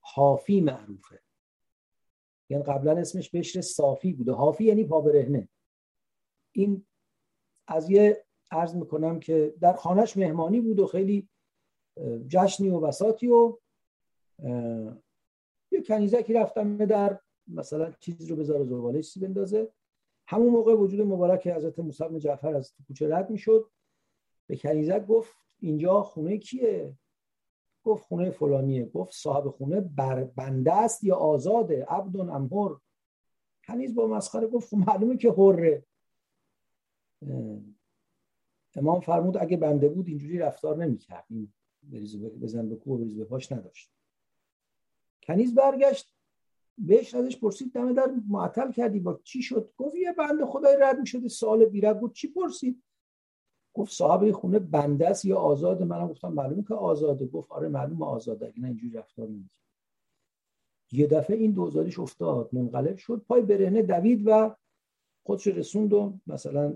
حافی 0.00 0.60
معروفه. 0.60 1.20
یعنی 2.48 2.64
قبلا 2.64 2.98
اسمش 2.98 3.30
بشر 3.30 3.60
صافی 3.60 4.12
بوده. 4.12 4.32
حافی 4.32 4.64
یعنی 4.64 4.84
پابرهنه. 4.84 5.48
این 6.52 6.86
از 7.66 7.90
یه 7.90 8.24
عرض 8.50 8.74
می‌کنم 8.74 9.20
که 9.20 9.54
در 9.60 9.72
خانهش 9.72 10.16
مهمانی 10.16 10.60
بود 10.60 10.80
و 10.80 10.86
خیلی 10.86 11.28
جشنی 12.28 12.70
و 12.70 12.80
بساتی 12.80 13.28
و 13.28 13.58
یه 15.72 15.82
کنیزکی 15.86 16.32
رفتم 16.32 16.86
در 16.86 17.20
مثلا 17.46 17.92
چیزی 18.00 18.28
رو 18.28 18.36
بذاره 18.36 18.64
زباله 18.64 19.02
چیزی 19.02 19.26
بندازه. 19.26 19.72
همون 20.26 20.48
موقع 20.48 20.74
وجود 20.74 21.00
مبارک 21.00 21.46
حضرت 21.46 21.78
موسی 21.78 22.18
جعفر 22.18 22.54
از 22.54 22.74
کوچه 22.86 23.16
رد 23.16 23.30
می‌شد. 23.30 23.70
به 24.46 24.56
کنیزک 24.56 25.06
گفت 25.06 25.34
اینجا 25.60 26.02
خونه 26.02 26.38
کیه؟ 26.38 26.94
گفت 27.84 28.04
خونه 28.04 28.30
فلانیه 28.30 28.84
گفت 28.84 29.12
صاحب 29.14 29.48
خونه 29.48 29.80
بر 29.80 30.24
بنده 30.24 30.72
است 30.72 31.04
یا 31.04 31.16
آزاده؟ 31.16 31.84
عبدون 31.88 32.30
امهر 32.30 32.76
کنیز 33.66 33.94
با 33.94 34.06
مسخره 34.06 34.46
گفت 34.46 34.68
خب 34.68 34.76
معلومه 34.76 35.16
که 35.16 35.30
حره. 35.30 35.84
امام 38.74 39.00
فرمود 39.00 39.36
اگه 39.36 39.56
بنده 39.56 39.88
بود 39.88 40.08
اینجوری 40.08 40.38
رفتار 40.38 40.84
نمی‌کرد. 40.84 41.24
این 41.28 41.52
بزن 42.42 42.68
به 42.68 42.76
کوه 42.76 43.00
بریز 43.00 43.16
به 43.16 43.24
پاش 43.24 43.52
نداشت. 43.52 43.92
کنیز 45.22 45.54
برگشت 45.54 46.14
بهش 46.78 47.14
ازش 47.14 47.36
پرسید 47.36 47.72
دم 47.72 47.92
در 47.92 48.10
معطل 48.28 48.72
کردی؟ 48.72 49.00
با 49.00 49.20
چی 49.24 49.42
شد؟ 49.42 49.72
گفت 49.76 49.96
یه 49.96 50.12
بنده 50.12 50.46
خدای 50.46 50.76
رد 50.80 50.98
می‌شده 50.98 51.28
سال 51.28 51.64
بیرد 51.64 52.00
بود. 52.00 52.12
چی 52.12 52.28
پرسید؟ 52.28 52.82
گفت 53.74 53.92
صاحب 53.92 54.30
خونه 54.32 54.58
بنده 54.58 55.08
است 55.08 55.24
یا 55.24 55.36
آزاد. 55.36 55.82
منم 55.82 56.08
گفتم 56.08 56.32
معلومه 56.32 56.62
که 56.62 56.74
آزاده. 56.74 57.26
گفت 57.26 57.52
آره 57.52 57.68
معلومه 57.68 58.06
آزاده 58.06 58.46
اگه 58.46 58.60
نه 58.60 58.68
اینجوری 58.68 58.92
رفتار 58.92 59.28
نمی‌کنه. 59.28 59.50
یه 60.92 61.06
دفعه 61.06 61.36
این 61.36 61.52
دوزاریش 61.52 61.98
افتاد 61.98 62.48
منقلب 62.52 62.96
شد. 62.96 63.24
پای 63.28 63.42
برهنه 63.42 63.82
دوید 63.82 64.22
و 64.26 64.56
خودش 65.26 65.46
رسوند 65.46 65.92
و 65.92 66.18
مثلا 66.26 66.74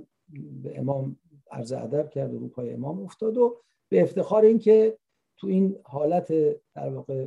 به 0.62 0.78
امام 0.78 1.16
عرض 1.50 1.72
ادب 1.72 2.10
کرد 2.10 2.34
و 2.34 2.38
رو 2.38 2.48
پای 2.48 2.72
امام 2.72 3.02
افتاد 3.02 3.38
و 3.38 3.56
به 3.88 4.02
افتخار 4.02 4.44
اینکه 4.44 4.98
تو 5.36 5.46
این 5.46 5.76
حالت 5.84 6.32
در 6.74 6.88
واقع 6.88 7.26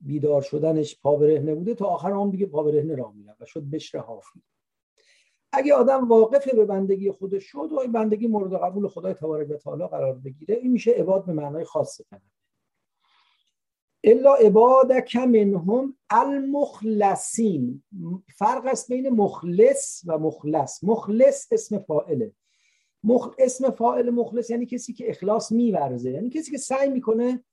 بیدار 0.00 0.42
شدنش 0.42 1.00
پا 1.00 1.16
برهنه 1.16 1.54
بوده 1.54 1.74
تا 1.74 1.86
آخر 1.86 2.10
هم 2.10 2.30
دیگه 2.30 2.46
پا 2.46 2.62
برهنه 2.62 3.12
میره 3.14 3.34
و 3.40 3.44
شد 3.44 3.70
بشر 3.70 3.98
حافی 3.98 4.42
اگه 5.56 5.74
آدم 5.74 6.08
واقف 6.08 6.54
به 6.54 6.64
بندگی 6.64 7.10
خودش 7.10 7.44
شد 7.44 7.72
و 7.72 7.88
بندگی 7.92 8.26
مورد 8.26 8.54
قبول 8.54 8.88
خدای 8.88 9.14
تبارک 9.14 9.50
و 9.50 9.56
تعالی 9.56 9.86
قرار 9.86 10.14
بگیره 10.14 10.54
این 10.54 10.72
میشه 10.72 10.90
عباد 10.90 11.26
به 11.26 11.32
معنای 11.32 11.64
خاص 11.64 12.00
کنه. 12.10 12.22
الا 14.04 14.34
عبادک 14.34 15.16
منهم 15.16 15.96
المخلصین. 16.10 17.82
فرق 18.36 18.66
است 18.66 18.88
بین 18.88 19.08
مخلص 19.08 20.02
و 20.06 20.18
مخلص. 20.18 20.84
مخلص 20.84 21.46
اسم 21.52 21.78
فاعله. 21.78 22.32
مخ... 23.04 23.34
اسم 23.38 23.70
فاعل 23.70 24.10
مخلص 24.10 24.50
یعنی 24.50 24.66
کسی 24.66 24.92
که 24.92 25.10
اخلاص 25.10 25.52
میورزه. 25.52 26.10
یعنی 26.10 26.30
کسی 26.30 26.50
که 26.50 26.58
سعی 26.58 26.88
می‌کنه 26.88 27.44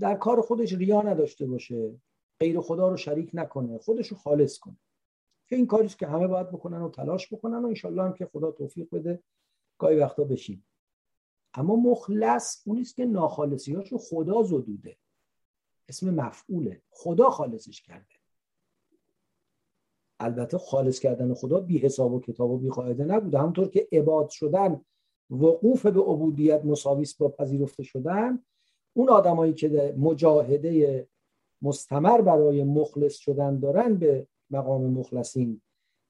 در 0.00 0.14
کار 0.14 0.40
خودش 0.40 0.72
ریا 0.72 1.02
نداشته 1.02 1.46
باشه 1.46 1.94
غیر 2.40 2.60
خدا 2.60 2.88
رو 2.88 2.96
شریک 2.96 3.30
نکنه 3.34 3.78
خودش 3.78 4.08
رو 4.08 4.16
خالص 4.16 4.58
کنه. 4.58 4.76
که 5.50 5.56
این 5.56 5.66
کاریست 5.66 5.98
که 5.98 6.06
همه 6.06 6.26
باید 6.26 6.48
بکنن 6.48 6.82
و 6.82 6.90
تلاش 6.90 7.32
بکنن 7.32 7.64
و 7.64 7.66
انشالله 7.66 8.02
هم 8.02 8.12
که 8.12 8.26
خدا 8.26 8.50
توفیق 8.50 8.88
بده 8.92 9.22
گاهی 9.78 9.96
وقتا 9.96 10.24
بشیم. 10.24 10.66
اما 11.54 11.76
مخلص 11.76 12.62
اونیست 12.66 12.96
که 12.96 13.04
ناخالصیاش 13.04 13.92
رو 13.92 13.98
خدا 13.98 14.42
زدوده. 14.42 14.96
اسم 15.88 16.14
مفعوله. 16.14 16.82
خدا 16.90 17.30
خالصش 17.30 17.82
کرده. 17.82 18.14
البته 20.20 20.58
خالص 20.58 21.00
کردن 21.00 21.34
خدا 21.34 21.60
بی 21.60 21.78
حساب 21.78 22.12
و 22.12 22.20
کتاب 22.20 22.50
و 22.50 22.58
بی 22.58 22.68
قاعده 22.68 23.04
نبوده. 23.04 23.38
همونطور 23.38 23.68
که 23.68 23.88
عباد 23.92 24.28
شدن 24.28 24.80
وقوف 25.30 25.86
به 25.86 26.00
عبودیت 26.00 26.64
مساویس 26.64 27.14
با 27.14 27.28
پذیرفته 27.28 27.82
شدن 27.82 28.42
اون 28.92 29.08
آدمایی 29.08 29.52
که 29.52 29.94
مجاهده 29.98 31.06
مستمر 31.62 32.20
برای 32.20 32.64
مخلص 32.64 33.16
شدن 33.16 33.58
دارن 33.58 33.94
به 33.94 34.26
مقام 34.50 34.86
مخلصین 34.86 35.60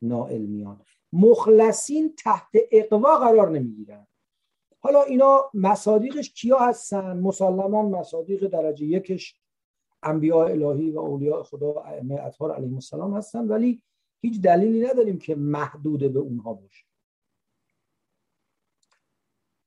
نائل 0.03 0.43
میان. 0.43 0.83
مخلصین 1.13 2.15
تحت 2.15 2.51
اقوا 2.73 3.19
قرار 3.19 3.51
نمی‌گیرن. 3.51 4.07
حالا 4.79 5.03
اینا 5.03 5.51
مصادیقش 5.55 6.31
کیا 6.31 6.59
هستن؟ 6.59 7.19
مسلما 7.19 7.83
مصادیق 7.83 8.47
درجه 8.49 8.87
یکش 8.87 9.41
انبیاء 10.03 10.47
الهی 10.49 10.91
و 10.91 10.99
اولیاء 10.99 11.43
خدا 11.43 11.73
ائمه 11.73 12.15
اطهار 12.15 12.55
علیهم 12.55 12.75
السلام 12.75 13.17
هستن 13.17 13.49
ولی 13.49 13.83
هیچ 14.21 14.41
دلیلی 14.41 14.87
نداریم 14.87 15.19
که 15.19 15.35
محدود 15.35 16.13
به 16.13 16.19
اونها 16.19 16.55
باشه. 16.55 16.85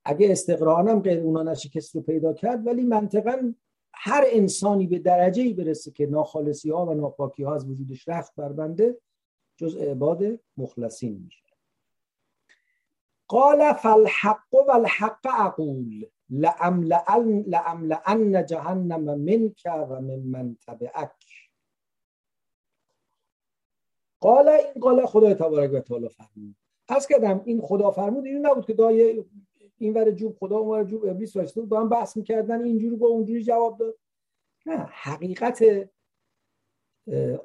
اگه 0.06 0.32
استقرارم 0.32 1.00
غیر 1.00 1.20
اونا 1.20 1.44
نشه 1.44 1.70
کسی 1.70 1.98
رو 1.98 2.06
پیدا 2.06 2.34
کرد 2.34 2.68
ولی 2.68 2.84
منطقا 2.84 3.54
هر 3.94 4.24
انسانی 4.28 4.88
به 4.88 5.00
درجه 5.00 5.44
ای 5.44 5.54
برسه 5.54 5.92
که 5.92 6.06
ناخالصی 6.06 6.70
ها 6.70 6.86
و 6.86 6.94
ناپاکی 6.94 7.44
ها 7.44 7.56
از 7.56 7.70
وجودش 7.70 8.08
رفت 8.08 8.36
بربنده 8.36 8.98
جز 9.58 9.76
عباد 9.76 10.40
مخلصین 10.58 11.22
میشه. 11.26 11.44
قال 13.28 13.74
فالحق 13.74 14.54
والحق 14.68 15.28
اقول 15.40 16.06
لأملأن 16.30 17.44
لأملأن 17.48 18.46
جهنم 18.46 19.20
منك 19.20 19.62
و 19.66 20.02
من 20.02 20.20
من 20.20 20.56
تبعک. 20.68 21.26
قال 24.20 24.50
این 24.50 24.82
قال 24.82 25.06
خدای 25.06 25.34
تبارک 25.34 25.74
و 25.74 25.80
تعالی 25.80 26.10
فرمود. 26.10 26.56
پس 26.88 27.08
کردم 27.08 27.42
این 27.46 27.62
خدا 27.62 27.92
فرمود 27.92 28.26
این 28.26 28.46
نبود 28.46 28.66
که 28.66 28.74
دای 28.74 29.26
این 29.84 29.94
ور 29.94 30.12
جوب 30.12 30.38
خدا 30.40 30.58
اون 30.58 30.70
ور 30.70 30.84
جوب 30.84 31.06
ابلیس 31.06 31.36
واسطه 31.36 31.62
با 31.62 31.80
هم 31.80 31.90
بحث 31.90 32.18
می‌کردن 32.18 32.64
اینجوری 32.64 32.96
با 32.96 33.08
اونجوری 33.08 33.44
جواب 33.44 33.78
داد. 33.78 33.98
نه 34.66 34.78
حقیقت 34.78 35.90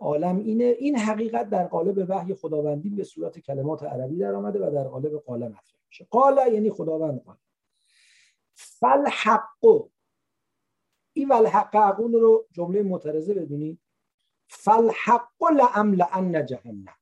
عالم 0.00 0.38
اینه. 0.38 0.64
این 0.64 0.96
حقیقت 0.96 1.50
در 1.50 1.66
قالب 1.66 2.06
وحی 2.08 2.34
خداوندی 2.34 2.90
به 2.90 3.04
صورت 3.04 3.38
کلمات 3.38 3.82
عربی 3.82 4.18
در 4.18 4.34
آمده 4.34 4.66
و 4.66 4.70
در 4.70 4.88
قالب 4.88 5.16
قاله 5.16 5.48
مطرح 5.48 5.78
میشه. 5.88 6.06
قال 6.10 6.52
یعنی 6.52 6.70
خداوند 6.70 7.22
قال 7.22 7.36
فالحق 8.54 9.88
این 11.12 11.28
والحق 11.28 11.76
عقول 11.76 12.12
رو 12.12 12.46
جمله 12.52 12.82
معترضه 12.82 13.34
بدونید 13.34 13.80
فالحق 14.48 15.44
لعملأن 15.52 16.46
جهنم. 16.46 16.94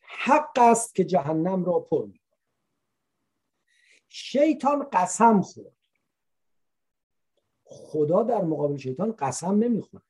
حق 0.00 0.58
است 0.58 0.94
که 0.94 1.04
جهنم 1.04 1.64
را 1.64 1.80
پر 1.80 2.06
شیطان 4.08 4.86
قسم 4.92 5.40
خورد. 5.40 5.72
خدا 7.64 8.22
در 8.22 8.42
مقابل 8.42 8.76
شیطان 8.76 9.12
قسم 9.12 9.54
نمی‌خوره. 9.54 10.02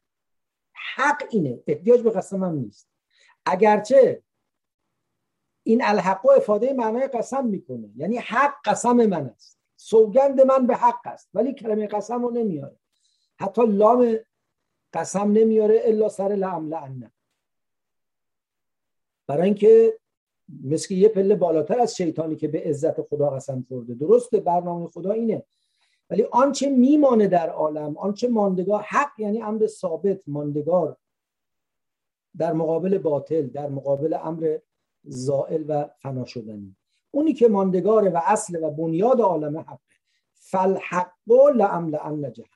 حق 0.94 1.22
اینه. 1.30 1.62
احتیاج 1.66 2.00
به 2.00 2.10
قسم 2.10 2.44
هم 2.44 2.54
نیست. 2.54 2.90
اگرچه 3.46 4.22
این 5.62 5.84
الحق 5.84 6.26
و 6.26 6.30
افاده 6.30 6.72
معنای 6.72 7.06
قسم 7.06 7.46
می‌کنه. 7.46 7.90
یعنی 7.96 8.16
حق 8.16 8.54
قسم 8.64 8.92
من 8.92 9.26
است. 9.26 9.58
سوگند 9.76 10.40
من 10.40 10.66
به 10.66 10.76
حق 10.76 11.06
است. 11.06 11.28
ولی 11.34 11.54
کلمه 11.54 11.86
قسم 11.86 12.22
رو 12.22 12.30
نمیاره. 12.30 12.78
حتی 13.40 13.66
لام 13.66 14.18
قسم 14.92 15.32
نمیاره 15.32 15.80
الا 15.84 16.08
سر 16.08 16.28
لعم 16.28 16.68
لعنه 16.68 17.12
برای 19.26 19.44
اینکه 19.44 19.98
مثل 20.64 20.94
یه 20.94 21.08
پله 21.08 21.34
بالاتر 21.34 21.80
از 21.80 21.96
شیطانی 21.96 22.36
که 22.36 22.48
به 22.48 22.60
عزت 22.60 23.02
خدا 23.02 23.30
قسم 23.30 23.64
خورده. 23.68 23.94
درسته 23.94 24.40
برنامه 24.40 24.88
خدا 24.88 25.12
اینه. 25.12 25.42
ولی 26.10 26.22
آنچه 26.22 26.70
میمانه 26.70 27.26
در 27.26 27.50
عالم 27.50 27.96
آنچه 27.96 28.28
ماندگار 28.28 28.82
حق 28.82 29.20
یعنی 29.20 29.42
امر 29.42 29.66
ثابت 29.66 30.22
ماندگار 30.26 30.96
در 32.38 32.52
مقابل 32.52 32.98
باطل 32.98 33.46
در 33.46 33.68
مقابل 33.68 34.16
امر 34.22 34.58
زائل 35.04 35.64
و 35.68 35.88
فنا 35.98 36.24
شدنی. 36.24 36.76
اونی 37.10 37.32
که 37.32 37.48
ماندگاره 37.48 38.10
و 38.10 38.20
اصل 38.26 38.64
و 38.64 38.70
بنیاد 38.70 39.20
عالم 39.20 39.58
حقه 39.58 39.78
فالحق 40.34 41.12
لعمل 41.54 42.30
جهنم. 42.30 42.48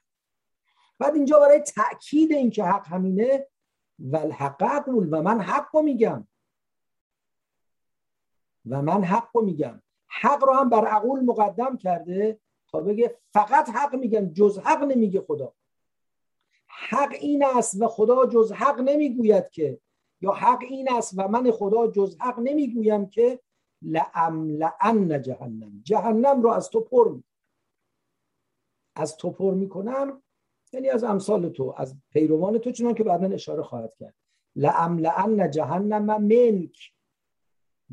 بعد 0.99 1.15
اینجا 1.15 1.39
برای 1.39 1.61
تاکید 1.61 2.33
اینکه 2.33 2.65
حق 2.65 2.87
همینه 2.87 3.47
والحق 3.99 4.63
اقول 4.63 5.09
و 5.11 5.23
من 5.23 5.41
حق 5.41 5.77
میگم. 5.77 6.27
و 8.71 8.83
من 8.83 9.05
حق 9.05 9.39
میگم. 9.39 9.83
حق 10.09 10.45
رو 10.45 10.55
هم 10.55 10.69
بر 10.69 10.87
عقول 10.87 11.21
مقدم 11.21 11.77
کرده 11.77 12.39
تا 12.69 12.81
بگه 12.81 13.19
فقط 13.33 13.69
حق 13.69 13.95
میگم 13.95 14.33
جز 14.33 14.59
حق 14.59 14.83
نمیگه 14.83 15.21
خدا. 15.21 15.53
حق 16.67 17.13
این 17.21 17.45
است 17.45 17.83
و 17.83 17.89
خدا 17.89 18.27
جز 18.27 18.53
حق 18.53 18.81
نمی‌گوید 18.81 19.51
که. 19.51 19.81
یا 20.21 20.33
حق 20.33 20.63
این 20.63 20.93
است 20.93 21.15
و 21.17 21.29
من 21.29 21.51
خدا 21.51 21.87
جز 21.87 22.17
حق 22.21 22.39
نمی‌گویم 22.39 23.07
که 23.07 23.41
لعن 23.83 25.23
جهنم. 25.23 25.81
جهنم 25.85 26.43
رو 26.43 26.49
از 26.51 26.71
تو 26.71 26.81
پر 26.81 27.19
از 28.97 29.17
تو 29.17 29.31
پر 29.31 29.55
می‌کنم. 29.55 30.23
یعنی 30.73 30.89
از 30.89 31.05
امثال 31.05 31.49
تو 31.49 31.75
از 31.77 31.97
پیروان 32.11 32.59
تو 32.59 32.71
چنان 32.71 32.95
که 32.95 33.05
بعدا 33.05 33.27
اشاره 33.27 33.63
خواهد 33.63 33.95
کرد. 33.95 34.15
لعن 34.57 35.51
جهنم 35.51 36.05
منک 36.05 36.93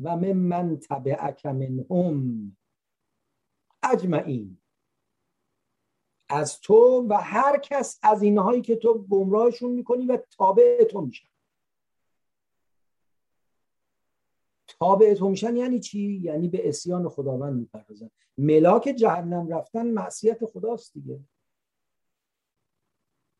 و 0.02 0.16
من 0.16 0.32
من 0.32 0.76
تبعک 0.76 1.46
منهم 1.46 2.56
اجمعین. 3.82 4.58
از 6.28 6.60
تو 6.60 7.06
و 7.08 7.14
هر 7.14 7.58
کس 7.58 7.98
از 8.02 8.22
اینهایی 8.22 8.62
که 8.62 8.76
تو 8.76 9.06
گمراهشون 9.10 9.70
می‌کنی 9.70 10.06
و 10.06 10.18
تابع 10.30 10.84
تو 10.84 11.00
میشن. 11.00 11.28
تابع 14.66 15.14
تو 15.14 15.28
میشن 15.28 15.56
یعنی 15.56 15.80
چی؟ 15.80 16.20
یعنی 16.24 16.48
به 16.48 16.68
اسیان 16.68 17.08
خداوند 17.08 17.60
می‌پردازن. 17.60 18.10
ملاک 18.38 18.82
جهنم 18.82 19.48
رفتن 19.48 19.86
معصیت 19.86 20.44
خداست 20.44 20.92
دیگه. 20.94 21.20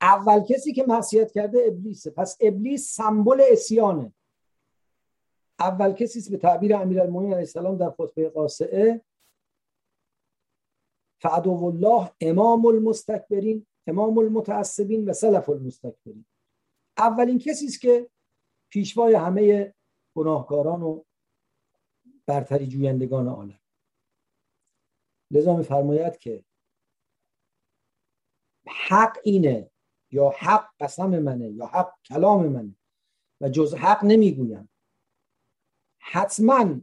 اول 0.00 0.40
کسی 0.40 0.72
که 0.72 0.84
معصیت 0.88 1.32
کرده 1.32 1.64
ابلیسه. 1.66 2.10
پس 2.10 2.36
ابلیس 2.40 2.94
سمبل 2.94 3.42
اسیانه. 3.52 4.12
اول 5.60 5.92
کسی 5.92 6.30
به 6.30 6.36
تعبیر 6.36 6.76
امیرالمومنین 6.76 7.32
علیه 7.32 7.40
السلام 7.40 7.76
در 7.76 7.90
خطبه 7.90 8.28
قاسعه 8.28 9.04
فعدو 11.22 11.50
الله 11.50 12.10
امام 12.20 12.66
المستکبرین 12.66 13.66
امام 13.86 14.18
المتعصبین 14.18 15.10
و 15.10 15.12
سلف 15.12 15.48
المستکبرین. 15.48 16.26
اولین 16.98 17.38
کسی 17.38 17.66
است 17.66 17.80
که 17.80 18.10
پیشوای 18.72 19.14
همه 19.14 19.74
گناهکاران 20.16 20.82
و 20.82 21.02
برتری 22.26 22.66
جویندگان 22.66 23.28
عالم. 23.28 23.60
لذا 25.30 25.56
میفرماید 25.56 26.18
که 26.18 26.44
حق 28.66 29.18
اینه 29.24 29.70
یا 30.10 30.28
حق 30.38 30.68
قسم 30.80 31.18
منه 31.18 31.50
یا 31.50 31.66
حق 31.66 31.92
کلام 32.04 32.48
منه 32.48 32.76
و 33.40 33.48
جز 33.48 33.74
حق 33.74 34.04
نمی‌گویم. 34.04 34.69
حتما 36.00 36.80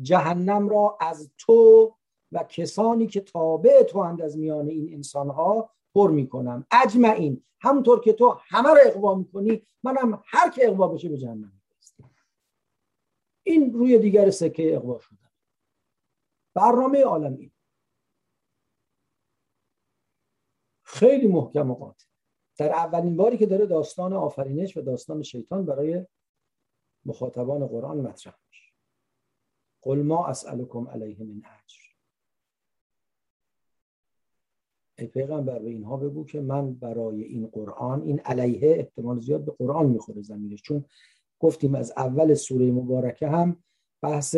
جهنم 0.00 0.68
را 0.68 0.98
از 1.00 1.30
تو 1.38 1.94
و 2.32 2.42
کسانی 2.42 3.06
که 3.06 3.20
تابع 3.20 3.82
تو 3.82 4.02
هند 4.02 4.22
از 4.22 4.38
میان 4.38 4.68
این 4.68 4.94
انسان 4.94 5.30
ها 5.30 5.70
پر 5.94 6.10
می‌کنم. 6.10 6.66
اجمعین 6.84 7.44
همونطور 7.60 8.00
که 8.00 8.12
تو 8.12 8.38
همه 8.40 8.68
رو 8.68 8.78
اقوا 8.86 9.14
می‌کنی 9.14 9.66
منم 9.82 10.22
هر 10.26 10.50
که 10.50 10.68
اقوا 10.68 10.88
بشه 10.88 11.08
به 11.08 11.18
جهنم 11.18 11.60
این 13.42 13.72
روی 13.72 13.98
دیگر 13.98 14.30
سکه 14.30 14.76
اقوا 14.76 14.98
شدن 14.98 15.30
برنامه 16.54 17.04
عالم 17.04 17.36
این 17.36 17.50
خیلی 20.82 21.28
محکم 21.28 21.70
و 21.70 21.74
قاطع. 21.74 22.04
در 22.58 22.72
اولین 22.72 23.16
باری 23.16 23.38
که 23.38 23.46
داره 23.46 23.66
داستان 23.66 24.12
آفرینش 24.12 24.76
و 24.76 24.80
داستان 24.80 25.22
شیطان 25.22 25.66
برای 25.66 26.06
مخاطبان 27.04 27.66
قرآن 27.66 28.00
مطرح 28.00 28.34
قل 29.82 30.02
ما 30.02 30.26
اسألكم 30.26 30.88
علیه 30.88 31.24
من 31.24 31.42
اجر. 31.44 31.80
ای 34.98 35.06
پیغمبر 35.06 35.58
به 35.58 35.68
اینها 35.68 35.96
بگو 35.96 36.24
که 36.24 36.40
من 36.40 36.74
برای 36.74 37.22
این 37.22 37.46
قرآن 37.46 38.02
این 38.02 38.20
علیه 38.20 38.70
احتمال 38.70 39.20
زیاد 39.20 39.44
به 39.44 39.52
قرآن 39.52 39.86
می‌خوره 39.86 40.22
زمینش 40.22 40.62
چون 40.62 40.84
گفتیم 41.40 41.74
از 41.74 41.92
اول 41.96 42.34
سوره 42.34 42.70
مبارکه 42.70 43.28
هم 43.28 43.62
بحث 44.02 44.36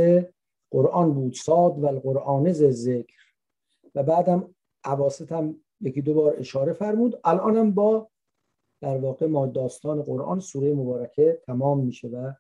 قرآن 0.71 1.15
بود 1.15 1.35
صاد 1.35 1.79
و 1.79 1.87
القرآن 1.87 2.53
ذکر. 2.53 3.23
و 3.95 4.03
بعدم 4.03 4.55
عواست 4.85 5.33
هم 5.33 5.61
یکی 5.81 6.03
دو 6.03 6.15
بار 6.15 6.35
اشاره 6.39 6.73
فرمود. 6.73 7.21
الانم 7.25 7.73
با 7.73 8.09
در 8.81 8.99
واقع 8.99 9.27
ما 9.27 9.47
داستان 9.47 10.03
قرآن 10.03 10.41
سوره 10.41 10.75
مبارکه 10.75 11.43
تمام 11.47 11.81
میشه 11.81 12.09
و 12.09 12.33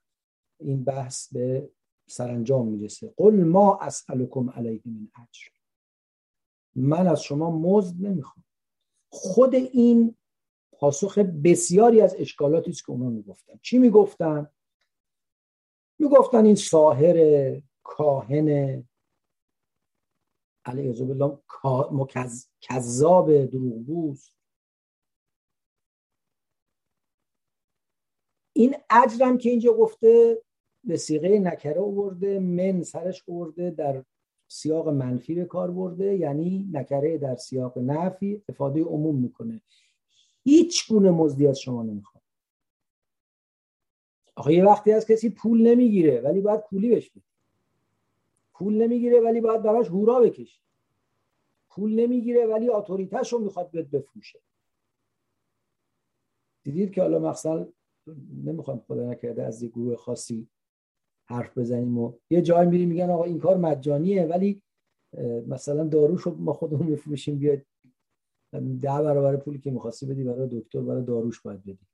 این 0.60 0.84
بحث 0.84 1.32
به 1.32 1.70
سرانجام 2.12 2.68
می‌رسه. 2.68 3.14
قل 3.16 3.34
ما 3.34 3.78
اسألكم 3.80 4.50
علیه 4.50 4.80
من 4.84 5.08
اجر. 5.14 5.48
من 6.74 7.06
از 7.06 7.22
شما 7.22 7.50
مزد 7.50 8.06
نمی‌خوام. 8.06 8.44
خود 9.10 9.54
این 9.54 10.16
پاسخ 10.72 11.18
بسیاری 11.18 12.00
از 12.00 12.14
اشکالاتی 12.18 12.70
است 12.70 12.84
که 12.86 12.90
اونا 12.90 13.10
می‌گفتن. 13.10 13.58
چی 13.62 13.78
می‌گفتن؟ 13.78 14.50
می‌گفتن 15.98 16.44
این 16.44 16.54
ساهر 16.54 17.16
کاهن 17.82 18.82
علیه 20.64 21.04
بالله 21.04 21.38
کذاب 22.60 23.44
دروغگوست 23.44 24.32
این 28.52 28.76
اجرم 28.90 29.38
که 29.38 29.50
اینجا 29.50 29.72
گفته 29.72 30.42
به 30.84 30.96
سیغه 30.96 31.38
نکره 31.38 31.80
آورده 31.80 32.38
من 32.38 32.82
سرش 32.82 33.24
آورده 33.28 33.70
در 33.70 34.04
سیاق 34.48 34.88
منفی 34.88 35.34
به 35.34 35.44
کار 35.44 35.70
برده. 35.70 36.16
یعنی 36.16 36.68
نکره 36.72 37.18
در 37.18 37.36
سیاق 37.36 37.78
نفی 37.78 38.42
افاده 38.48 38.82
عموم 38.82 39.16
می‌کنه. 39.16 39.62
هیچ 40.44 40.88
گونه 40.88 41.10
مزدی 41.10 41.46
از 41.46 41.58
شما 41.58 41.82
نمی‌خواد. 41.82 42.22
آخه 44.36 44.54
یه 44.54 44.64
وقتی 44.64 44.92
از 44.92 45.06
کسی 45.06 45.30
پول 45.30 45.66
نمی‌گیره 45.66 46.20
ولی 46.20 46.40
باید 46.40 46.60
پولی 46.60 46.88
بهش 46.88 47.10
بده. 47.10 47.22
پول 48.54 48.74
نمی‌گیره 48.74 49.20
ولی 49.20 49.40
باید 49.40 49.62
براش 49.62 49.88
هورا 49.88 50.20
بکشی 50.20 50.60
پول 51.70 52.00
نمی‌گیره 52.00 52.46
ولی 52.46 52.68
آتوریتش 52.68 53.32
رو 53.32 53.38
می‌خواد 53.38 53.70
بهت 53.70 53.86
بفروشه. 53.86 54.40
دیدید 56.62 56.90
که 56.90 57.02
حالا 57.02 57.18
مثلا 57.18 57.68
نمی‌خوام 58.44 58.80
خدا 58.80 59.10
نکرده 59.10 59.42
از 59.42 59.62
یه 59.62 59.68
گروه 59.68 59.96
خاصی 59.96 60.48
حرف 61.32 61.58
بزنیم 61.58 61.98
و 61.98 62.12
یه 62.30 62.42
جای 62.42 62.66
میریم 62.66 62.88
میگن 62.88 63.10
آقا 63.10 63.24
این 63.24 63.38
کار 63.38 63.56
مجانیه 63.56 64.26
ولی 64.26 64.62
مثلا 65.46 65.84
داروش 65.84 66.22
رو 66.22 66.34
ما 66.34 66.52
خودمون 66.52 66.86
میفروشیم 66.86 67.38
بیاد 67.38 67.62
ده 68.52 69.02
برابر 69.02 69.36
پولی 69.36 69.58
که 69.58 69.70
می‌خواستی 69.70 70.06
بدی 70.06 70.24
برای 70.24 70.48
دکتر 70.60 70.80
برای 70.80 71.04
داروش 71.04 71.40
باید 71.40 71.62
بدی. 71.62 71.86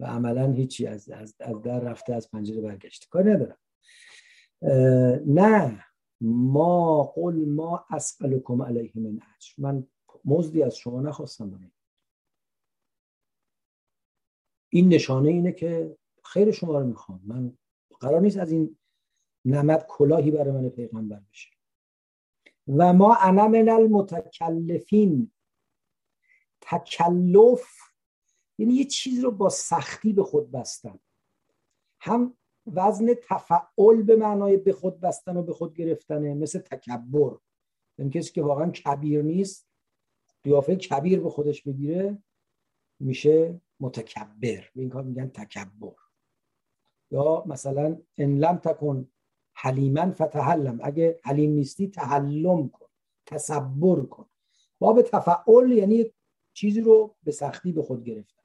و 0.00 0.04
عملا 0.04 0.52
هیچی 0.52 0.86
از, 0.86 1.08
از, 1.08 1.34
از 1.40 1.62
در 1.62 1.80
رفته 1.80 2.14
از 2.14 2.30
پنجره 2.30 2.60
برگشته. 2.60 3.06
کار 3.10 3.30
ندارم. 3.30 3.58
نه. 5.26 5.84
ما 6.20 7.02
قل 7.02 7.44
ما 7.48 7.84
اسالکم 7.90 8.62
علیه 8.62 8.92
من 8.94 9.20
اجر. 9.36 9.52
من 9.58 9.86
مزدی 10.24 10.62
از 10.62 10.76
شما 10.76 11.00
نخواستم 11.00 11.50
بنه. 11.50 11.72
این 14.68 14.88
نشانه 14.88 15.28
اینه 15.28 15.52
که 15.52 15.96
خیر 16.24 16.50
شما 16.50 16.78
رو 16.78 16.86
می‌خوام. 16.86 17.20
من 17.24 17.58
قرار 18.02 18.20
نیست 18.20 18.38
از 18.38 18.52
این 18.52 18.76
نمد 19.44 19.86
کلاهی 19.86 20.30
برای 20.30 20.52
من 20.52 20.68
پیغمبر 20.68 21.22
بشه. 21.30 21.48
و 22.68 22.92
ما 22.92 23.16
انا 23.16 23.48
من 23.48 23.68
المتکلفین. 23.68 25.30
تکلف 26.60 27.78
یعنی 28.58 28.74
یه 28.74 28.84
چیز 28.84 29.24
رو 29.24 29.30
با 29.30 29.48
سختی 29.48 30.12
به 30.12 30.24
خود 30.24 30.50
بستن. 30.50 30.98
هم 32.00 32.36
وزن 32.66 33.14
تفعول 33.28 34.02
به 34.02 34.16
معنای 34.16 34.56
به 34.56 34.72
خود 34.72 35.00
بستن 35.00 35.36
و 35.36 35.42
به 35.42 35.52
خود 35.52 35.74
گرفتنه 35.74 36.34
مثل 36.34 36.58
تکبر. 36.58 37.28
این 37.28 37.38
یعنی 37.98 38.10
کسی 38.10 38.32
که 38.32 38.42
واقعا 38.42 38.70
کبیر 38.70 39.22
نیست 39.22 39.68
قیافه 40.42 40.76
کبیر 40.76 41.20
به 41.20 41.30
خودش 41.30 41.62
بگیره 41.62 42.22
میشه 43.00 43.60
متکبر. 43.80 44.70
به 44.74 44.80
این 44.80 44.88
کار 44.88 45.02
میگن 45.02 45.28
تکبر. 45.28 46.01
یا 47.12 47.44
مثلا 47.46 47.96
ان 48.18 48.38
لم 48.38 48.56
تکن 48.56 49.08
حلیما 49.52 50.10
فتحلم 50.10 50.78
اگه 50.82 51.20
حلیم 51.24 51.52
نیستی 51.52 51.88
تحلم 51.88 52.68
کن 52.68 52.86
تصبر 53.26 54.00
کن. 54.00 54.26
باب 54.78 55.02
تفعول 55.02 55.72
یعنی 55.72 56.12
چیزی 56.52 56.80
رو 56.80 57.14
به 57.22 57.32
سختی 57.32 57.72
به 57.72 57.82
خود 57.82 58.04
گرفتن 58.04 58.42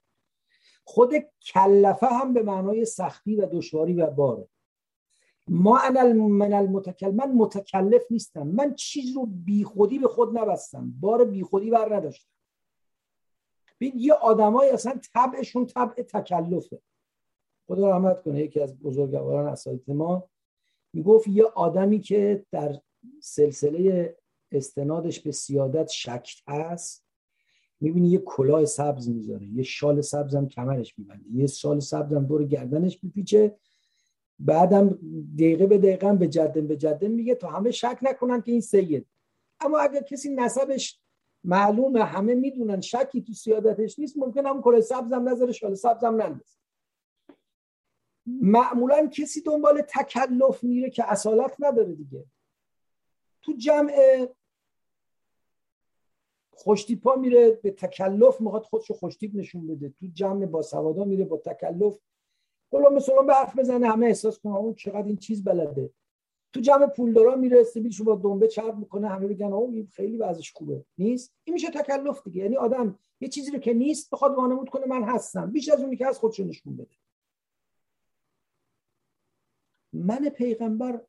خود 0.84 1.14
کلفه 1.42 2.06
هم 2.06 2.34
به 2.34 2.42
معنای 2.42 2.84
سختی 2.84 3.36
و 3.36 3.46
دشواری 3.46 3.94
و 3.94 4.10
باره. 4.10 4.48
ما 5.48 5.78
انا 5.78 6.12
من 6.12 6.52
المتکلم 6.52 7.14
من 7.14 7.32
متکلف 7.32 8.02
نیستم. 8.10 8.46
من 8.46 8.74
چیز 8.74 9.16
رو 9.16 9.26
بیخودی 9.26 9.98
به 9.98 10.08
خود 10.08 10.38
نبستم. 10.38 10.92
بار 11.00 11.24
بیخودی 11.24 11.70
بر 11.70 11.96
نداشتم. 11.96 12.30
ببین 13.80 13.92
یه 13.96 14.12
آدمای 14.12 14.70
اصلا 14.70 15.00
طبعشون 15.14 15.66
طبع 15.66 16.02
تکلفه. 16.02 16.80
خدا 17.68 17.90
رحمت 17.90 18.22
کنه 18.22 18.40
یکی 18.40 18.60
از 18.60 18.78
بزرگواران 18.78 19.46
اساتید 19.46 19.90
ما 19.90 20.28
می‌گفت 20.92 21.28
یه 21.28 21.44
آدمی 21.44 22.00
که 22.00 22.46
در 22.50 22.80
سلسله 23.20 24.16
استنادش 24.52 25.20
به 25.20 25.32
سیادت 25.32 25.88
شک 25.88 26.42
هست 26.48 27.04
می‌بینی 27.80 28.08
یه 28.08 28.18
کلاه 28.18 28.64
سبز 28.64 29.08
می‌ذاره 29.08 29.46
یه 29.46 29.62
شال 29.62 30.00
سبز 30.00 30.34
هم 30.34 30.48
کمرش 30.48 30.98
میبنده 30.98 31.30
یه 31.32 31.46
شال 31.46 31.80
سبز 31.80 32.14
هم 32.14 32.26
دور 32.26 32.44
گردنش 32.44 33.04
میپیچه 33.04 33.56
بعدم 34.38 34.88
دقیقه 35.38 35.66
به 35.66 35.78
دقیقه 35.78 36.12
به 36.12 36.28
جدن 36.28 36.66
به 36.66 36.76
جدن 36.76 37.08
میگه 37.08 37.34
تا 37.34 37.48
همه 37.48 37.70
شک 37.70 37.98
نکنن 38.02 38.42
که 38.42 38.52
این 38.52 38.60
سید. 38.60 39.06
اما 39.60 39.78
اگر 39.78 40.02
کسی 40.02 40.34
نسبش 40.34 41.00
معلومه 41.44 42.04
همه 42.04 42.34
می‌دونن 42.34 42.80
شکی 42.80 43.22
تو 43.22 43.32
سیادتش 43.32 43.98
نیست 43.98 44.18
ممکن 44.18 44.46
هم 44.46 44.62
کلاه 44.62 44.80
سبز 44.80 45.12
هم 45.12 45.28
نذاره 45.28 45.52
شال 45.52 45.74
سبز 45.74 46.04
هم 46.04 46.22
نندازه. 46.22 46.57
معمولا 48.40 49.06
کسی 49.06 49.42
دنبال 49.42 49.80
تکلف 49.80 50.64
میره 50.64 50.90
که 50.90 51.12
اصالت 51.12 51.56
نداره 51.58 51.94
دیگه. 51.94 52.24
تو 53.42 53.52
جمع 53.52 54.26
خوشتیپا 56.50 57.14
میره 57.14 57.50
به 57.50 57.70
تکلف 57.70 58.40
می‌خواد 58.40 58.62
خودشو 58.62 58.94
خوشتیپ 58.94 59.30
نشون 59.34 59.66
بده. 59.66 59.88
تو 60.00 60.06
جمع 60.14 60.46
با 60.46 60.62
سوادا 60.62 61.04
میره 61.04 61.24
با 61.24 61.36
تکلف. 61.36 61.98
کلا 62.70 62.88
مثلا 62.88 63.22
به 63.22 63.34
حرف 63.34 63.58
بزنه 63.58 63.88
همه 63.88 64.06
احساس 64.06 64.38
کنه 64.38 64.56
اون 64.56 64.74
چقدر 64.74 65.06
این 65.06 65.16
چیز 65.16 65.44
بلده. 65.44 65.90
تو 66.52 66.60
جمع 66.60 66.86
پولدارا 66.86 67.36
میره 67.36 67.62
سیبیلشو 67.62 68.04
با 68.04 68.14
دنبه 68.14 68.48
چرب 68.48 68.78
می‌کنه 68.78 69.08
همه 69.08 69.26
بگن 69.26 69.52
او 69.52 69.70
این 69.70 69.86
خیلی 69.86 70.16
وضعش 70.16 70.52
خوبه. 70.52 70.84
نیست؟ 70.98 71.34
این 71.44 71.54
میشه 71.54 71.70
تکلف 71.70 72.22
دیگه. 72.24 72.42
یعنی 72.42 72.56
آدم 72.56 72.98
یه 73.20 73.28
چیزی 73.28 73.50
رو 73.50 73.58
که 73.58 73.74
نیست 73.74 74.10
بخواد 74.10 74.34
وانمود 74.34 74.68
کنه 74.68 74.86
من 74.86 75.02
هستم. 75.02 75.50
بیش 75.50 75.68
از 75.68 75.80
اونی 75.80 75.96
که 75.96 76.06
از 76.06 76.18
خودشو 76.18 76.44
نشون 76.44 76.76
بده. 76.76 76.96
من 79.92 80.28
پیغمبر 80.28 81.00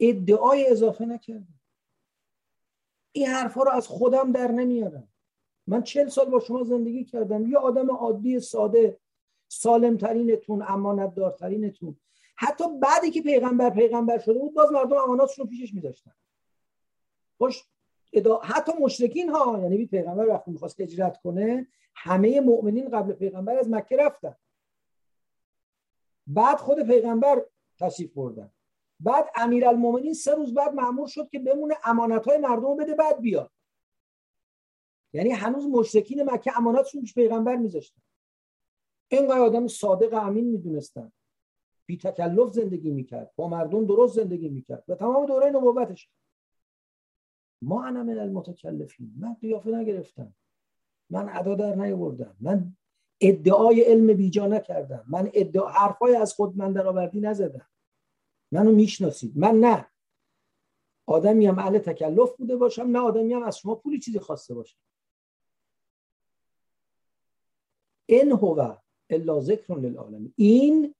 ادعای 0.00 0.66
اضافه 0.66 1.04
نکردم. 1.04 1.60
این 3.12 3.26
حرفا 3.26 3.62
رو 3.62 3.70
از 3.70 3.88
خودم 3.88 4.32
در 4.32 4.50
نمیارم. 4.50 5.08
من 5.66 5.82
چل 5.82 6.08
سال 6.08 6.30
با 6.30 6.40
شما 6.40 6.64
زندگی 6.64 7.04
کردم. 7.04 7.46
یه 7.46 7.58
آدم 7.58 7.90
عادی 7.90 8.40
ساده 8.40 9.00
سالم 9.48 9.96
ترینتون 9.96 10.64
امانت 10.68 11.14
دارترینتون 11.14 11.96
حتی 12.36 12.64
بعدی 12.82 13.10
که 13.10 13.22
پیغمبر 13.22 13.70
پیغمبر 13.70 14.18
شده 14.18 14.38
بود 14.38 14.54
باز 14.54 14.72
مردم 14.72 14.96
اماناتشون 14.96 15.46
پیشش 15.46 15.74
میداشتن. 15.74 16.12
خوش 17.38 17.64
حتی 18.42 18.72
مشرکین 18.80 19.28
ها 19.28 19.58
یعنی 19.62 19.86
پیغمبر 19.86 20.26
وقتی 20.26 20.50
می‌خواست 20.50 20.80
اجرت 20.80 21.20
کنه 21.22 21.68
همه 21.94 22.40
مؤمنین 22.40 22.88
قبل 22.88 23.12
پیغمبر 23.12 23.58
از 23.58 23.70
مکه 23.70 23.96
رفتن. 23.96 24.34
بعد 26.26 26.56
خود 26.56 26.82
پیغمبر 26.82 27.46
تشریف 27.80 28.12
بردن. 28.14 28.50
بعد 29.00 29.30
امیرالمومنین 29.36 30.14
سه 30.14 30.34
روز 30.34 30.54
بعد 30.54 30.74
معمور 30.74 31.08
شد 31.08 31.28
که 31.28 31.38
بمونه 31.38 31.74
امانت 31.84 32.28
های 32.28 32.38
مردم 32.38 32.76
بده 32.76 32.94
بعد 32.94 33.20
بیاد. 33.20 33.50
یعنی 35.12 35.30
هنوز 35.30 35.66
مشرکین 35.66 36.30
مکه 36.30 36.58
اماناتشون 36.58 37.00
پیش 37.00 37.14
پیغمبر 37.14 37.56
میذاشتن. 37.56 38.02
اینقدر 39.08 39.40
آدم 39.40 39.66
صادق 39.66 40.14
امین 40.14 40.44
می‌دونستن. 40.44 41.12
بی 41.86 41.96
تکلف 41.96 42.52
زندگی 42.52 42.90
می‌کرد. 42.90 43.32
با 43.36 43.48
مردم 43.48 43.86
درست 43.86 44.14
زندگی 44.14 44.48
می‌کرد. 44.48 44.84
و 44.88 44.94
تمام 44.94 45.26
دوره 45.26 45.50
نبوتش. 45.50 46.10
ما 47.62 47.84
انا 47.84 48.02
من 48.02 48.18
المتکلفین. 48.18 49.14
من 49.18 49.34
قیافه 49.34 49.70
نگرفتم. 49.70 50.34
من 51.10 51.28
ادا 51.28 51.54
در 51.54 51.74
نیاوردم. 51.74 52.36
من 52.40 52.76
ادعای 53.20 53.80
علم 53.80 54.16
بیجا 54.16 54.46
نکردم. 54.46 55.04
من 55.08 55.30
ادعا 55.34 55.68
حرفای 55.68 56.16
از 56.16 56.34
خود 56.34 56.56
من 56.56 56.72
درآوردی 56.72 57.20
نزدم. 57.20 57.69
منو 58.52 58.72
می‌شناسید. 58.72 59.38
من 59.38 59.60
نه. 59.60 59.86
آدمی 61.06 61.46
هم 61.46 61.58
اهل 61.58 61.78
تکلف 61.78 62.36
بوده 62.36 62.56
باشم 62.56 62.82
نه 62.82 62.98
آدمی 62.98 63.32
هم 63.32 63.42
از 63.42 63.58
شما 63.58 63.74
پولی 63.74 63.98
چیزی 63.98 64.18
خواسته 64.18 64.54
باشم. 64.54 64.78
این 68.06 68.32
هو 68.32 68.76
الا 69.10 69.40
ذکر 69.40 69.74
للعالمین. 69.74 70.32
این 70.36 70.94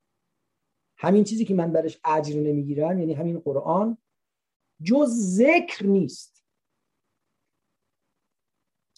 همین 0.97 1.25
چیزی 1.25 1.45
که 1.45 1.55
من 1.55 1.73
برش 1.73 2.01
اجر 2.05 2.41
نمی‌گیرم 2.41 2.99
یعنی 2.99 3.13
همین 3.13 3.39
قرآن 3.39 3.99
جز 4.83 5.11
ذکر 5.11 5.87
نیست. 5.87 6.45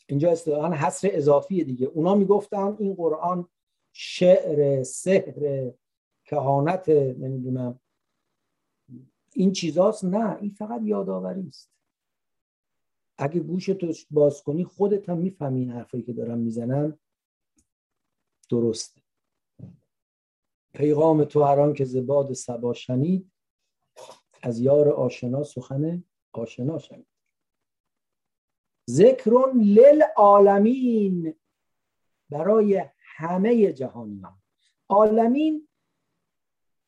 اینجا 0.06 0.30
اصطلاحا 0.30 0.74
حصر 0.74 1.08
اضافی 1.12 1.64
دیگه. 1.64 1.86
اونا 1.86 2.14
می‌گفتن 2.14 2.76
این 2.78 2.94
قرآن 2.94 3.48
شعر 3.92 4.82
سحر 4.82 5.72
کهانت 6.24 6.88
نمی‌دونم 6.88 7.80
این 9.34 9.52
چیزاست؟ 9.52 10.04
نه 10.04 10.38
این 10.40 10.50
فقط 10.50 10.80
یادآوری 10.84 11.48
است. 11.48 11.70
اگه 13.18 13.40
گوش 13.40 13.66
تو 13.66 13.92
باز 14.10 14.42
کنی 14.42 14.64
خودت 14.64 15.08
هم 15.08 15.18
می‌فهمی 15.18 15.60
این 15.60 15.70
حرفایی 15.70 16.02
که 16.02 16.12
دارم 16.12 16.38
می‌زنم. 16.38 16.98
درسته. 18.50 19.00
پیغام 20.74 21.24
تو 21.24 21.42
هران 21.42 21.74
که 21.74 21.84
زباد 21.84 22.32
سبا 22.32 22.72
شنید 22.72 23.32
از 24.42 24.60
یار 24.60 24.88
آشنا 24.88 25.42
سخن 25.42 26.04
آشنا 26.32 26.78
شنید. 26.78 27.06
ذکرون 28.90 29.62
للعالمین 29.62 31.34
برای 32.30 32.84
همه 32.98 33.72
جهانیان. 33.72 34.38
عالمین 34.88 35.68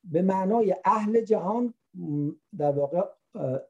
به 0.04 0.22
معنای 0.22 0.76
اهل 0.84 1.20
جهان 1.20 1.74
در 2.58 2.70
واقع 2.70 3.02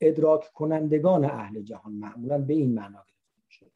ادراک 0.00 0.52
کنندگان 0.52 1.24
اهل 1.24 1.62
جهان 1.62 1.92
معمولا 1.92 2.38
به 2.38 2.54
این 2.54 2.74
معنا 2.74 3.04
گرفته 3.08 3.42
میشه 3.46 3.66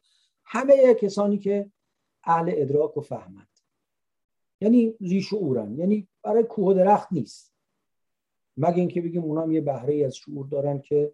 همه 0.43 0.93
کسانی 0.93 1.37
که 1.37 1.71
اهل 2.23 2.51
ادراک 2.55 2.97
و 2.97 3.01
فهمند. 3.01 3.47
یعنی 4.61 4.95
زیشعورن 4.99 5.77
یعنی 5.77 6.07
برای 6.23 6.43
کوه 6.43 6.73
درخت 6.73 7.07
نیست. 7.11 7.53
مگه 8.57 8.77
اینکه 8.77 9.01
بگیم 9.01 9.23
اونام 9.23 9.51
یه 9.51 9.61
بهره 9.61 10.05
از 10.05 10.15
شعور 10.15 10.47
دارن 10.47 10.81
که 10.81 11.13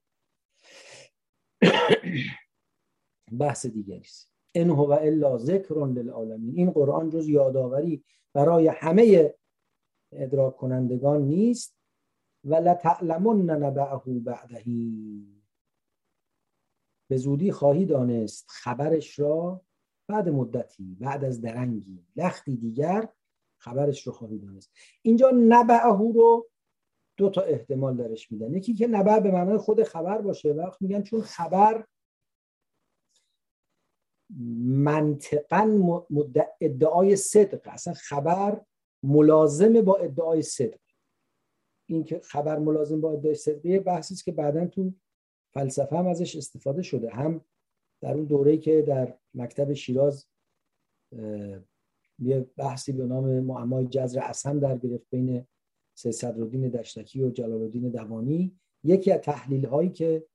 بحث 3.39 3.65
دیگری 3.65 4.01
است. 4.01 4.31
ان 4.55 4.69
هو 4.69 4.91
الا 4.91 5.38
ذکر 5.38 5.86
للعالمین. 5.88 6.55
این 6.55 6.71
قرآن 6.71 7.09
جز 7.09 7.29
یادآوری 7.29 8.03
برای 8.33 8.67
همه 8.67 9.33
ادراک 10.11 10.57
کنندگان 10.57 11.21
نیست. 11.21 11.75
و 12.45 12.55
لتعلمن 12.55 13.49
نبعه 13.49 14.19
بعدهی 14.19 15.27
به 17.09 17.17
زودی 17.17 17.51
خواهی 17.51 17.85
دانست 17.85 18.45
خبرش 18.49 19.19
را 19.19 19.61
بعد 20.07 20.29
مدتی 20.29 20.97
بعد 20.99 21.23
از 21.23 21.41
درنگی. 21.41 22.05
لختی 22.15 22.55
دیگر 22.55 23.09
خبرش 23.57 24.07
رو 24.07 24.13
خواهی 24.13 24.39
دانست. 24.39 24.71
اینجا 25.01 25.31
نبعهو 25.35 26.11
رو 26.11 26.49
دو 27.17 27.29
تا 27.29 27.41
احتمال 27.41 27.97
درش 27.97 28.31
میدن. 28.31 28.53
یکی 28.53 28.73
که 28.73 28.87
نبع 28.87 29.19
به 29.19 29.31
معنای 29.31 29.57
خود 29.57 29.83
خبر 29.83 30.21
باشه. 30.21 30.53
وقت 30.53 30.81
میگن 30.81 31.01
چون 31.01 31.21
خبر 31.21 31.85
منطقا 34.59 36.05
ادعای 36.61 37.15
صدق. 37.15 37.61
اصلا 37.65 37.93
خبر 37.93 38.61
ملازم 39.03 39.81
با 39.81 39.95
ادعای 39.95 40.41
صدق. 40.41 40.84
این 41.86 42.03
که 42.03 42.19
خبر 42.19 42.59
ملازم 42.59 43.01
با 43.01 43.11
ادعای 43.11 43.36
صدقیه 43.36 43.79
بحثی 43.79 44.13
است 44.13 44.25
که 44.25 44.31
بعدا 44.31 44.65
تو 44.65 44.93
فلسفه 45.53 45.97
هم 45.97 46.07
ازش 46.07 46.36
استفاده 46.36 46.81
شده. 46.81 47.09
هم 47.09 47.41
در 48.01 48.13
اون 48.13 48.25
دوره 48.25 48.57
که 48.57 48.81
در 48.81 49.17
مکتب 49.33 49.73
شیراز 49.73 50.27
یه 52.19 52.49
بحثی 52.57 52.91
به 52.91 53.05
نام 53.05 53.39
معمای 53.39 53.88
جذر 53.88 54.19
اسم 54.23 54.59
در 54.59 54.77
گرفت 54.77 55.09
بین 55.09 55.45
سید 55.97 56.11
صدرالدین 56.11 56.69
دشتکی 56.69 57.21
و 57.21 57.29
جلال 57.29 57.61
الدین 57.61 57.89
دوانی. 57.89 58.59
یکی 58.83 59.11
از 59.11 59.21
تحلیل 59.21 59.65
هایی 59.65 59.89
که 59.89 60.25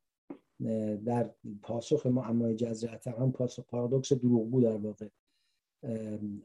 در 1.05 1.35
پاسخ 1.63 2.07
معمای 2.07 2.55
جذر 2.55 2.99
هم 3.07 3.33
پاسخ 3.33 3.65
پارادوکس 3.65 4.13
دروغگو 4.13 4.61
در 4.61 4.77
واقع 4.77 5.09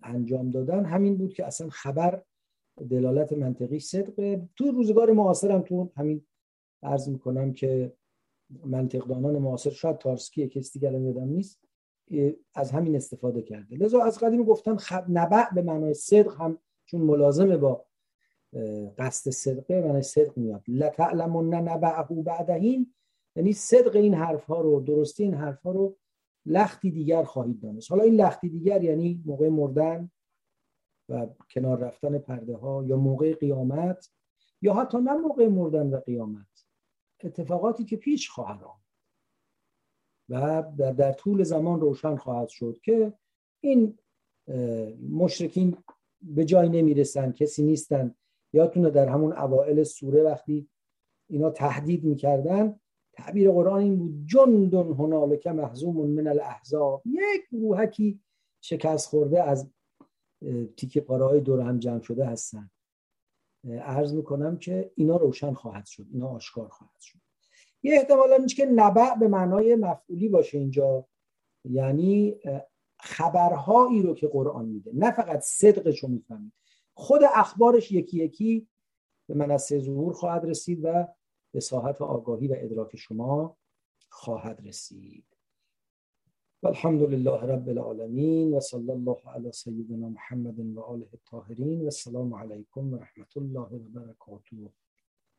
انجام 0.04 0.52
دادن 0.52 0.86
همین 0.86 1.18
بود 1.18 1.34
که 1.34 1.46
اصلا 1.46 1.70
خبر 1.70 2.24
دلالت 2.90 3.34
منطقی 3.34 3.80
صدقه 3.80 4.50
تو 4.56 4.72
روزگار 4.72 5.12
معاصر 5.12 5.52
هم 5.52 5.62
تو 5.62 5.90
همین 5.98 6.26
عرض 6.84 7.10
می‌کنم 7.10 7.54
که 7.54 7.94
منطقدانان 8.66 9.38
معاصر 9.38 9.70
شاید 9.70 9.98
تارسکی 9.98 10.48
کسی 10.48 10.80
دیگر 10.80 10.94
یادم 10.94 11.28
نیست 11.28 11.60
از 12.54 12.72
همین 12.72 12.96
استفاده 12.96 13.42
کرده. 13.42 13.76
لذا 13.76 14.04
از 14.04 14.20
قدیم 14.20 14.44
گفتن 14.44 14.76
خب 14.76 15.04
نبع 15.10 15.54
به 15.54 15.62
معنای 15.62 15.94
صدق 15.94 16.42
هم 16.42 16.58
چون 16.86 17.02
ملازمه 17.02 17.58
با 17.58 17.86
قصد 18.98 19.32
صدقه 19.32 19.82
معنای 19.82 20.02
صدق 20.02 20.38
میاد. 20.38 20.64
لتعلمون 20.68 21.54
نبعه 21.54 22.24
بعدهین 22.24 22.94
یعنی 23.36 23.54
صدق 23.54 23.96
این 23.96 24.14
حرف 24.14 24.46
ها 24.46 24.62
رو 24.62 24.80
درستی 24.80 25.24
این 25.24 25.34
حرف 25.34 25.62
ها 25.62 25.72
رو 25.72 25.98
لختی 26.46 26.92
دیگر 26.92 27.24
خواهید 27.24 27.60
دانست. 27.60 27.92
حالا 27.92 28.04
این 28.04 28.14
لختی 28.16 28.50
دیگر 28.50 28.84
یعنی 28.84 29.24
موقع 29.26 29.50
مردن 29.50 30.12
و 31.10 31.28
کنار 31.50 31.80
رفتن 31.80 32.18
پرده 32.18 32.56
ها 32.56 32.84
یا 32.84 32.98
موقع 32.98 33.34
قیامت 33.34 34.12
یا 34.62 34.74
حتی 34.74 34.98
نه 34.98 35.14
موقع 35.14 35.48
مردن 35.48 35.90
و 35.90 36.00
قیامت 36.00 36.66
اتفاقاتی 37.24 37.86
که 37.86 37.98
پیش 37.98 38.30
خواهد 38.30 38.64
آمد 38.64 38.86
و 40.30 40.64
در, 40.78 40.92
در 40.92 41.12
طول 41.12 41.44
زمان 41.44 41.82
روشن 41.82 42.16
خواهد 42.16 42.50
شد 42.50 42.80
که 42.84 43.14
این 43.64 43.98
مشرکین 45.10 45.78
به 46.22 46.46
جای 46.46 46.70
نمی‌رسن 46.70 47.32
کسی 47.32 47.64
نیستن. 47.64 48.16
یادتونه 48.54 48.90
در 48.90 49.08
همون 49.08 49.34
اوائل 49.34 49.84
سوره 49.84 50.24
وقتی 50.24 50.70
اینا 51.30 51.50
تهدید 51.50 52.04
می‌کردن 52.04 52.80
تعبیر 53.14 53.52
قرآن 53.52 53.82
این 53.82 53.98
بود 53.98 54.26
جندن 54.28 54.94
هنالک 54.94 55.48
محزوم 55.48 56.10
من 56.10 56.28
الاحزاب. 56.28 57.02
یک 57.06 57.42
روحکی 57.52 58.20
شکست 58.62 59.10
خورده 59.10 59.44
از 59.44 59.72
تیکه 60.78 61.02
پاره 61.02 61.26
های 61.26 61.42
دور 61.42 61.62
هم 61.62 61.80
جمع 61.80 62.02
شده 62.02 62.26
هستن. 62.26 62.70
عرض 63.82 64.14
می‌کنم 64.14 64.58
که 64.58 64.92
اینا 64.96 65.18
روشن 65.18 65.54
خواهد 65.54 65.86
شد 65.86 66.06
اینا 66.12 66.28
آشکار 66.28 66.68
خواهد 66.68 67.00
شد. 67.00 67.20
یه 67.84 67.96
احتمالا 67.96 68.38
نیست 68.38 68.56
که 68.56 68.66
نبع 68.66 69.16
به 69.16 69.28
معنای 69.28 69.76
مفعولی 69.76 70.30
باشه 70.30 70.58
اینجا. 70.58 71.08
یعنی 71.64 72.36
خبرهایی 73.00 74.02
رو 74.02 74.16
که 74.16 74.28
قرآن 74.28 74.66
میده 74.66 74.92
نه 74.94 75.12
فقط 75.12 75.40
صدقش 75.40 76.00
رو 76.00 76.10
می‌فهمید. 76.10 76.54
خود 76.94 77.22
اخبارش 77.36 77.92
یکی 77.92 78.18
یکی 78.18 78.68
به 79.28 79.34
منصه 79.34 79.80
ظهور 79.80 80.14
خواهد 80.14 80.46
رسید 80.46 80.80
و 80.84 81.08
به 81.52 81.60
ساحت 81.60 82.02
آگاهی 82.02 82.48
و 82.48 82.56
ادراک 82.58 82.96
شما 82.96 83.58
خواهد 84.10 84.68
رسید. 84.68 85.35
والحمد 86.66 87.02
لله 87.02 87.42
رب 87.42 87.70
العالمین 87.70 88.54
و 88.54 88.60
الله 88.74 89.18
علی 89.36 89.52
سیدنا 89.52 90.10
محمد 90.10 90.60
و 90.60 90.82
آله 90.82 91.08
الطاهرین 91.14 91.82
و 91.82 91.84
السلام 91.84 92.34
علیکم 92.34 93.00
الله 93.36 93.60
و 93.62 93.80
برکاته 93.94 94.70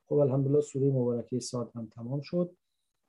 خب 0.09 0.15
الحمدلله 0.15 0.61
سوره 0.61 0.87
مبارکه 0.87 1.41
ساد 1.41 1.71
هم 1.75 1.87
تمام 1.87 2.21
شد 2.21 2.57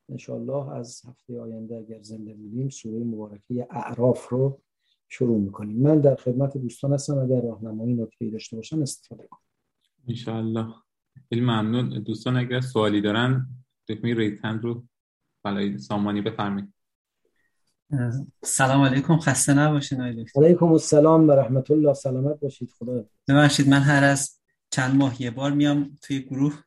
انشاءالله 0.09 0.71
از 0.71 1.01
هفته 1.05 1.39
آینده 1.39 1.77
اگر 1.77 2.01
زنده 2.01 2.33
بودیم 2.33 2.69
سوره 2.69 3.03
مبارکه 3.03 3.67
اعراف 3.69 4.29
رو 4.29 4.61
شروع 5.09 5.39
می‌کنیم 5.39 5.77
من 5.77 6.01
در 6.01 6.15
خدمت 6.15 6.57
دوستان 6.57 6.93
هستم 6.93 7.17
اگر 7.17 7.41
راهنمایی 7.41 7.93
نکته 7.93 8.29
داشته 8.29 8.55
باشن 8.55 8.81
استفاده 8.81 9.27
کنم 9.27 9.39
انشاءالله 10.07 10.73
خیلی 11.29 11.41
ممنون 11.41 11.89
دوستان 11.89 12.37
اگر 12.37 12.61
سوالی 12.61 13.01
دارن 13.01 13.47
دکمه 13.89 14.15
ریتن 14.15 14.59
رو 14.59 14.83
بلای 15.43 15.77
سامانی 15.77 16.21
بفرمایید 16.21 16.76
سلام 18.43 18.81
علیکم 18.81 19.17
خسته 19.17 19.53
نباشین 19.53 20.01
علیکم 20.35 20.71
السلام 20.71 21.29
و 21.29 21.31
رحمت 21.31 21.71
الله. 21.71 21.93
سلامت 21.93 22.39
باشید. 22.39 22.69
خدا 22.79 23.05
ببخشید 23.27 23.69
من 23.69 23.79
هر 23.79 24.03
از 24.03 24.39
چند 24.71 24.95
ماه 24.95 25.21
یه 25.21 25.31
بار 25.31 25.51
میام 25.51 25.97
توی 26.01 26.19
گروه. 26.19 26.63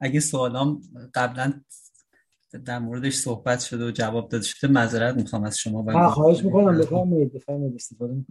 اگه 0.00 0.20
سوالام 0.20 0.82
قبلا 1.14 1.52
در 2.64 2.78
موردش 2.78 3.14
صحبت 3.14 3.60
شده 3.60 3.86
و 3.86 3.90
جواب 3.90 4.28
داده 4.28 4.44
شده 4.44 4.72
معذرت 4.72 5.16
می‌خوام 5.16 5.44
از 5.44 5.58
شما 5.58 6.10
خواهش 6.10 6.44
می‌کنم. 6.44 6.78
بفرمایید 6.78 7.32
بفرمایید 7.32 7.74
استفاده 7.74 8.24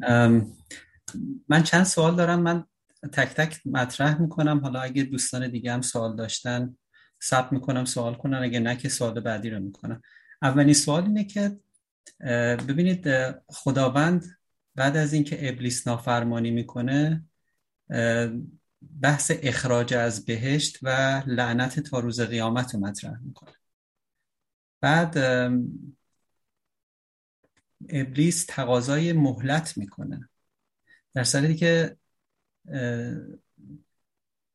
من 1.50 1.64
چند 1.64 1.84
سوال 1.84 2.16
دارم. 2.16 2.41
من 2.41 2.64
تک 3.14 3.34
تک 3.34 3.62
مطرح 3.66 4.22
می‌کنم. 4.22 4.60
حالا 4.60 4.80
اگه 4.80 5.04
دوستان 5.04 5.52
دیگه 5.52 5.74
هم 5.74 5.82
سوال 5.82 6.16
داشتن 6.16 6.78
ثبت 7.24 7.54
می‌کنم 7.54 7.86
سوال 7.86 8.14
کنن. 8.14 8.38
اگه 8.43 8.60
نه 8.60 8.76
که 8.76 8.89
سوال 8.89 9.20
بعدی 9.20 9.50
رو 9.50 9.60
می‌کنم. 9.60 10.02
اولین 10.41 10.74
سوال 10.74 11.04
اینه 11.04 11.24
که 11.24 11.60
ببینید 12.68 13.08
خداوند 13.47 14.38
بعد 14.76 14.97
از 14.97 15.14
اینکه 15.14 15.49
ابلیس 15.49 15.88
نافرمانی 15.88 16.51
می‌کنه 16.51 17.24
بحث 19.01 19.32
اخراج 19.36 19.93
از 19.93 20.26
بهشت 20.26 20.80
و 20.82 20.89
لعنت 21.28 21.80
تا 21.80 21.99
روز 21.99 22.22
قیامت 22.22 22.74
رو 22.74 22.80
مطرح 22.80 23.20
می‌کنه. 23.20 23.53
بعد 24.82 25.18
ابلیس 27.89 28.45
تقاضای 28.49 29.14
مهلت 29.14 29.78
می‌کنه. 29.78 30.30
در 31.14 31.24
صورتی 31.24 31.56
که 31.56 31.97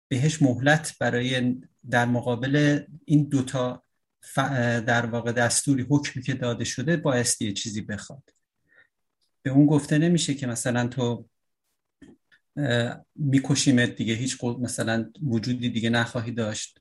بهش 0.09 0.43
مهلت 0.43 0.99
برای 1.01 1.61
در 1.91 2.05
مقابل 2.05 2.85
این 3.05 3.25
دوتا 3.25 3.83
در 4.87 5.07
واقع 5.07 5.33
دستوری 5.33 5.87
حکمی 5.91 6.23
که 6.23 6.35
داده 6.35 6.65
شده 6.65 6.97
بایستی 6.97 7.45
یه 7.45 7.53
چیزی 7.53 7.81
بخواد. 7.81 8.23
به 9.43 9.51
اون 9.51 9.67
گفته 9.67 9.99
نمیشه 9.99 10.35
که 10.35 10.47
مثلا 10.47 10.87
تو 10.87 11.29
میکشیمت 13.17 13.95
دیگه 13.95 14.15
هیچ 14.15 14.45
مثلا 14.45 15.11
وجودی 15.23 15.71
دیگه 15.71 15.91
نخواهی 15.91 16.33
داشت. 16.33 16.81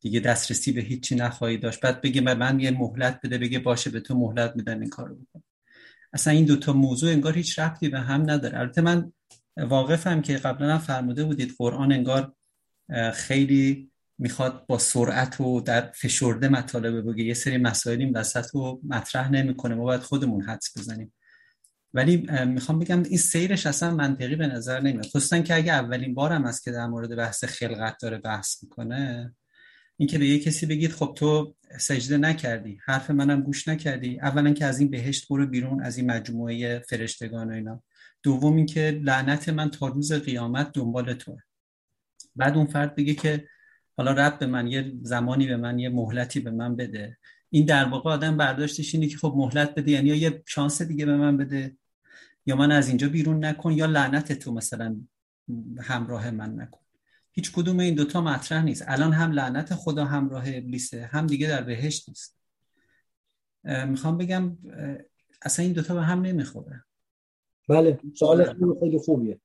دیگه 0.00 0.20
دسترسی 0.20 0.72
به 0.72 0.80
هیچی 0.80 1.14
نخواهی 1.14 1.56
داشت. 1.56 1.80
بعد 1.80 2.00
بگه 2.00 2.20
من 2.20 2.60
یه 2.60 2.70
مهلت 2.70 3.20
بده 3.24 3.38
بگه 3.38 3.58
باشه 3.58 3.90
به 3.90 4.00
تو 4.00 4.18
مهلت 4.18 4.56
میدن 4.56 4.80
این 4.80 4.90
کارو 4.90 5.14
بکن. 5.14 5.42
اصلا 6.12 6.32
این 6.32 6.44
دوتا 6.44 6.72
موضوع 6.72 7.12
انگار 7.12 7.34
هیچ 7.34 7.58
ربطی 7.58 7.88
به 7.88 8.00
هم 8.00 8.30
نداره. 8.30 8.58
البته 8.58 8.80
من 8.80 9.12
واقفم 9.56 10.22
که 10.22 10.36
قبلا 10.36 10.72
هم 10.72 10.78
فرموده 10.78 11.24
بودید 11.24 11.54
قرآن 11.58 11.92
انگار 11.92 12.34
خیلی 13.14 13.91
می‌خواد 14.22 14.66
با 14.66 14.78
سرعت 14.78 15.40
و 15.40 15.60
در 15.60 15.90
فشرده 15.94 16.48
مطالبه 16.48 17.02
بگه. 17.02 17.24
یه 17.24 17.34
سری 17.34 17.58
مسائل 17.58 18.00
این 18.00 18.16
وسط 18.16 18.54
رو 18.54 18.80
مطرح 18.84 19.30
نمی‌کنه. 19.30 19.74
ما 19.74 19.82
باید 19.82 20.00
خودمون 20.00 20.42
حدس 20.42 20.78
بزنیم. 20.78 21.12
ولی 21.94 22.26
می‌خوام 22.46 22.78
بگم 22.78 23.02
این 23.02 23.18
سیرش 23.18 23.66
اصلا 23.66 23.94
منطقی 23.94 24.36
به 24.36 24.46
نظر 24.46 24.80
نمیاد. 24.80 25.06
خصوصا 25.06 25.38
که 25.38 25.54
اگه 25.54 25.72
اولین 25.72 26.14
بارم 26.14 26.44
است 26.44 26.64
که 26.64 26.70
در 26.70 26.86
مورد 26.86 27.16
بحث 27.16 27.44
خلقت 27.44 27.96
داره 28.02 28.18
بحث 28.18 28.62
می‌کنه 28.62 29.34
اینکه 29.96 30.18
به 30.18 30.26
یه 30.26 30.38
کسی 30.38 30.66
بگید 30.66 30.92
خب 30.92 31.14
تو 31.16 31.54
سجده 31.78 32.16
نکردی 32.18 32.78
حرف 32.84 33.10
منم 33.10 33.40
گوش 33.42 33.68
نکردی 33.68 34.20
اولا 34.20 34.52
که 34.52 34.64
از 34.64 34.80
این 34.80 34.90
بهشت 34.90 35.28
برو 35.28 35.46
بیرون 35.46 35.82
از 35.82 35.96
این 35.96 36.10
مجموعه 36.10 36.78
فرشتگان 36.78 37.50
و 37.50 37.54
اینا. 37.54 37.82
دوم 38.22 38.56
اینکه 38.56 39.00
لعنت 39.02 39.48
من 39.48 39.70
تا 39.70 39.88
روز 39.88 40.12
قیامت 40.12 40.72
دنبال 40.72 41.14
توه. 41.14 41.38
بعد 42.36 42.56
اون 42.56 42.66
فرد 42.66 42.94
بگه 42.94 43.14
که 43.14 43.48
حالا 43.96 44.12
رب 44.12 44.38
به 44.38 44.46
من 44.46 44.66
یه 44.66 44.92
زمانی 45.02 45.46
به 45.46 45.56
من 45.56 45.78
یه 45.78 45.88
مهلتی 45.88 46.40
به 46.40 46.50
من 46.50 46.76
بده. 46.76 47.18
این 47.50 47.66
در 47.66 47.84
واقع 47.84 48.10
آدم 48.10 48.36
برداشتش 48.36 48.94
اینه 48.94 49.06
که 49.06 49.16
خب 49.16 49.34
مهلت 49.36 49.74
بده 49.74 49.90
یعنی 49.90 50.08
یا 50.08 50.16
یه 50.16 50.42
شانس 50.46 50.82
دیگه 50.82 51.06
به 51.06 51.16
من 51.16 51.36
بده 51.36 51.76
یا 52.46 52.56
من 52.56 52.72
از 52.72 52.88
اینجا 52.88 53.08
بیرون 53.08 53.44
نکن 53.44 53.72
یا 53.72 53.86
لعنت 53.86 54.32
تو 54.32 54.52
مثلا 54.52 54.96
همراه 55.80 56.30
من 56.30 56.54
نکن. 56.54 56.80
هیچ 57.32 57.52
کدوم 57.52 57.80
این 57.80 57.94
دوتا 57.94 58.20
مطرح 58.20 58.64
نیست. 58.64 58.84
الان 58.86 59.12
هم 59.12 59.32
لعنت 59.32 59.74
خدا 59.74 60.04
همراه 60.04 60.44
ابلیسه 60.46 61.06
هم 61.06 61.26
دیگه 61.26 61.48
در 61.48 61.62
بهشت 61.62 62.08
نیست. 62.08 62.38
می‌خوام 63.64 64.18
بگم 64.18 64.58
اصلا 65.42 65.64
این 65.64 65.74
دوتا 65.74 65.94
به 65.94 66.02
هم 66.02 66.20
نمی‌خوره. 66.20 66.84
بله 67.68 68.00
سوال 68.14 68.54
خیلی 68.80 68.98
خوبیه. 68.98 69.40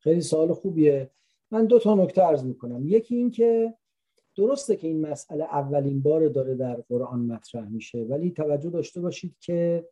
خیلی 0.00 0.20
سوال 0.20 0.54
خوبیه. 0.54 1.10
من 1.50 1.66
دو 1.66 1.78
تا 1.78 1.94
نکته 1.94 2.22
عرض 2.22 2.44
می‌کنم. 2.44 2.88
یکی 2.88 3.16
این 3.16 3.30
که 3.30 3.74
درسته 4.36 4.76
که 4.76 4.88
این 4.88 5.00
مسئله 5.00 5.44
اولین 5.44 6.02
بار 6.02 6.28
داره 6.28 6.54
در 6.54 6.74
قرآن 6.88 7.20
مطرح 7.20 7.68
میشه 7.68 7.98
ولی 7.98 8.30
توجه 8.30 8.70
داشته 8.70 9.00
باشید 9.00 9.36
که 9.40 9.88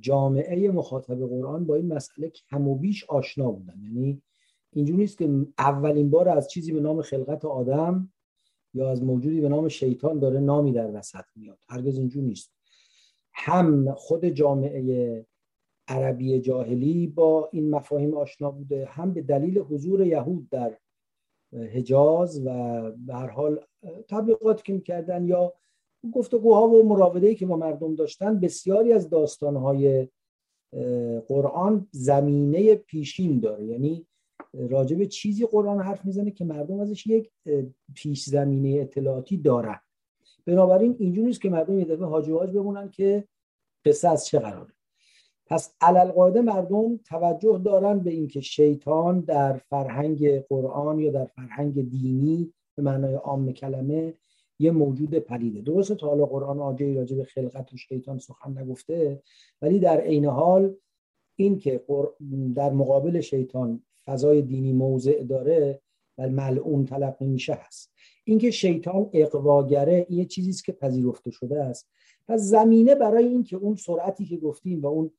جامعه 0.00 0.70
مخاطب 0.70 1.26
قرآن 1.26 1.64
با 1.64 1.74
این 1.74 1.92
مسئله 1.94 2.28
کم 2.30 2.68
و 2.68 2.74
بیش 2.74 3.04
آشنا 3.04 3.50
بودن. 3.50 3.82
یعنی 3.82 4.22
اینجوری 4.72 4.98
نیست 4.98 5.18
که 5.18 5.46
اولین 5.58 6.10
بار 6.10 6.28
از 6.28 6.50
چیزی 6.50 6.72
به 6.72 6.80
نام 6.80 7.02
خلقت 7.02 7.44
آدم 7.44 8.12
یا 8.74 8.90
از 8.90 9.02
موجودی 9.02 9.40
به 9.40 9.48
نام 9.48 9.68
شیطان 9.68 10.18
داره 10.18 10.40
نامی 10.40 10.72
در 10.72 10.90
وسط 10.94 11.24
میاد. 11.36 11.58
هرگز 11.68 11.98
اینجور 11.98 12.24
نیست. 12.24 12.52
هم 13.32 13.94
خود 13.94 14.24
جامعه 14.24 15.26
عربی 15.88 16.40
جاهلی 16.40 17.06
با 17.06 17.48
این 17.52 17.70
مفاهیم 17.70 18.14
آشنا 18.14 18.50
بوده 18.50 18.84
هم 18.84 19.14
به 19.14 19.22
دلیل 19.22 19.58
حضور 19.58 20.06
یهود 20.06 20.48
در 20.48 20.76
حجاز 21.52 22.46
و 22.46 22.90
به 23.06 23.14
هر 23.14 23.26
حال 23.26 23.60
تبلیغاتی 24.08 24.62
که 24.62 24.72
می‌کردن 24.72 25.26
یا 25.26 25.52
گفتگوها 26.12 26.68
و 26.68 26.88
مراوده‌ای 26.88 27.34
که 27.34 27.46
با 27.46 27.56
مردم 27.56 27.94
داشتن 27.94 28.40
بسیاری 28.40 28.92
از 28.92 29.10
داستانهای 29.10 30.08
قرآن 31.28 31.88
زمینه 31.90 32.74
پیشین 32.74 33.40
داره. 33.40 33.64
یعنی 33.64 34.06
راجب 34.52 35.04
چیزی 35.04 35.46
قرآن 35.46 35.80
حرف 35.80 36.04
می‌زنه 36.04 36.30
که 36.30 36.44
مردم 36.44 36.80
ازش 36.80 37.06
یک 37.06 37.30
پیش 37.94 38.24
زمینه 38.24 38.80
اطلاعاتی 38.80 39.36
دارن. 39.36 39.80
بنابراین 40.46 40.96
اینجور 40.98 41.24
نیست 41.24 41.40
که 41.40 41.50
مردم 41.50 41.78
یه 41.78 41.84
دفعه 41.84 42.06
حاج 42.06 42.30
بمونن 42.30 42.90
که 42.90 43.24
قصه 43.84 44.08
از 44.08 44.26
چه 44.26 44.38
قراره. 44.38 44.72
پس 45.46 45.74
علالقاعده 45.80 46.40
مردم 46.40 46.96
توجه 46.96 47.60
دارن 47.64 47.98
به 47.98 48.10
اینکه 48.10 48.40
شیطان 48.40 49.20
در 49.20 49.56
فرهنگ 49.56 50.40
قرآن 50.40 50.98
یا 50.98 51.10
در 51.10 51.26
فرهنگ 51.26 51.90
دینی 51.90 52.52
به 52.76 52.82
معنای 52.82 53.14
عام 53.14 53.52
کلمه 53.52 54.14
یه 54.58 54.70
موجود 54.70 55.14
پلیده 55.14 55.60
درسته 55.60 55.94
تا 55.94 56.06
حالا 56.06 56.26
قرآن 56.26 56.60
آجایی 56.60 56.94
راجع 56.94 57.16
به 57.16 57.24
خلقت 57.24 57.72
و 57.72 57.76
شیطان 57.76 58.18
سخن 58.18 58.58
نگفته 58.58 59.22
ولی 59.62 59.78
در 59.78 60.00
عین 60.00 60.24
حال 60.24 60.74
این 61.36 61.58
که 61.58 61.84
در 62.54 62.72
مقابل 62.72 63.20
شیطان 63.20 63.82
فضای 64.04 64.42
دینی 64.42 64.72
موضع 64.72 65.22
داره 65.22 65.80
و 66.18 66.28
ملعون 66.28 66.84
تلقی 66.84 67.26
میشه 67.26 67.54
هست. 67.54 67.92
اینکه 68.24 68.50
شیطان 68.50 69.10
اقواگره 69.12 70.06
یه 70.10 70.24
چیزی 70.24 70.50
است 70.50 70.64
که 70.64 70.72
پذیرفته 70.72 71.30
شده 71.30 71.62
است. 71.62 71.88
پس 72.28 72.40
زمینه 72.40 72.94
برای 72.94 73.26
اینکه 73.26 73.56
اون 73.56 73.76
سرعتی 73.76 74.24
که 74.24 74.36
گفتیم 74.36 74.82
و 74.82 74.86
اون 74.86 75.10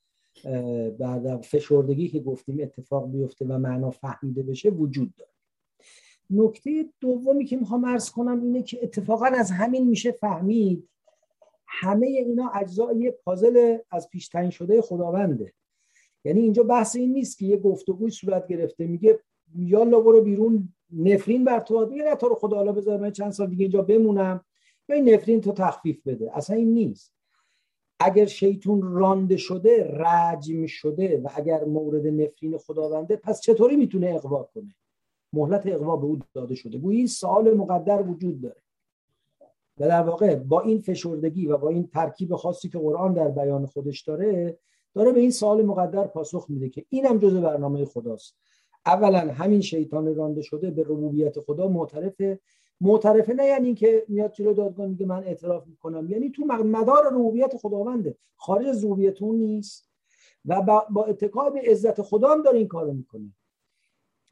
بعد 0.99 1.41
فشردگی 1.41 2.07
که 2.07 2.19
گفتیم 2.19 2.57
اتفاق 2.61 3.11
بیفته 3.11 3.45
و 3.45 3.57
معنا 3.57 3.91
فهمیده 3.91 4.43
بشه 4.43 4.69
وجود 4.69 5.13
داره. 5.15 5.31
نکته 6.29 6.89
دومی 6.99 7.45
که 7.45 7.57
می‌خوام 7.57 7.83
ارز 7.83 8.09
کنم 8.09 8.41
اینه 8.41 8.63
که 8.63 8.79
اتفاقا 8.83 9.25
از 9.25 9.51
همین 9.51 9.87
میشه 9.87 10.11
فهمید. 10.11 10.89
همه 11.67 12.07
اینا 12.07 12.49
اجزای 12.49 13.11
پازل 13.11 13.77
از 13.91 14.09
پیش 14.09 14.27
تعیین 14.27 14.51
شده 14.51 14.81
خداونده. 14.81 15.53
یعنی 16.25 16.41
اینجا 16.41 16.63
بحث 16.63 16.95
این 16.95 17.13
نیست 17.13 17.37
که 17.37 17.45
یه 17.45 17.57
گفتگوی 17.57 18.11
صورت 18.11 18.47
گرفته 18.47 18.87
میگه 18.87 19.19
یالا 19.55 19.99
برو 19.99 20.21
بیرون 20.21 20.73
نفرین 20.93 21.43
بر 21.43 21.59
تو 21.59 21.89
میگه 21.89 22.03
نه 22.03 22.15
تو 22.15 22.29
رو 22.29 22.35
خدا 22.35 22.57
حالا 22.57 22.71
بذار 22.71 22.99
من 22.99 23.11
چند 23.11 23.31
سال 23.31 23.49
دیگه 23.49 23.61
اینجا 23.61 23.81
بمونم 23.81 24.45
یا 24.89 24.95
این 24.95 25.09
نفرین 25.13 25.41
تو 25.41 25.51
تخفیف 25.51 26.07
بده. 26.07 26.37
اصلا 26.37 26.55
این 26.55 26.73
نیست. 26.73 27.14
اگر 27.99 28.25
شیطون 28.25 28.81
رانده 28.81 29.37
شده 29.37 29.97
رجم 29.97 30.65
شده 30.65 31.21
و 31.21 31.29
اگر 31.35 31.63
مورد 31.63 32.07
نفرین 32.07 32.57
خداونده 32.57 33.15
پس 33.15 33.41
چطوری 33.41 33.75
می‌تونه 33.75 34.07
اقوا 34.07 34.49
کنه؟ 34.53 34.75
مهلت 35.33 35.67
اقوا 35.67 35.95
به 35.95 36.05
او 36.05 36.19
داده 36.33 36.55
شده. 36.55 36.77
گویی 36.77 37.07
سال 37.07 37.53
مقدر 37.53 38.01
وجود 38.01 38.41
داره. 38.41 38.61
و 39.79 39.87
در 39.87 40.01
واقع 40.01 40.35
با 40.35 40.61
این 40.61 40.81
فشردگی 40.81 41.47
و 41.47 41.57
با 41.57 41.69
این 41.69 41.87
ترکیب 41.87 42.35
خاصی 42.35 42.69
که 42.69 42.79
قرآن 42.79 43.13
در 43.13 43.27
بیان 43.27 43.65
خودش 43.65 44.01
داره 44.01 44.57
داره 44.93 45.11
به 45.11 45.19
این 45.19 45.31
سال 45.31 45.65
مقدر 45.65 46.07
پاسخ 46.07 46.45
میده 46.49 46.69
که 46.69 46.85
اینم 46.89 47.17
جزء 47.17 47.41
برنامه 47.41 47.85
خداست. 47.85 48.35
اولا 48.85 49.19
همین 49.19 49.61
شیطان 49.61 50.15
رانده 50.15 50.41
شده 50.41 50.71
به 50.71 50.83
ربوبیت 50.83 51.39
خدا 51.39 51.67
معترفه. 51.67 52.39
معترفه 52.81 53.33
نه 53.33 53.45
یعنی 53.45 53.75
که 53.75 54.05
میاد 54.07 54.33
جلو 54.33 54.53
دادگاه 54.53 54.87
میگه 54.87 55.05
من 55.05 55.23
اعتراف 55.23 55.67
می‌کنم. 55.67 56.09
یعنی 56.09 56.29
تو 56.29 56.45
مدار 56.45 57.13
ربوبیت 57.13 57.57
خداونده. 57.57 58.15
خارج 58.35 58.67
از 58.67 58.83
اون 58.83 59.35
نیست. 59.35 59.89
و 60.45 60.61
با, 60.61 61.05
اتکای 61.05 61.51
به 61.51 61.71
عزت 61.71 62.01
خدا 62.01 62.31
هم 62.31 62.41
داره 62.41 62.57
این 62.57 62.67
کارو 62.67 62.93
می‌کنه. 62.93 63.33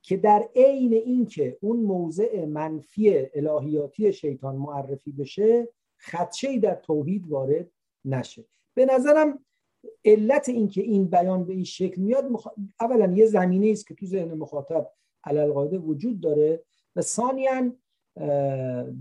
که 0.02 0.18
در 0.18 0.50
عین 0.56 0.94
اینکه 0.94 1.58
اون 1.62 1.78
موضع 1.78 2.46
منفی 2.46 3.28
الهیاتی 3.34 4.14
شیطان 4.14 4.56
معرفی 4.56 5.12
بشه 5.12 5.68
خدشه 6.00 6.50
ای 6.50 6.60
در 6.60 6.76
توحید 6.76 7.28
وارد 7.28 7.72
نشه. 8.06 8.46
به 8.74 8.86
نظرم 8.86 9.46
علت 10.06 10.50
اینکه 10.50 10.82
این 10.82 11.06
بیان 11.06 11.46
به 11.46 11.54
این 11.54 11.64
شکل 11.64 12.02
میاد 12.02 12.26
اولا 12.80 13.14
یه 13.14 13.26
زمینه 13.26 13.72
است 13.72 13.88
که 13.88 13.96
تو 13.96 14.06
ذهن 14.06 14.34
مخاطب 14.34 14.91
علالقاعده 15.24 15.78
وجود 15.78 16.20
داره. 16.20 16.64
و 16.96 17.02
ثانیا 17.02 17.72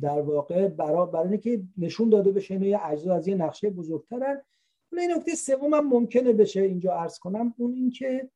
در 0.01 0.21
واقع 0.21 0.69
برای 0.69 1.07
برای 1.13 1.39
که 1.39 1.63
نشون 1.79 2.09
داده 2.09 2.33
بشه 2.33 2.55
اینا 2.55 2.67
یه 2.67 2.87
اجزا 2.87 3.15
از 3.15 3.29
یه 3.29 3.35
نقشه 3.35 3.71
بزرگترن. 3.71 4.43
این 4.93 5.13
نکته 5.17 5.35
سوم 5.35 5.75
هم 5.75 5.89
ممکنه 5.89 6.33
بشه 6.33 6.61
اینجا 6.61 6.93
عرض 6.93 7.19
کنم 7.19 7.55
اون 7.59 7.75
اینکه 7.75 8.31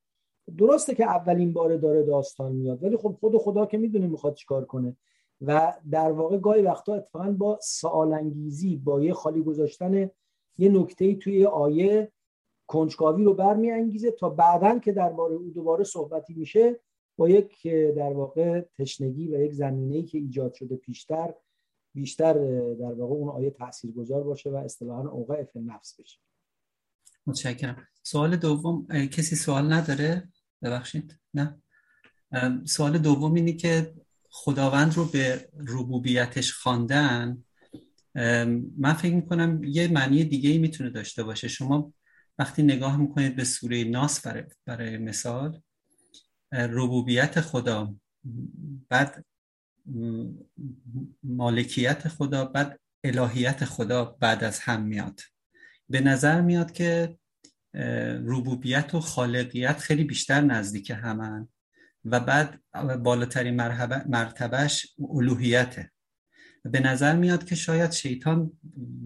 درسته 0.58 0.94
که 0.94 1.04
اولین 1.04 1.52
بار 1.52 1.76
داره 1.76 2.02
داستان 2.02 2.52
میاد 2.52 2.82
ولی 2.82 2.96
خب 2.96 3.16
خود 3.20 3.36
خدا 3.36 3.66
که 3.66 3.78
می‌دونه 3.78 4.06
می‌خواد 4.06 4.34
چیکار 4.34 4.64
کنه. 4.64 4.96
و 5.40 5.74
در 5.90 6.12
واقع 6.12 6.38
گاهی 6.38 6.62
وقتا 6.62 6.94
اتفاقا 6.94 7.30
با 7.30 7.58
سوال 7.62 8.12
انگیزی 8.12 8.76
با 8.76 9.00
یه 9.00 9.12
خالی 9.12 9.42
گذاشتن 9.42 10.10
یه 10.58 10.68
نکته 10.68 11.14
توی 11.14 11.46
آیه 11.46 12.12
کنجکاوی 12.66 13.24
رو 13.24 13.34
برمیانگیزه 13.34 14.10
تا 14.10 14.28
بعدا 14.28 14.78
که 14.78 14.92
درباره 14.92 15.34
او 15.34 15.50
دوباره 15.50 15.84
صحبتی 15.84 16.34
میشه 16.34 16.80
با 17.16 17.28
یک 17.28 17.66
در 17.96 18.12
واقع 18.12 18.60
تشنگی 18.60 19.28
و 19.28 19.40
یک 19.40 19.52
زمینه‌ای 19.52 20.02
که 20.02 20.18
ایجاد 20.18 20.54
شده 20.54 20.76
پیشتر 20.76 21.34
بیشتر 21.94 22.32
در 22.74 22.92
واقع 22.92 23.14
اون 23.14 23.28
آیه 23.28 23.50
تاثیرگذار 23.50 24.22
باشه 24.22 24.50
و 24.50 24.54
اصطلاحا 24.56 25.08
اوقع 25.08 25.44
فی 25.44 25.60
نفس 25.60 26.00
بشه. 26.00 26.18
متشکرم. 27.26 27.86
سوال 28.02 28.36
دوم 28.36 28.86
کسی 28.86 29.36
سوال 29.36 29.72
نداره؟ 29.72 30.28
ببخشید. 30.62 31.18
نه. 31.34 31.62
سوال 32.64 32.98
دوم 32.98 33.34
اینه 33.34 33.52
که 33.52 33.94
خداوند 34.30 34.94
رو 34.94 35.04
به 35.04 35.48
ربوبیتش 35.68 36.52
خواندن 36.52 37.44
من 38.78 38.92
فکر 38.92 39.14
می‌کنم 39.14 39.64
یه 39.64 39.88
معنی 39.88 40.24
دیگه 40.24 40.50
ای 40.50 40.58
می‌تونه 40.58 40.90
داشته 40.90 41.22
باشه. 41.22 41.48
شما 41.48 41.92
وقتی 42.38 42.62
نگاه 42.62 42.96
می‌کنید 43.00 43.36
به 43.36 43.44
سوره 43.44 43.84
ناس 43.84 44.26
برای, 44.26 44.44
برای 44.64 44.98
مثال 44.98 45.60
ربوبیت 46.52 47.40
خدا 47.40 47.94
بعد 48.88 49.24
مالکیت 51.22 52.08
خدا 52.08 52.44
بعد 52.44 52.80
الهیت 53.04 53.64
خدا 53.64 54.04
بعد 54.04 54.44
از 54.44 54.58
هم 54.58 54.82
میاد. 54.82 55.20
به 55.88 56.00
نظر 56.00 56.40
میاد 56.40 56.72
که 56.72 57.18
ربوبیت 58.24 58.94
و 58.94 59.00
خالقیت 59.00 59.78
خیلی 59.78 60.04
بیشتر 60.04 60.40
نزدیک 60.40 60.90
همن 60.90 61.48
و 62.04 62.20
بعد 62.20 62.62
بالاترین 63.02 63.54
مرتبهش 64.06 64.94
الوهیته. 64.98 65.90
به 66.64 66.80
نظر 66.80 67.16
میاد 67.16 67.44
که 67.44 67.54
شاید 67.54 67.92
شیطان 67.92 68.52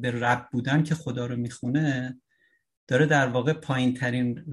به 0.00 0.10
رب 0.10 0.48
بودن 0.52 0.82
که 0.82 0.94
خدا 0.94 1.26
رو 1.26 1.36
می‌خونه 1.36 2.20
داره 2.90 3.06
در 3.06 3.26
واقع 3.26 3.52
پایین 3.52 3.94
ترین 3.94 4.44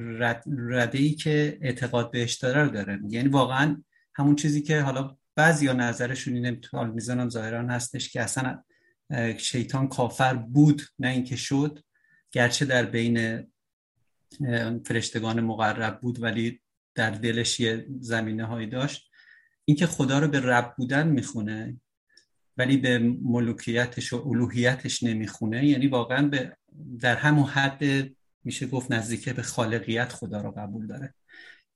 رده 0.70 0.98
ای 0.98 1.10
که 1.10 1.58
اعتقاد 1.62 2.12
بهش 2.12 2.34
داره 2.36 2.64
رو 2.64 2.70
داره. 2.70 3.00
یعنی 3.10 3.30
واقعا 3.30 3.84
همون 4.16 4.36
چیزی 4.36 4.62
که 4.62 4.82
حالا 4.82 5.18
بعضی 5.36 5.68
ها 5.68 5.74
نظرشون 5.74 6.34
اینه 6.34 6.60
حال 6.72 6.92
می‌زنم 6.92 7.30
ظاهرا 7.30 7.68
هستش 7.68 8.10
که 8.10 8.22
اصلا 8.22 8.64
شیطان 9.38 9.88
کافر 9.88 10.34
بود 10.34 10.82
نه 11.00 11.08
اینکه 11.08 11.36
شد. 11.36 11.80
گرچه 12.32 12.66
در 12.66 12.86
بین 12.86 13.48
فرشتگان 14.86 15.42
مقرب 15.42 16.02
بود 16.02 16.24
ولی 16.24 16.62
در 16.96 17.12
دلش 17.12 17.60
یه 17.60 17.88
زمینه 18.00 18.46
هایی 18.46 18.68
داشت. 18.68 19.12
اینکه 19.66 19.86
خدا 19.86 20.20
رو 20.20 20.28
به 20.28 20.40
رب 20.40 20.74
بودن 20.78 21.08
می‌خونه 21.08 21.78
ولی 22.58 22.78
به 22.78 23.00
ملوکیتش 23.24 24.14
و 24.14 24.28
الوهیتش 24.28 25.04
نمی‌خونه 25.04 25.66
یعنی 25.66 25.88
واقعا 25.88 26.28
به 26.28 26.58
در 27.00 27.16
همون 27.16 27.46
حد 27.46 28.17
میشه 28.48 28.68
گفت 28.68 28.92
نزدیک 28.92 29.30
به 29.30 29.42
خالقیت 29.42 30.14
خدا 30.14 30.42
رو 30.42 30.52
قبول 30.52 30.88
داره. 30.88 31.14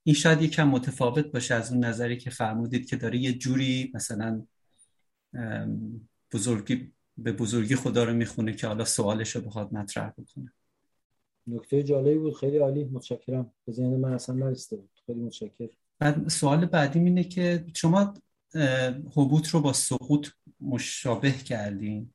این 0.02 0.14
شاید 0.14 0.42
یکم 0.42 0.68
متفاوت 0.68 1.26
باشه 1.26 1.54
از 1.54 1.72
اون 1.72 1.84
نظری 1.84 2.16
که 2.16 2.30
فرمودید 2.30 2.88
که 2.88 2.96
داره 2.96 3.18
یه 3.18 3.32
جوری 3.32 3.92
مثلا 3.94 4.42
بزرگی 6.32 6.92
به 7.18 7.32
بزرگی 7.32 7.76
خدا 7.76 8.04
رو 8.04 8.14
می‌خونه 8.14 8.52
که 8.52 8.66
حالا 8.66 8.84
سوالش 8.84 9.36
رو 9.36 9.42
بخواد 9.42 9.74
مطرح 9.74 10.10
بکنه. 10.10 10.52
نکته 11.46 11.82
جالبی 11.82 12.18
بود. 12.18 12.36
خیلی 12.36 12.58
عالی. 12.58 12.84
متشکرم. 12.84 13.52
به 13.66 13.72
ذهن 13.72 13.96
من 13.96 14.12
اصلا 14.12 14.34
نرسیده 14.34 14.76
بود. 14.76 15.00
خیلی 15.06 15.20
متشکرم. 15.20 15.68
بعد 15.98 16.28
سوال 16.28 16.66
بعدی 16.66 16.98
اینه 16.98 17.24
که 17.24 17.64
شما 17.76 18.14
حبوط 19.14 19.48
رو 19.48 19.60
با 19.60 19.72
سقوط 19.72 20.28
مشابه 20.60 21.32
کردین. 21.32 22.14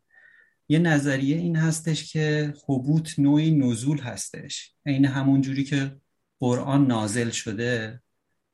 یه 0.70 0.80
نظریه 0.80 1.38
این 1.38 1.56
هستش 1.56 2.14
که 2.14 2.54
حبوط 2.68 3.20
نوعی 3.20 3.52
نزول 3.52 4.00
هستش. 4.00 4.76
این 4.86 5.06
همون 5.06 5.42
جوری 5.42 5.64
که 5.64 5.96
قرآن 6.40 6.88
نازل 6.88 7.30
شده 7.30 8.02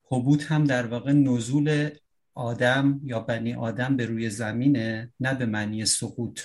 حبوط 0.04 0.44
هم 0.44 0.64
در 0.64 0.88
واقع 0.88 1.12
نزول 1.12 1.90
آدم 2.34 3.02
یا 3.04 3.20
بنی 3.20 3.54
آدم 3.54 3.98
به 3.98 4.06
روی 4.06 4.30
زمینه 4.30 5.14
نه 5.20 5.34
به 5.34 5.46
معنی 5.46 5.86
سقوط. 5.86 6.40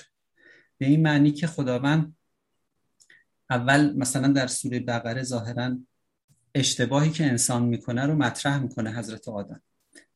به 0.78 0.86
این 0.86 1.02
معنی 1.02 1.30
که 1.30 1.46
خداوند 1.46 2.16
اول 3.50 3.96
مثلا 3.96 4.28
در 4.28 4.46
سوره 4.46 4.80
بقره 4.80 5.22
ظاهرا 5.22 5.78
اشتباهی 6.54 7.10
که 7.10 7.26
انسان 7.26 7.64
می‌کنه 7.64 8.06
رو 8.06 8.14
مطرح 8.14 8.58
می‌کنه 8.58 8.94
حضرت 8.98 9.28
آدم. 9.28 9.62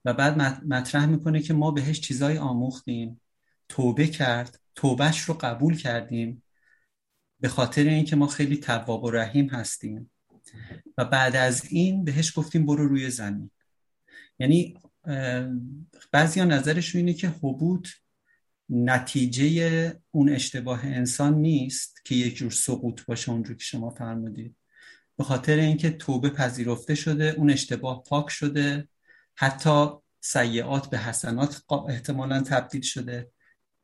و 0.05 0.14
بعد 0.14 0.38
مطرح 0.66 1.07
می‌کنه 1.07 1.40
که 1.40 1.55
ما 1.55 1.70
بهش 1.70 2.00
چیزایی 2.00 2.38
آموختیم. 2.38 3.20
توبه 3.68 4.07
کرد. 4.07 4.61
توبهش 4.75 5.20
رو 5.20 5.35
قبول 5.35 5.77
کردیم 5.77 6.43
به 7.41 7.49
خاطر 7.49 7.85
اینکه 7.85 8.16
ما 8.16 8.27
خیلی 8.27 8.57
تواب 8.57 9.05
و 9.05 9.11
رحیم 9.11 9.49
هستیم. 9.49 10.11
و 10.99 11.05
بعد 11.05 11.37
از 11.37 11.64
این 11.70 12.05
بهش 12.05 12.39
گفتیم 12.39 12.66
برو 12.66 12.89
روی 12.89 13.11
زمین. 13.11 13.51
یعنی 14.39 14.79
بعضی 16.12 16.41
ها 16.41 16.47
نظرشون 16.47 16.99
اینه 16.99 17.14
که 17.14 17.29
حبوط 17.29 17.89
نتیجه 18.68 20.01
اون 20.11 20.29
اشتباه 20.29 20.87
انسان 20.87 21.35
نیست 21.35 22.05
که 22.05 22.14
یک 22.14 22.37
جور 22.37 22.51
سقوط 22.51 23.05
باشه 23.05 23.33
اونجور 23.33 23.57
که 23.57 23.64
شما 23.64 23.91
فرمودید. 23.91 24.57
به 25.16 25.25
خاطر 25.25 25.57
اینکه 25.57 25.91
توبه 25.91 26.31
پذیرفته 26.31 26.95
شده 26.95 27.35
اون 27.37 27.51
اشتباه 27.51 28.03
پاک 28.03 28.31
شده 28.31 28.89
حتی 29.35 29.89
سیعات 30.20 30.91
به 30.91 30.99
حسنات 30.99 31.62
احتمالا 31.89 32.41
تبدیل 32.41 32.81
شده. 32.83 33.31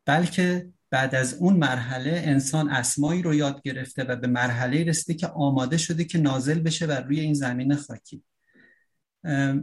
بلکه 0.04 0.68
بعد 0.90 1.14
از 1.14 1.34
اون 1.34 1.56
مرحله 1.56 2.22
انسان 2.24 2.68
اسمایی 2.68 3.22
رو 3.22 3.34
یاد 3.34 3.62
گرفته 3.62 4.04
و 4.04 4.16
به 4.16 4.26
مرحله 4.26 4.84
رسیده 4.84 5.18
که 5.18 5.26
آماده 5.26 5.76
شده 5.76 6.04
که 6.04 6.18
نازل 6.18 6.58
بشه 6.58 6.86
بر 6.86 7.00
روی 7.00 7.20
این 7.20 7.34
زمین 7.34 7.74
خاکی. 7.74 8.22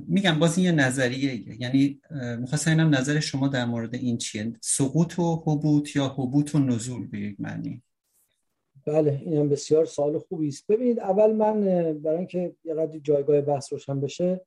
میگم 0.07 0.39
باز 0.39 0.57
این 0.57 0.65
یه 0.65 0.71
نظریه 0.71 1.61
یعنی 1.61 2.01
می‌خواستم 2.39 2.71
اینم 2.71 2.95
نظر 2.95 3.19
شما 3.19 3.47
در 3.47 3.65
مورد 3.65 3.95
این 3.95 4.17
چیه. 4.17 4.53
سقوط 4.61 5.19
و 5.19 5.35
حبوط 5.35 5.95
یا 5.95 6.07
حبوط 6.07 6.55
و 6.55 6.59
نزول 6.59 7.07
به 7.07 7.19
یک 7.19 7.35
معنی؟ 7.39 7.83
بله 8.87 9.21
اینم 9.25 9.49
بسیار 9.49 9.85
سوال 9.85 10.19
خوبی 10.19 10.47
است. 10.47 10.67
ببینید 10.67 10.99
اول 10.99 11.33
من 11.33 11.61
برای 11.93 12.17
اینکه 12.17 12.55
یه 12.63 12.99
جایگاه 13.03 13.41
بحث 13.41 13.73
روشن 13.73 14.01
بشه 14.01 14.41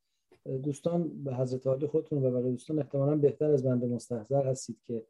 دوستان 0.62 1.24
به 1.24 1.34
حضرت 1.34 1.66
عالی 1.66 1.86
خودتون 1.86 2.24
و 2.24 2.30
برای 2.30 2.50
دوستان 2.50 2.78
احتمالا 2.78 3.16
بهتر 3.16 3.50
از 3.50 3.64
بنده 3.64 3.86
مستحضر 3.86 4.46
هستید 4.46 4.78
که 4.86 5.02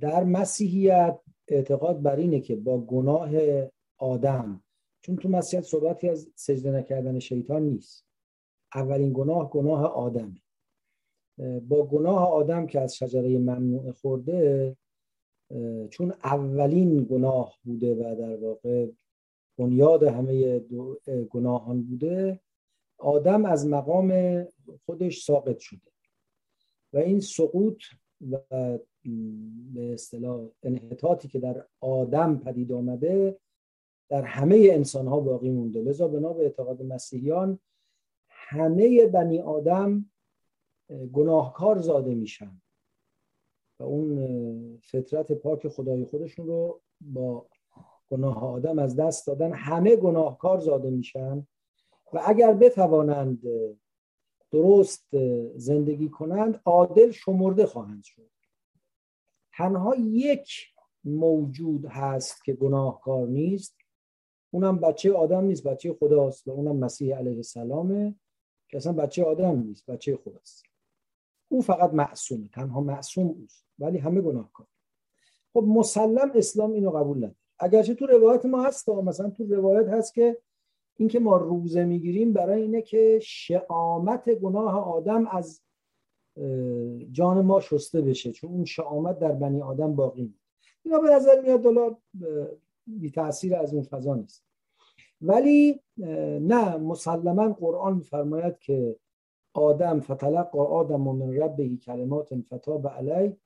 در 0.00 0.24
مسیحیت 0.24 1.20
اعتقاد 1.48 2.02
بر 2.02 2.16
اینه 2.16 2.40
که 2.40 2.56
با 2.56 2.78
گناه 2.78 3.30
آدم 3.98 4.62
چون 5.00 5.16
تو 5.16 5.28
مسیحیت 5.28 5.64
صحبتی 5.64 6.08
از 6.08 6.30
سجده 6.34 6.70
نکردن 6.70 7.18
شیطان 7.18 7.62
نیست. 7.62 8.06
اولین 8.74 9.12
گناه 9.12 9.50
گناه 9.50 9.84
آدمه 9.84 10.42
با 11.68 11.86
گناه 11.86 12.28
آدم 12.32 12.66
که 12.66 12.80
از 12.80 12.96
شجره 12.96 13.38
ممنوع 13.38 13.92
خورده 13.92 14.76
چون 15.90 16.14
اولین 16.24 17.04
گناه 17.04 17.58
بوده 17.64 17.94
و 17.94 18.16
در 18.16 18.36
واقع 18.36 18.86
بنیاد 19.58 20.02
همه 20.02 20.58
گناهان 21.30 21.82
بوده 21.82 22.40
آدم 22.98 23.44
از 23.44 23.66
مقام 23.66 24.42
خودش 24.86 25.24
ساقط 25.24 25.58
شده. 25.58 25.90
و 26.92 26.98
این 26.98 27.20
سقوط 27.20 27.82
و 28.30 28.38
به 29.74 29.92
اصطلاح 29.92 30.48
انحطاطی 30.62 31.28
که 31.28 31.40
در 31.40 31.66
آدم 31.80 32.38
پدید 32.38 32.72
آمده 32.72 33.38
در 34.08 34.22
همه 34.22 34.68
انسان 34.72 35.06
ها 35.06 35.20
باقی 35.20 35.50
مونده. 35.50 35.82
لذا 35.82 36.08
بنا 36.08 36.32
به 36.32 36.42
اعتقاد 36.42 36.82
مسیحیان 36.82 37.58
همه 38.28 39.06
بنی 39.06 39.38
آدم 39.38 40.10
گناهکار 41.12 41.78
زاده 41.78 42.14
میشن. 42.14 42.62
و 43.80 43.82
اون 43.84 44.78
فطرت 44.78 45.32
پاک 45.32 45.68
خدای 45.68 46.04
خودشون 46.04 46.46
رو 46.46 46.80
با 47.00 47.46
گناه 48.10 48.44
آدم 48.44 48.78
از 48.78 48.96
دست 48.96 49.26
دادن 49.26 49.52
همه 49.52 49.96
گناهکار 49.96 50.58
زاده 50.58 50.90
میشن. 50.90 51.46
و 52.12 52.22
اگر 52.26 52.54
بتوانند 52.54 53.42
درست 54.50 55.08
زندگی 55.56 56.08
کنند 56.08 56.60
عادل 56.64 57.10
شمرده 57.10 57.66
خواهند 57.66 58.04
شد. 58.04 58.30
تنها 59.58 59.94
یک 59.96 60.50
موجود 61.04 61.84
هست 61.84 62.44
که 62.44 62.52
گناهکار 62.52 63.28
نیست. 63.28 63.76
اونم 64.50 64.78
بچه 64.78 65.12
آدم 65.12 65.44
نیست 65.44 65.64
بچه 65.64 65.92
خداست 65.92 66.48
و 66.48 66.50
اونم 66.50 66.76
مسیح 66.76 67.16
علیه 67.16 67.36
السلامه 67.36 68.14
که 68.68 68.76
اصلا 68.76 68.92
بچه 68.92 69.24
آدم 69.24 69.62
نیست 69.62 69.90
بچه 69.90 70.16
خداست. 70.16 70.62
او 71.48 71.62
فقط 71.62 71.94
معصومه 71.94 72.48
تنها 72.48 72.80
معصوم 72.80 73.26
اوست 73.26 73.66
ولی 73.78 73.98
همه 73.98 74.20
گناهکار. 74.20 74.66
خب 75.52 75.64
مسلم 75.68 76.30
اسلام 76.34 76.72
اینو 76.72 76.90
قبول 76.90 77.16
نداره. 77.16 77.34
اگرچه 77.58 77.94
تو 77.94 78.06
روایت 78.06 78.46
ما 78.46 78.62
هست 78.62 78.88
مثلا 78.88 79.30
تو 79.30 79.44
روایت 79.44 79.88
هست 79.88 80.14
که 80.14 80.38
اینکه 80.96 81.20
ما 81.20 81.36
روزه 81.36 81.84
می‌گیریم 81.84 82.32
برای 82.32 82.62
اینه 82.62 82.82
که 82.82 83.18
شعامت 83.22 84.34
گناه 84.34 84.88
آدم 84.88 85.26
از 85.26 85.62
جان 87.12 87.40
ما 87.40 87.60
شسته 87.60 88.00
بشه 88.00 88.32
چون 88.32 88.50
اون 88.50 88.64
شعامت 88.64 89.18
در 89.18 89.32
بنی 89.32 89.62
آدم 89.62 89.94
باقی 89.94 90.22
نیست 90.22 90.48
اینا 90.82 90.98
به 90.98 91.10
نظر 91.10 91.40
میاد 91.40 91.62
دلار 91.62 91.96
بی 92.86 93.10
تاثیر 93.10 93.56
از 93.56 93.74
اون 93.74 93.82
فضا 93.82 94.14
نیست. 94.14 94.44
ولی 95.20 95.80
نه 96.40 96.76
مسلما 96.76 97.52
قرآن 97.52 97.96
میفرماید 97.96 98.58
که 98.58 98.96
آدم 99.54 100.00
فتلقا 100.00 100.64
آدم 100.64 101.06
و 101.06 101.12
من 101.12 101.34
ربه 101.34 101.76
کلمات 101.76 102.34
فتاب 102.54 102.88
علی 102.88 103.36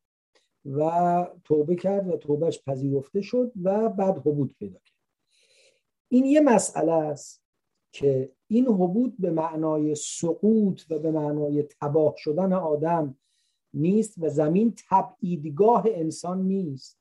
و 0.64 1.26
توبه 1.44 1.76
کرد 1.76 2.08
و 2.08 2.16
توبهش 2.16 2.62
پذیرفته 2.66 3.20
شد 3.20 3.52
و 3.62 3.88
بعد 3.88 4.18
حبود 4.18 4.54
پیدا 4.58 4.78
کرد. 4.78 4.98
این 6.08 6.24
یه 6.24 6.40
مسئله 6.40 6.92
است. 6.92 7.41
که 7.92 8.32
این 8.48 8.66
حبود 8.66 9.14
به 9.18 9.30
معنای 9.30 9.94
سقوط 9.94 10.82
و 10.90 10.98
به 10.98 11.10
معنای 11.10 11.62
تباه 11.80 12.14
شدن 12.16 12.52
آدم 12.52 13.16
نیست 13.74 14.14
و 14.18 14.28
زمین 14.28 14.74
تبعیدگاه 14.88 15.84
انسان 15.86 16.42
نیست. 16.42 16.98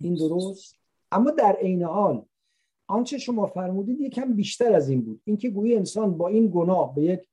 این 0.00 0.14
درست. 0.14 0.76
اما 1.12 1.30
در 1.30 1.52
عین 1.52 1.82
حال 1.82 2.24
آنچه 2.86 3.18
شما 3.18 3.46
فرمودید 3.46 4.00
یکم 4.00 4.32
بیشتر 4.32 4.72
از 4.72 4.88
این 4.88 5.02
بود. 5.02 5.20
اینکه 5.24 5.50
گویی 5.50 5.76
انسان 5.76 6.18
با 6.18 6.28
این 6.28 6.50
گناه 6.54 6.94
به 6.94 7.02
یک 7.02 7.28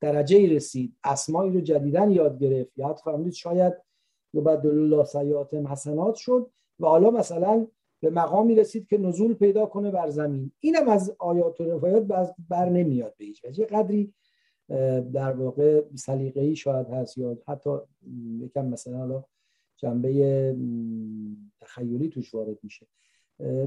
درجه 0.00 0.54
رسید 0.54 0.96
اسمایی 1.04 1.52
رو 1.52 1.60
جدیدن 1.60 2.10
یاد 2.10 2.38
گرفت. 2.38 2.78
یا 2.78 2.94
فرمودید 2.94 3.32
شاید 3.32 3.74
یبدل 4.34 4.78
الله 4.78 5.04
سیات 5.04 5.54
حسنات 5.54 6.14
شد 6.14 6.50
و 6.80 6.86
حالا 6.86 7.10
مثلا 7.10 7.66
به 8.00 8.10
مقامی 8.10 8.54
رسید 8.54 8.86
که 8.86 8.98
نزول 8.98 9.34
پیدا 9.34 9.66
کنه 9.66 9.90
بر 9.90 10.10
زمین. 10.10 10.52
اینم 10.60 10.88
از 10.88 11.16
آیات 11.18 11.60
و 11.60 11.64
روایات 11.64 12.06
بر 12.48 12.68
نمیاد 12.68 13.14
به 13.18 13.24
هیچ 13.24 13.44
وجه. 13.44 13.64
قدری 13.64 14.14
در 15.12 15.32
واقع 15.32 15.82
سلیقه‌ای 15.94 16.56
شاید 16.56 16.88
هست 16.88 17.18
یا 17.18 17.38
حتی 17.48 17.70
یکم 18.40 18.66
مثلا 18.66 18.98
حالا 18.98 19.24
جنبه 19.76 20.56
تخیلی 21.60 22.08
توش 22.08 22.34
وارد 22.34 22.58
میشه. 22.62 22.86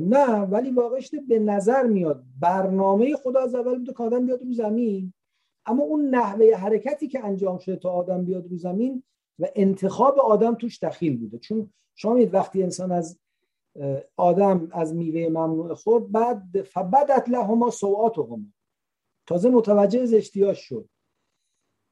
نه 0.01 0.39
ولی 0.39 0.71
واقعش 0.71 1.11
به 1.27 1.39
نظر 1.39 1.83
میاد 1.87 2.23
برنامه 2.39 3.15
خدا 3.15 3.39
از 3.39 3.55
اول 3.55 3.77
بوده 3.77 3.93
که 3.93 4.03
آدم 4.03 4.25
بیاد 4.25 4.41
رو 4.41 4.53
زمین. 4.53 5.13
اما 5.65 5.83
اون 5.83 6.09
نحوه 6.09 6.55
حرکتی 6.55 7.07
که 7.07 7.25
انجام 7.25 7.57
شده 7.57 7.75
تا 7.75 7.91
آدم 7.91 8.25
بیاد 8.25 8.47
رو 8.47 8.57
زمین 8.57 9.03
و 9.39 9.47
انتخاب 9.55 10.19
آدم 10.19 10.55
توش 10.55 10.83
دخیل 10.83 11.17
بوده. 11.17 11.37
چون 11.37 11.69
شما 11.95 12.19
وقتی 12.31 12.63
انسان 12.63 12.91
از 12.91 13.19
آدم 14.17 14.67
از 14.71 14.95
میوه 14.95 15.29
ممنوع 15.29 15.73
خورد 15.73 16.11
بعد 16.11 16.61
فبدت 16.61 17.29
لهما 17.29 17.69
سوآتهما. 17.69 18.39
تازه 19.27 19.49
متوجه 19.49 20.05
زشتیاش 20.05 20.59
شد. 20.59 20.89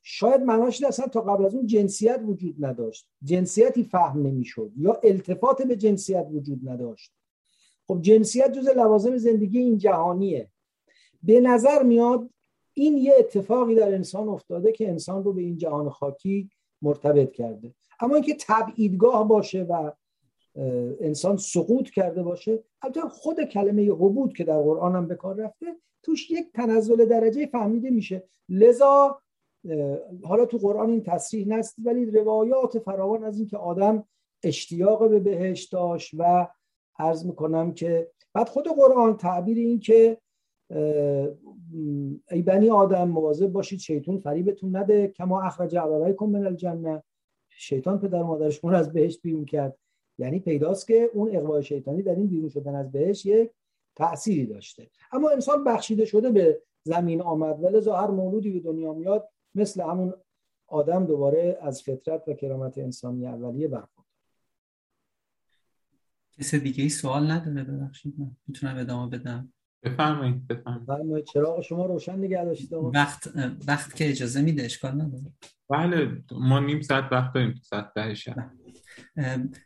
شاید 0.02 0.42
معناش 0.42 0.84
اصلا 0.84 1.08
تا 1.08 1.22
قبل 1.22 1.46
از 1.46 1.56
اون 1.56 1.66
جنسیت 1.66 2.22
وجود 2.26 2.66
نداشت. 2.66 3.08
جنسیتی 3.24 3.84
فهم 3.84 4.22
نمی‌شد 4.22 4.72
یا 4.78 5.00
التفات 5.04 5.62
به 5.62 5.76
جنسیت 5.76 6.28
وجود 6.32 6.70
نداشت. 6.70 7.14
خب 7.88 8.02
جنسیت 8.02 8.52
جز 8.52 8.68
لوازم 8.68 9.18
زندگی 9.18 9.60
این 9.60 9.78
جهانیه. 9.78 10.52
به 11.24 11.40
نظر 11.40 11.84
میاد 11.84 12.30
این 12.74 12.98
یه 12.98 13.14
اتفاقی 13.20 13.76
در 13.76 13.94
انسان 13.94 14.30
افتاده 14.30 14.72
که 14.72 14.90
انسان 14.90 15.24
رو 15.24 15.34
به 15.34 15.42
این 15.42 15.58
جهان 15.58 15.90
خاکی 15.90 16.50
مرتبط 16.82 17.32
کرده. 17.32 17.74
اما 18.00 18.16
اینکه 18.16 18.38
تبعیدگاه 18.40 19.28
باشه 19.28 19.64
و 19.64 19.92
انسان 21.00 21.38
سقوط 21.38 21.90
کرده 21.90 22.24
باشه. 22.24 22.64
البته 22.82 23.02
خود 23.02 23.44
کلمه 23.44 23.92
حبود 23.92 24.34
که 24.34 24.44
در 24.44 24.62
قرآن 24.62 24.96
هم 24.96 25.08
به 25.08 25.16
کار 25.16 25.36
رفته 25.36 25.66
توش 26.04 26.32
یک 26.32 26.52
تنزل 26.54 27.06
درجه 27.06 27.46
فهمیده 27.46 27.90
میشه. 27.90 28.24
لذا 28.50 29.22
حالا 30.24 30.46
تو 30.46 30.58
قرآن 30.58 30.90
این 30.90 31.04
تصریح 31.04 31.48
نست 31.48 31.76
ولی 31.86 32.06
روایات 32.06 32.80
فراوان 32.80 33.24
از 33.24 33.40
اینکه 33.40 33.58
آدم 33.58 34.04
اشتیاق 34.44 35.10
به 35.10 35.20
بهشت 35.20 35.72
داشت 35.72 36.14
و 36.18 36.48
عرض 37.00 37.26
می‌کنم 37.26 37.74
که 37.74 38.12
بعد 38.34 38.50
خود 38.50 38.68
قرآن 38.68 39.18
تعبیر 39.18 39.58
این 39.58 39.80
که 39.80 40.18
ای 42.32 42.42
بنی 42.42 42.70
آدم 42.70 43.10
مواظب 43.10 43.48
باشید 43.48 43.80
شیطان 43.80 44.18
فریبتون 44.18 44.76
نده 44.76 45.08
کما 45.08 45.42
اخرج 45.42 45.76
کن 46.18 46.30
من 46.30 46.46
الجنه. 46.46 47.04
شیطان 47.50 48.00
پدر 48.00 48.24
مادرشون 48.24 48.72
رو 48.72 48.78
از 48.78 48.94
بهشت 48.94 49.22
بیرون 49.22 49.46
کرد. 49.46 49.78
یعنی 50.20 50.40
پیداست 50.40 50.88
که 50.88 51.10
اون 51.14 51.36
اقوای 51.36 51.64
شیطانی 51.64 52.04
در 52.04 52.16
این 52.16 52.28
بیرون 52.28 52.50
شدن 52.50 52.76
از 52.76 52.92
بهشت 52.92 53.26
یک 53.26 53.52
تأثیری 53.96 54.46
داشته. 54.46 54.90
اما 55.12 55.30
انسان 55.30 55.64
بخشیده 55.64 56.06
شده 56.06 56.32
به 56.32 56.62
زمین 56.84 57.22
آمد. 57.22 57.64
ولی 57.64 57.90
هر 57.90 58.08
مولودی 58.08 58.52
به 58.52 58.60
دنیا 58.60 58.94
میاد 58.94 59.30
مثل 59.56 59.82
همون 59.82 60.14
آدم 60.68 61.06
دوباره 61.06 61.58
از 61.62 61.82
فطرت 61.82 62.28
و 62.28 62.34
کرامت 62.34 62.78
انسانی 62.78 63.28
اولیه 63.28 63.68
برخورد. 63.68 64.08
کسی 66.32 66.60
دیگه 66.60 66.84
ای 66.84 66.90
سوال 66.90 67.32
نداره؟ 67.32 67.64
ببخشید 67.64 68.14
من 68.18 68.32
می‌تونم 68.48 68.78
ادامه 68.78 69.18
بدم. 69.18 69.54
بفرمایید 69.84 70.48
بفرمایید. 70.48 71.26
چراغ 71.26 71.62
شما 71.62 71.86
روشن 71.86 72.20
نگه 72.20 72.46
داشتید 72.46 72.74
وقت 72.74 73.30
وقت 73.68 73.96
که 73.96 74.10
اجازه 74.10 74.42
میده 74.42 74.64
اشکال 74.64 74.92
نداره. 74.92 75.34
بله 75.70 76.24
ما 76.32 76.60
نیم 76.60 76.82
ساعت 76.82 77.12
وقت 77.12 77.34
داریم 77.34 77.54
تو 77.54 77.60
ساعت 77.64 77.94
ده 77.96 78.16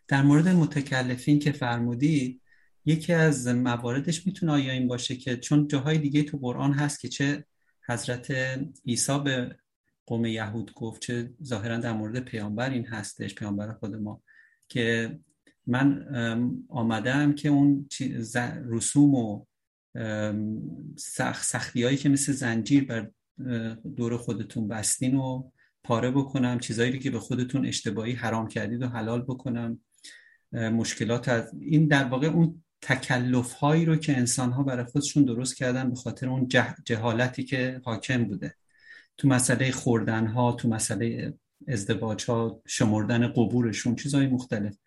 در 0.07 0.21
مورد 0.21 0.47
متکلفین 0.47 1.39
که 1.39 1.51
فرمودی 1.51 2.41
یکی 2.85 3.13
از 3.13 3.47
مواردش 3.47 4.27
می‌تونه 4.27 4.51
آیا 4.51 4.73
این 4.73 4.87
باشه 4.87 5.15
که 5.15 5.37
چون 5.37 5.67
جاهای 5.67 5.97
دیگه 5.97 6.23
تو 6.23 6.37
قرآن 6.37 6.73
هست 6.73 6.99
که 6.99 7.07
چه 7.07 7.45
حضرت 7.87 8.31
عیسی 8.85 9.19
به 9.19 9.55
قوم 10.05 10.25
یهود 10.25 10.73
گفت 10.73 11.01
چه 11.01 11.33
ظاهرا 11.43 11.77
در 11.77 11.93
مورد 11.93 12.19
پیامبر 12.19 12.69
این 12.69 12.85
هستش 12.85 13.35
پیامبر 13.35 13.73
خود 13.73 13.95
ما 13.95 14.21
که 14.67 15.19
من 15.67 16.05
آمدم 16.69 17.33
که 17.33 17.49
اون 17.49 17.87
رسوم 18.69 19.15
و 19.15 19.45
سختی 20.97 21.83
هایی 21.83 21.97
که 21.97 22.09
مثل 22.09 22.31
زنجیر 22.31 22.85
بر 22.85 23.11
دور 23.95 24.17
خودتون 24.17 24.67
بستین 24.67 25.15
و 25.15 25.51
پاره 25.83 26.11
بکنم 26.11 26.59
چیزایی 26.59 26.99
که 26.99 27.11
به 27.11 27.19
خودتون 27.19 27.65
اشتباهی 27.65 28.13
حرام 28.13 28.47
کردید 28.47 28.81
و 28.81 28.87
حلال 28.87 29.21
بکنم 29.21 29.79
مشکلات 30.51 31.29
از 31.29 31.53
این 31.59 31.87
در 31.87 32.03
واقع 32.03 32.27
اون 32.27 32.63
تکلف 32.81 33.53
هایی 33.53 33.85
رو 33.85 33.95
که 33.95 34.17
انسان 34.17 34.51
ها 34.51 34.63
برای 34.63 34.85
خودشون 34.85 35.23
درست 35.23 35.57
کردن 35.57 35.89
به 35.89 35.95
خاطر 35.95 36.29
اون 36.29 36.47
جهالتی 36.85 37.43
که 37.43 37.81
حاکم 37.83 38.23
بوده. 38.23 38.55
تو 39.17 39.27
مسئله 39.27 39.71
خوردن 39.71 40.27
ها 40.27 40.51
تو 40.51 40.69
مسئله 40.69 41.33
ازدواج 41.67 42.25
ها 42.25 42.61
شمردن 42.67 43.27
قبورشون 43.27 43.95
چیزهای 43.95 44.27
مختلف. 44.27 44.77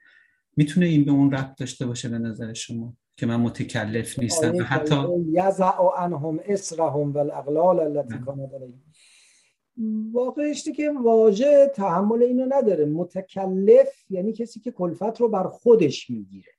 می‌تونه 0.56 0.86
این 0.86 1.04
به 1.04 1.10
اون 1.10 1.32
ربط 1.32 1.58
داشته 1.58 1.86
باشه 1.86 2.08
به 2.08 2.18
نظر 2.18 2.52
شما؟ 2.52 2.96
که 3.16 3.26
من 3.26 3.36
متکلف 3.36 4.18
نیستم. 4.18 4.54
حتی 4.66 4.96
یزع 5.26 5.72
عنهم 5.98 6.40
اسرهم 6.44 7.12
والاغلال 7.12 7.80
التي 7.80 8.18
كانت 8.26 8.50
واقعش 10.12 10.68
که 10.68 10.90
واژه 10.90 11.72
تحمل 11.74 12.22
اینو 12.22 12.46
نداره. 12.48 12.84
متکلف 12.84 14.10
یعنی 14.10 14.32
کسی 14.32 14.60
که 14.60 14.70
کلفت 14.70 15.20
رو 15.20 15.28
بر 15.28 15.48
خودش 15.48 16.10
می‌گیره. 16.10 16.52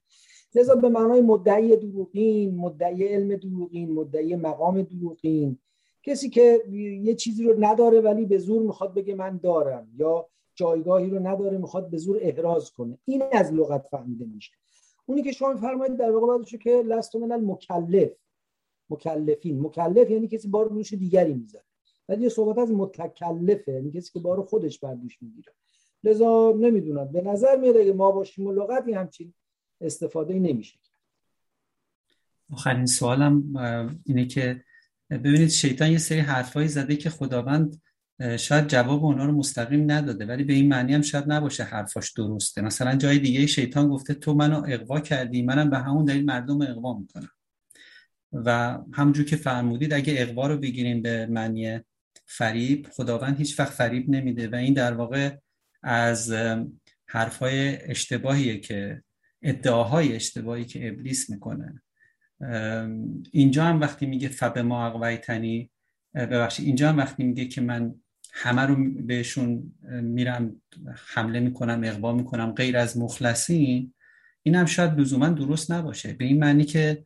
لذا 0.55 0.75
به 0.75 0.89
معنای 0.89 1.21
مدعی 1.21 1.77
دروغین 1.77 2.55
مدعی 2.55 3.07
علم 3.07 3.35
دروغین 3.35 3.93
مدعی 3.93 4.35
مقام 4.35 4.81
دروغین 4.81 5.59
کسی 6.03 6.29
که 6.29 6.63
یه 7.01 7.15
چیزی 7.15 7.43
رو 7.43 7.55
نداره 7.59 8.01
ولی 8.01 8.25
به 8.25 8.37
زور 8.37 8.61
می‌خواد 8.61 8.93
بگه 8.93 9.15
من 9.15 9.39
دارم 9.43 9.87
یا 9.97 10.27
جایگاهی 10.55 11.09
رو 11.09 11.27
نداره 11.27 11.57
می‌خواد 11.57 11.89
به 11.89 11.97
زور 11.97 12.17
احراز 12.21 12.71
کنه. 12.71 12.97
این 13.05 13.23
از 13.31 13.53
لغت 13.53 13.87
فهمیده 13.87 14.25
میشه. 14.25 14.51
اونی 15.09 15.23
که 15.23 15.31
شما 15.31 15.55
فرمایید 15.55 15.97
در 15.97 16.11
واقع 16.11 16.37
بعدش 16.37 16.55
که 16.55 16.83
لست 16.87 17.15
من 17.15 17.31
المکلف 17.31 18.11
مکلفین. 18.89 19.61
مکلف 19.61 20.09
یعنی 20.09 20.27
کسی 20.27 20.47
بار 20.47 20.69
روش 20.69 20.93
دیگری 20.93 21.33
می‌ذاره. 21.33 21.65
ولی 22.09 22.23
یه 22.23 22.29
صحبت 22.29 22.57
از 22.57 22.71
متکلفه 22.71 23.71
یعنی 23.71 23.91
کسی 23.91 24.13
که 24.13 24.19
بار 24.19 24.43
خودش 24.43 24.79
بر 24.79 24.93
دوش 24.93 25.21
می‌گیره. 25.21 25.53
لذا 26.03 26.53
نمی‌دونم. 26.59 27.11
به 27.11 27.21
نظر 27.21 27.55
میاد 27.55 27.77
اگه 27.77 27.93
ما 27.93 28.11
باشیم 28.11 28.49
لغتی 28.51 28.93
همچین 28.93 29.33
استفاده 29.81 30.33
نمیشه 30.33 30.79
آخرین 32.51 32.85
سوالم 32.85 33.55
اینه 34.05 34.25
که 34.25 34.63
ببینید 35.09 35.49
شیطان 35.49 35.91
یه 35.91 35.97
سری 35.97 36.19
حرفایی 36.19 36.67
زده 36.67 36.95
که 36.95 37.09
خداوند 37.09 37.81
شاید 38.37 38.67
جواب 38.67 39.05
اونا 39.05 39.25
رو 39.25 39.31
مستقیم 39.31 39.91
نداده 39.91 40.25
ولی 40.25 40.43
به 40.43 40.53
این 40.53 40.67
معنی 40.67 40.93
هم 40.93 41.01
شاید 41.01 41.31
نباشه 41.31 41.63
حرفاش 41.63 42.11
درسته. 42.11 42.61
مثلا 42.61 42.95
جای 42.95 43.19
دیگه 43.19 43.45
شیطان 43.45 43.87
گفته 43.87 44.13
تو 44.13 44.33
منو 44.33 44.63
اقوا 44.67 44.99
کردی 44.99 45.41
منم 45.41 45.69
به 45.69 45.77
همون 45.77 46.05
دلیل 46.05 46.25
مردم 46.25 46.61
اقوا 46.61 46.99
می‌کنم. 46.99 47.29
و 48.31 48.77
همونجور 48.93 49.25
که 49.25 49.35
فرمودید 49.35 49.93
اگه 49.93 50.13
اقوا 50.17 50.47
رو 50.47 50.57
بگیریم 50.57 51.01
به 51.01 51.25
معنی 51.25 51.79
فریب 52.25 52.87
خداوند 52.91 53.37
هیچ 53.37 53.59
وقت 53.59 53.73
فریب 53.73 54.09
نمیده. 54.09 54.47
و 54.47 54.55
این 54.55 54.73
در 54.73 54.93
واقع 54.93 55.37
از 55.83 56.33
حرفای 57.07 57.81
اشتباهیه 57.89 58.59
که 58.59 59.03
ادعاهای 59.41 60.15
اشتباهی 60.15 60.65
که 60.65 60.87
ابلیس 60.87 61.29
می‌کنه. 61.29 61.81
اینجا 63.31 63.63
هم 63.63 63.81
وقتی 63.81 64.05
میگه 64.05 64.27
فب 64.27 64.57
ما 64.57 64.87
اقویتنی 64.87 65.71
ببخشید 66.15 66.65
اینجا 66.65 66.89
هم 66.89 66.97
وقتی 66.97 67.23
میگه 67.23 67.45
که 67.45 67.61
من 67.61 67.95
همه 68.39 68.61
رو 68.61 68.75
بهشون 69.05 69.73
میرم 70.01 70.61
حمله 70.95 71.39
می‌کنم 71.39 71.81
اقوا 71.83 72.13
می‌کنم 72.13 72.51
غیر 72.51 72.77
از 72.77 72.97
مخلصین 72.97 73.93
این 74.43 74.55
هم 74.55 74.65
شاید 74.65 74.99
لزوما 74.99 75.29
درست 75.29 75.71
نباشه. 75.71 76.13
به 76.13 76.25
این 76.25 76.39
معنی 76.39 76.63
که 76.63 77.05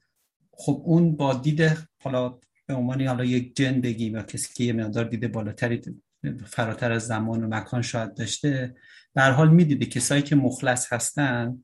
خب 0.51 0.81
اون 0.85 1.15
با 1.15 1.33
دید 1.33 1.61
حالا 2.03 2.39
به 2.65 2.73
عنوان 2.73 3.01
حالا 3.01 3.25
یک 3.25 3.55
جن 3.55 3.81
بگیم 3.81 4.15
یا 4.15 4.23
کسی 4.23 4.53
که 4.53 4.63
یه 4.63 4.73
مقدار 4.73 5.05
دیده 5.05 5.27
بالاتری 5.27 5.81
فراتر 6.45 6.91
از 6.91 7.07
زمان 7.07 7.43
و 7.43 7.47
مکان 7.47 7.81
شاید 7.81 8.13
داشته 8.13 8.75
در 9.15 9.31
حال 9.31 9.49
می‌دیده 9.49 9.85
کسایی 9.85 10.21
که 10.21 10.35
مخلص 10.35 10.93
هستن 10.93 11.63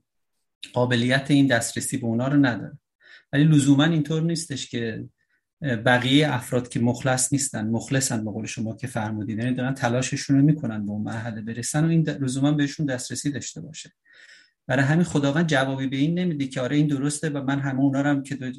قابلیت 0.73 1.31
این 1.31 1.47
دسترسی 1.47 1.97
به 1.97 2.05
اونا 2.05 2.27
رو 2.27 2.45
نداره. 2.45 2.79
ولی 3.33 3.43
لزوما 3.43 3.83
اینطور 3.83 4.21
نیستش 4.21 4.69
که 4.69 5.09
بقیه 5.61 6.33
افراد 6.33 6.69
که 6.69 6.79
مخلص 6.79 7.33
نیستن 7.33 7.67
مخلصن 7.69 8.25
به 8.25 8.31
قول 8.31 8.45
شما 8.45 8.75
که 8.75 8.87
فرمودید 8.87 9.39
یعنی 9.39 9.53
دارن 9.53 9.73
تلاششون 9.73 10.37
رو 10.37 10.45
می‌کنن 10.45 10.85
به 10.85 10.91
اون 10.91 11.01
مرحله 11.01 11.41
برسن 11.41 11.85
و 11.85 11.89
این 11.89 12.09
لزوما 12.09 12.51
بهشون 12.51 12.85
دسترسی 12.85 13.31
داشته 13.31 13.61
باشه. 13.61 13.91
برای 14.67 14.85
همین 14.85 15.03
خداوند 15.03 15.47
جوابی 15.47 15.87
به 15.87 15.97
این 15.97 16.19
نمیده 16.19 16.47
که 16.47 16.61
آره 16.61 16.75
این 16.75 16.87
درسته 16.87 17.29
و 17.29 17.43
من 17.43 17.59
همه 17.59 17.79
اونا 17.79 18.01
رو 18.01 18.09
هم 18.09 18.23
که 18.23 18.51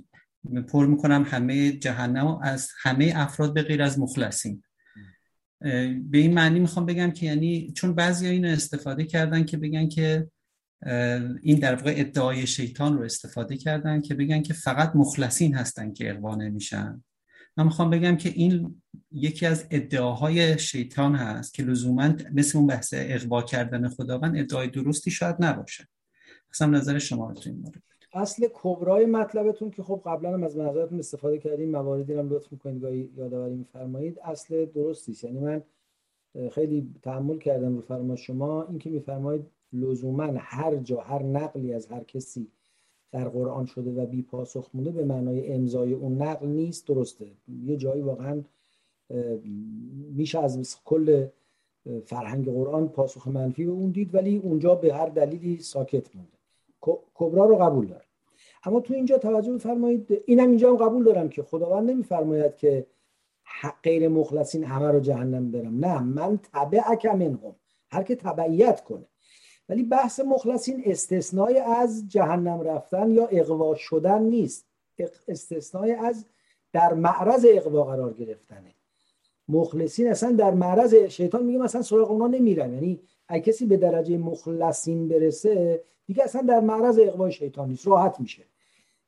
پر 0.68 0.86
می‌کنم 0.86 1.26
همه 1.28 1.72
جهنم 1.72 2.38
از 2.42 2.70
همه 2.82 3.12
افراد 3.16 3.54
به 3.54 3.62
غیر 3.62 3.82
از 3.82 3.98
مخلصین. 3.98 4.62
به 5.60 6.18
این 6.18 6.34
معنی 6.34 6.60
می‌خوام 6.60 6.86
بگم 6.86 7.10
که 7.10 7.26
یعنی 7.26 7.72
چون 7.76 7.94
بعضی 7.94 8.26
اینو 8.26 8.48
استفاده 8.48 9.04
کردن 9.04 9.44
که 9.44 9.56
بگن 9.56 9.88
که 9.88 10.30
این 11.42 11.58
در 11.58 11.74
واقع 11.74 11.94
ادعای 11.96 12.46
شیطان 12.46 12.98
رو 12.98 13.04
استفاده 13.04 13.56
کردن 13.56 14.00
که 14.00 14.14
بگن 14.14 14.42
که 14.42 14.54
فقط 14.54 14.92
مخلصین 14.94 15.54
هستن 15.54 15.92
که 15.92 16.10
اقوا 16.10 16.34
نمیشن 16.34 17.02
من 17.56 17.64
می‌خوام 17.64 17.90
بگم 17.90 18.16
که 18.16 18.28
این 18.28 18.82
یکی 19.12 19.46
از 19.46 19.66
ادعاهای 19.70 20.58
شیطان 20.58 21.14
هست 21.14 21.54
که 21.54 21.62
لزوما 21.62 22.12
مثل 22.32 22.58
اون 22.58 22.66
بحث 22.66 22.94
اقوا 22.96 23.42
کردن 23.42 23.88
خداوند 23.88 24.36
ادعای 24.36 24.68
درستی 24.68 25.10
شاید 25.10 25.36
نباشه. 25.38 25.88
اصلا 26.50 26.68
نظر 26.68 26.98
شما 26.98 27.32
تو 27.32 27.50
این 27.50 27.58
مورد 27.58 27.82
اصل 28.12 28.46
کبرای 28.54 29.06
مطلبتون 29.06 29.70
که 29.70 29.82
خب 29.82 30.02
قبلا 30.06 30.34
هم 30.34 30.44
از 30.44 30.56
منظرتون 30.56 30.98
استفاده 30.98 31.38
کردیم 31.38 31.70
مواردی 31.70 32.14
هم 32.14 32.28
لطف 32.28 32.52
می‌کنید 32.52 32.82
گاهی 32.82 33.10
یادآوری 33.16 33.54
میفرمایید. 33.54 34.18
اصل 34.24 34.66
درستی 34.66 35.16
یعنی 35.22 35.38
من 35.38 35.62
خیلی 36.52 36.94
تحمل 37.02 37.38
کردم 37.38 37.74
رو 37.74 37.80
فرما 37.80 38.16
شما. 38.16 38.64
اینکه 38.64 38.90
میفرمایید 38.90 39.46
لزوما 39.72 40.32
هر 40.36 40.76
جا 40.76 41.00
هر 41.00 41.22
نقلی 41.22 41.74
از 41.74 41.86
هر 41.86 42.04
کسی 42.04 42.48
در 43.12 43.28
قرآن 43.28 43.66
شده 43.66 43.90
و 43.90 44.06
بی 44.06 44.22
پاسخ 44.22 44.70
مونده 44.74 44.90
به 44.90 45.04
معنای 45.04 45.52
امضای 45.52 45.92
اون 45.92 46.22
نقل 46.22 46.46
نیست 46.46 46.86
درسته. 46.86 47.26
یه 47.64 47.76
جایی 47.76 48.02
واقعا 48.02 48.42
میشه 50.14 50.38
از 50.38 50.76
کل 50.84 51.26
فرهنگ 52.04 52.48
قرآن 52.48 52.88
پاسخ 52.88 53.28
منفی 53.28 53.64
به 53.64 53.72
اون 53.72 53.90
دید 53.90 54.14
ولی 54.14 54.36
اونجا 54.36 54.74
به 54.74 54.94
هر 54.94 55.06
دلیلی 55.08 55.58
ساکت 55.58 56.16
مونده. 56.16 56.38
کبرا 57.14 57.44
رو 57.44 57.56
قبول 57.56 57.86
دارم. 57.86 58.04
اما 58.64 58.80
تو 58.80 58.94
اینجا 58.94 59.18
توجه 59.18 59.52
بفرمایید 59.52 60.22
اینم 60.26 60.48
اینجا 60.48 60.70
هم 60.70 60.76
قبول 60.76 61.04
دارم 61.04 61.28
که 61.28 61.42
خداوند 61.42 61.90
نمیفرماید 61.90 62.56
که 62.56 62.86
غیر 63.82 64.08
مخلصین 64.08 64.64
همه 64.64 64.88
رو 64.88 65.00
جهنم 65.00 65.50
برم. 65.50 65.84
نه 65.84 66.02
من 66.02 66.38
تبعک 66.52 67.06
منهم. 67.06 67.54
هر 67.90 68.02
که 68.02 68.16
تبعیت 68.16 68.84
کنه. 68.84 69.04
ولی 69.68 69.82
بحث 69.82 70.20
مخلصین 70.20 70.82
استثنای 70.86 71.58
از 71.58 72.08
جهنم 72.08 72.60
رفتن 72.60 73.10
یا 73.10 73.26
اقوا 73.26 73.74
شدن 73.74 74.22
نیست. 74.22 74.66
استثنای 75.28 75.92
از 75.92 76.24
در 76.72 76.94
معرض 76.94 77.46
اقوا 77.48 77.84
قرار 77.84 78.12
گرفتنه. 78.12 78.74
مخلصین 79.48 80.08
اصلا 80.08 80.32
در 80.32 80.50
معرض 80.50 80.94
شیطان 80.94 81.44
میگه 81.44 81.58
مثلا 81.58 81.82
سراغ 81.82 82.10
اونا 82.10 82.26
نمیرن. 82.26 82.72
یعنی 82.72 83.00
اگه 83.28 83.42
کسی 83.42 83.66
به 83.66 83.76
درجه 83.76 84.18
مخلصین 84.18 85.08
برسه 85.08 85.84
دیگه 86.06 86.24
اصلا 86.24 86.42
در 86.42 86.60
معرض 86.60 86.98
اقوای 87.02 87.32
شیطان 87.32 87.68
نیست. 87.68 87.86
راحت 87.86 88.20
میشه. 88.20 88.42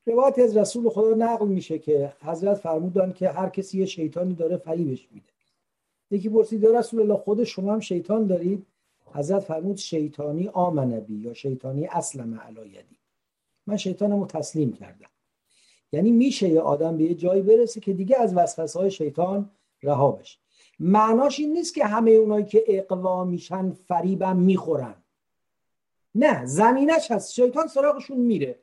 روایت 0.06 0.38
از 0.38 0.56
رسول 0.56 0.88
خدا 0.88 1.14
نقل 1.14 1.48
میشه 1.48 1.78
که 1.78 2.12
حضرت 2.22 2.56
فرمودن 2.56 3.12
که 3.12 3.28
هر 3.28 3.48
کسی 3.48 3.78
یه 3.78 3.86
شیطانی 3.86 4.34
داره 4.34 4.56
فریبش 4.56 5.08
میده. 5.12 5.26
یکی 6.10 6.28
پرسید 6.28 6.66
رسول 6.66 7.00
الله 7.00 7.16
خود 7.16 7.44
شما 7.44 7.72
هم 7.72 7.80
شیطان 7.80 8.26
دارید؟ 8.26 8.66
حضرت 9.12 9.42
فرمود 9.42 9.76
شیطانی 9.76 10.48
آمنبی 10.48 11.14
یا 11.14 11.34
شیطانی 11.34 11.86
اسلم 11.86 12.34
علایدی 12.34 12.98
من 13.66 13.76
شیطانمو 13.76 14.26
تسلیم 14.26 14.72
کردم. 14.72 15.10
یعنی 15.92 16.10
میشه 16.10 16.48
یه 16.48 16.60
آدم 16.60 16.96
به 16.96 17.04
یه 17.04 17.14
جایی 17.14 17.42
برسه 17.42 17.80
که 17.80 17.92
دیگه 17.92 18.18
از 18.18 18.34
وسوسه 18.36 18.78
های 18.78 18.90
شیطان 18.90 19.50
رها 19.82 20.10
بشه. 20.10 20.38
معناش 20.78 21.40
این 21.40 21.52
نیست 21.52 21.74
که 21.74 21.84
همه 21.84 22.10
اونایی 22.10 22.44
که 22.44 22.64
اقوا 22.68 23.24
میشن 23.24 23.72
فریبم 23.72 24.36
می‌خورن. 24.36 24.94
نه 26.14 26.46
زمینش 26.46 27.10
هست. 27.10 27.32
شیطان 27.32 27.66
سراغشون 27.66 28.20
میره. 28.20 28.58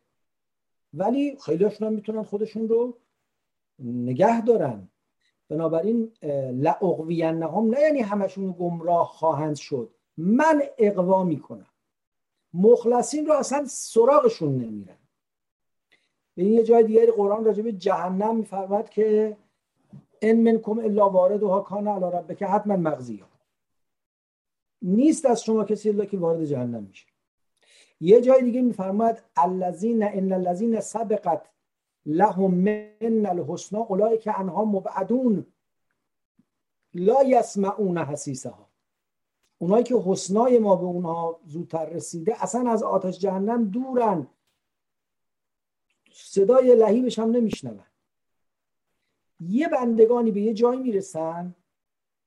ولی 0.94 1.38
خیلیشون 1.46 1.88
هم 1.88 1.94
می‌تونن 1.94 2.24
خودشون 2.24 2.70
رو 2.70 2.98
نگه 3.80 4.42
دارن. 4.42 4.90
بنابراین 5.50 6.12
لعقوینهم 6.54 7.70
نه 7.70 7.82
یعنی 7.82 8.00
همشون 8.00 8.52
گمراه 8.52 9.08
خواهند 9.08 9.56
شد. 9.56 9.97
من 10.18 10.64
اقوا 10.78 11.24
می‌کنم. 11.24 11.68
مخلصین 12.54 13.26
رو 13.26 13.34
اصلا 13.34 13.66
سراغشون 13.66 14.56
نمیرن. 14.56 14.98
به 16.36 16.44
یه 16.44 16.64
جای 16.64 16.84
دیگری 16.84 17.12
قرآن 17.12 17.46
راجع 17.46 17.64
به 17.64 17.72
جهنم 17.72 18.36
میفرماد 18.36 18.90
که 18.90 19.38
ان 20.22 20.38
منکم 20.38 20.80
الا 20.80 21.10
واردها 21.10 21.60
کان 21.60 21.88
علی 21.88 22.06
ربک 22.06 22.44
حتما 22.44 22.76
مغزی 22.76 23.24
نیست 24.82 25.26
از 25.26 25.44
شما 25.44 25.64
کسی 25.64 25.90
الا 25.90 26.06
که 26.06 26.18
وارد 26.18 26.46
جهنم 26.46 26.84
میشه. 26.84 27.08
یه 28.00 28.22
جای 28.22 28.42
دیگه 28.42 28.62
میفرماد 28.62 29.24
الذین 29.36 30.04
ان 30.04 30.32
الذین 30.32 30.80
سبقت 30.80 31.50
لهم 32.06 32.54
من 32.54 33.26
الحسنا 33.26 33.80
اولئک 33.80 34.30
انها 34.36 34.66
مبعدون. 34.66 35.46
لا 36.94 37.24
یسمعون 37.24 37.98
حسیسها. 37.98 38.67
اونایی 39.58 39.84
که 39.84 39.96
حسنای 40.06 40.60
ما 40.60 40.76
به 40.76 40.84
اونها 40.84 41.40
زودتر 41.46 41.86
رسیده 41.86 42.44
اصلا 42.44 42.72
از 42.72 42.84
آتش 42.84 43.20
جهنم 43.20 43.66
دورن. 43.66 44.28
صدای 46.14 46.76
لحیبش 46.76 47.20
هم 47.20 47.32
نمیشنون. 47.32 47.80
یه 49.40 49.68
بندگانی 49.68 50.32
به 50.32 50.42
یه 50.42 50.54
جایی 50.54 50.80
می‌رسن 50.80 51.56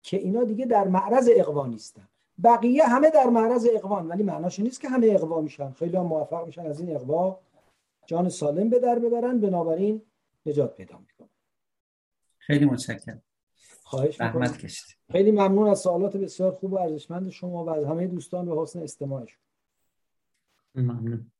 که 0.02 0.16
اینا 0.16 0.44
دیگه 0.44 0.66
در 0.66 0.88
معرض 0.88 1.30
اقوا 1.32 1.66
نیستن. 1.66 2.08
بقیه 2.44 2.84
همه 2.84 3.10
در 3.10 3.26
معرض 3.26 3.68
اقوان 3.72 4.08
ولی 4.08 4.22
معناش 4.22 4.60
نیست 4.60 4.80
که 4.80 4.88
همه 4.88 5.06
اقوا 5.06 5.40
میشن. 5.40 5.72
خیلی 5.72 5.96
هم 5.96 6.06
موفق 6.06 6.46
میشن 6.46 6.66
از 6.66 6.80
این 6.80 6.94
اقوا. 6.96 7.38
جان 8.06 8.28
سالم 8.28 8.70
به 8.70 8.78
در 8.78 8.98
ببرن 8.98 9.40
بنابراین 9.40 10.02
نجات 10.46 10.76
پیدا 10.76 10.98
می‌کنن. 10.98 11.28
خیلی 12.38 12.64
متشکرم. 12.64 13.22
خواهش 13.90 14.20
رحمت 14.20 14.58
کشید 14.58 14.96
خیلی 15.12 15.30
ممنون 15.30 15.68
از 15.68 15.80
سوالات 15.80 16.16
بسیار 16.16 16.52
خوب 16.52 16.72
و 16.72 16.78
ارزشمند 16.78 17.30
شما 17.30 17.64
و 17.64 17.70
از 17.70 17.84
همه 17.84 18.06
دوستان 18.06 18.46
به 18.46 18.62
حسن 18.62 18.82
استماعشون 18.82 19.40
ممنون. 20.74 21.30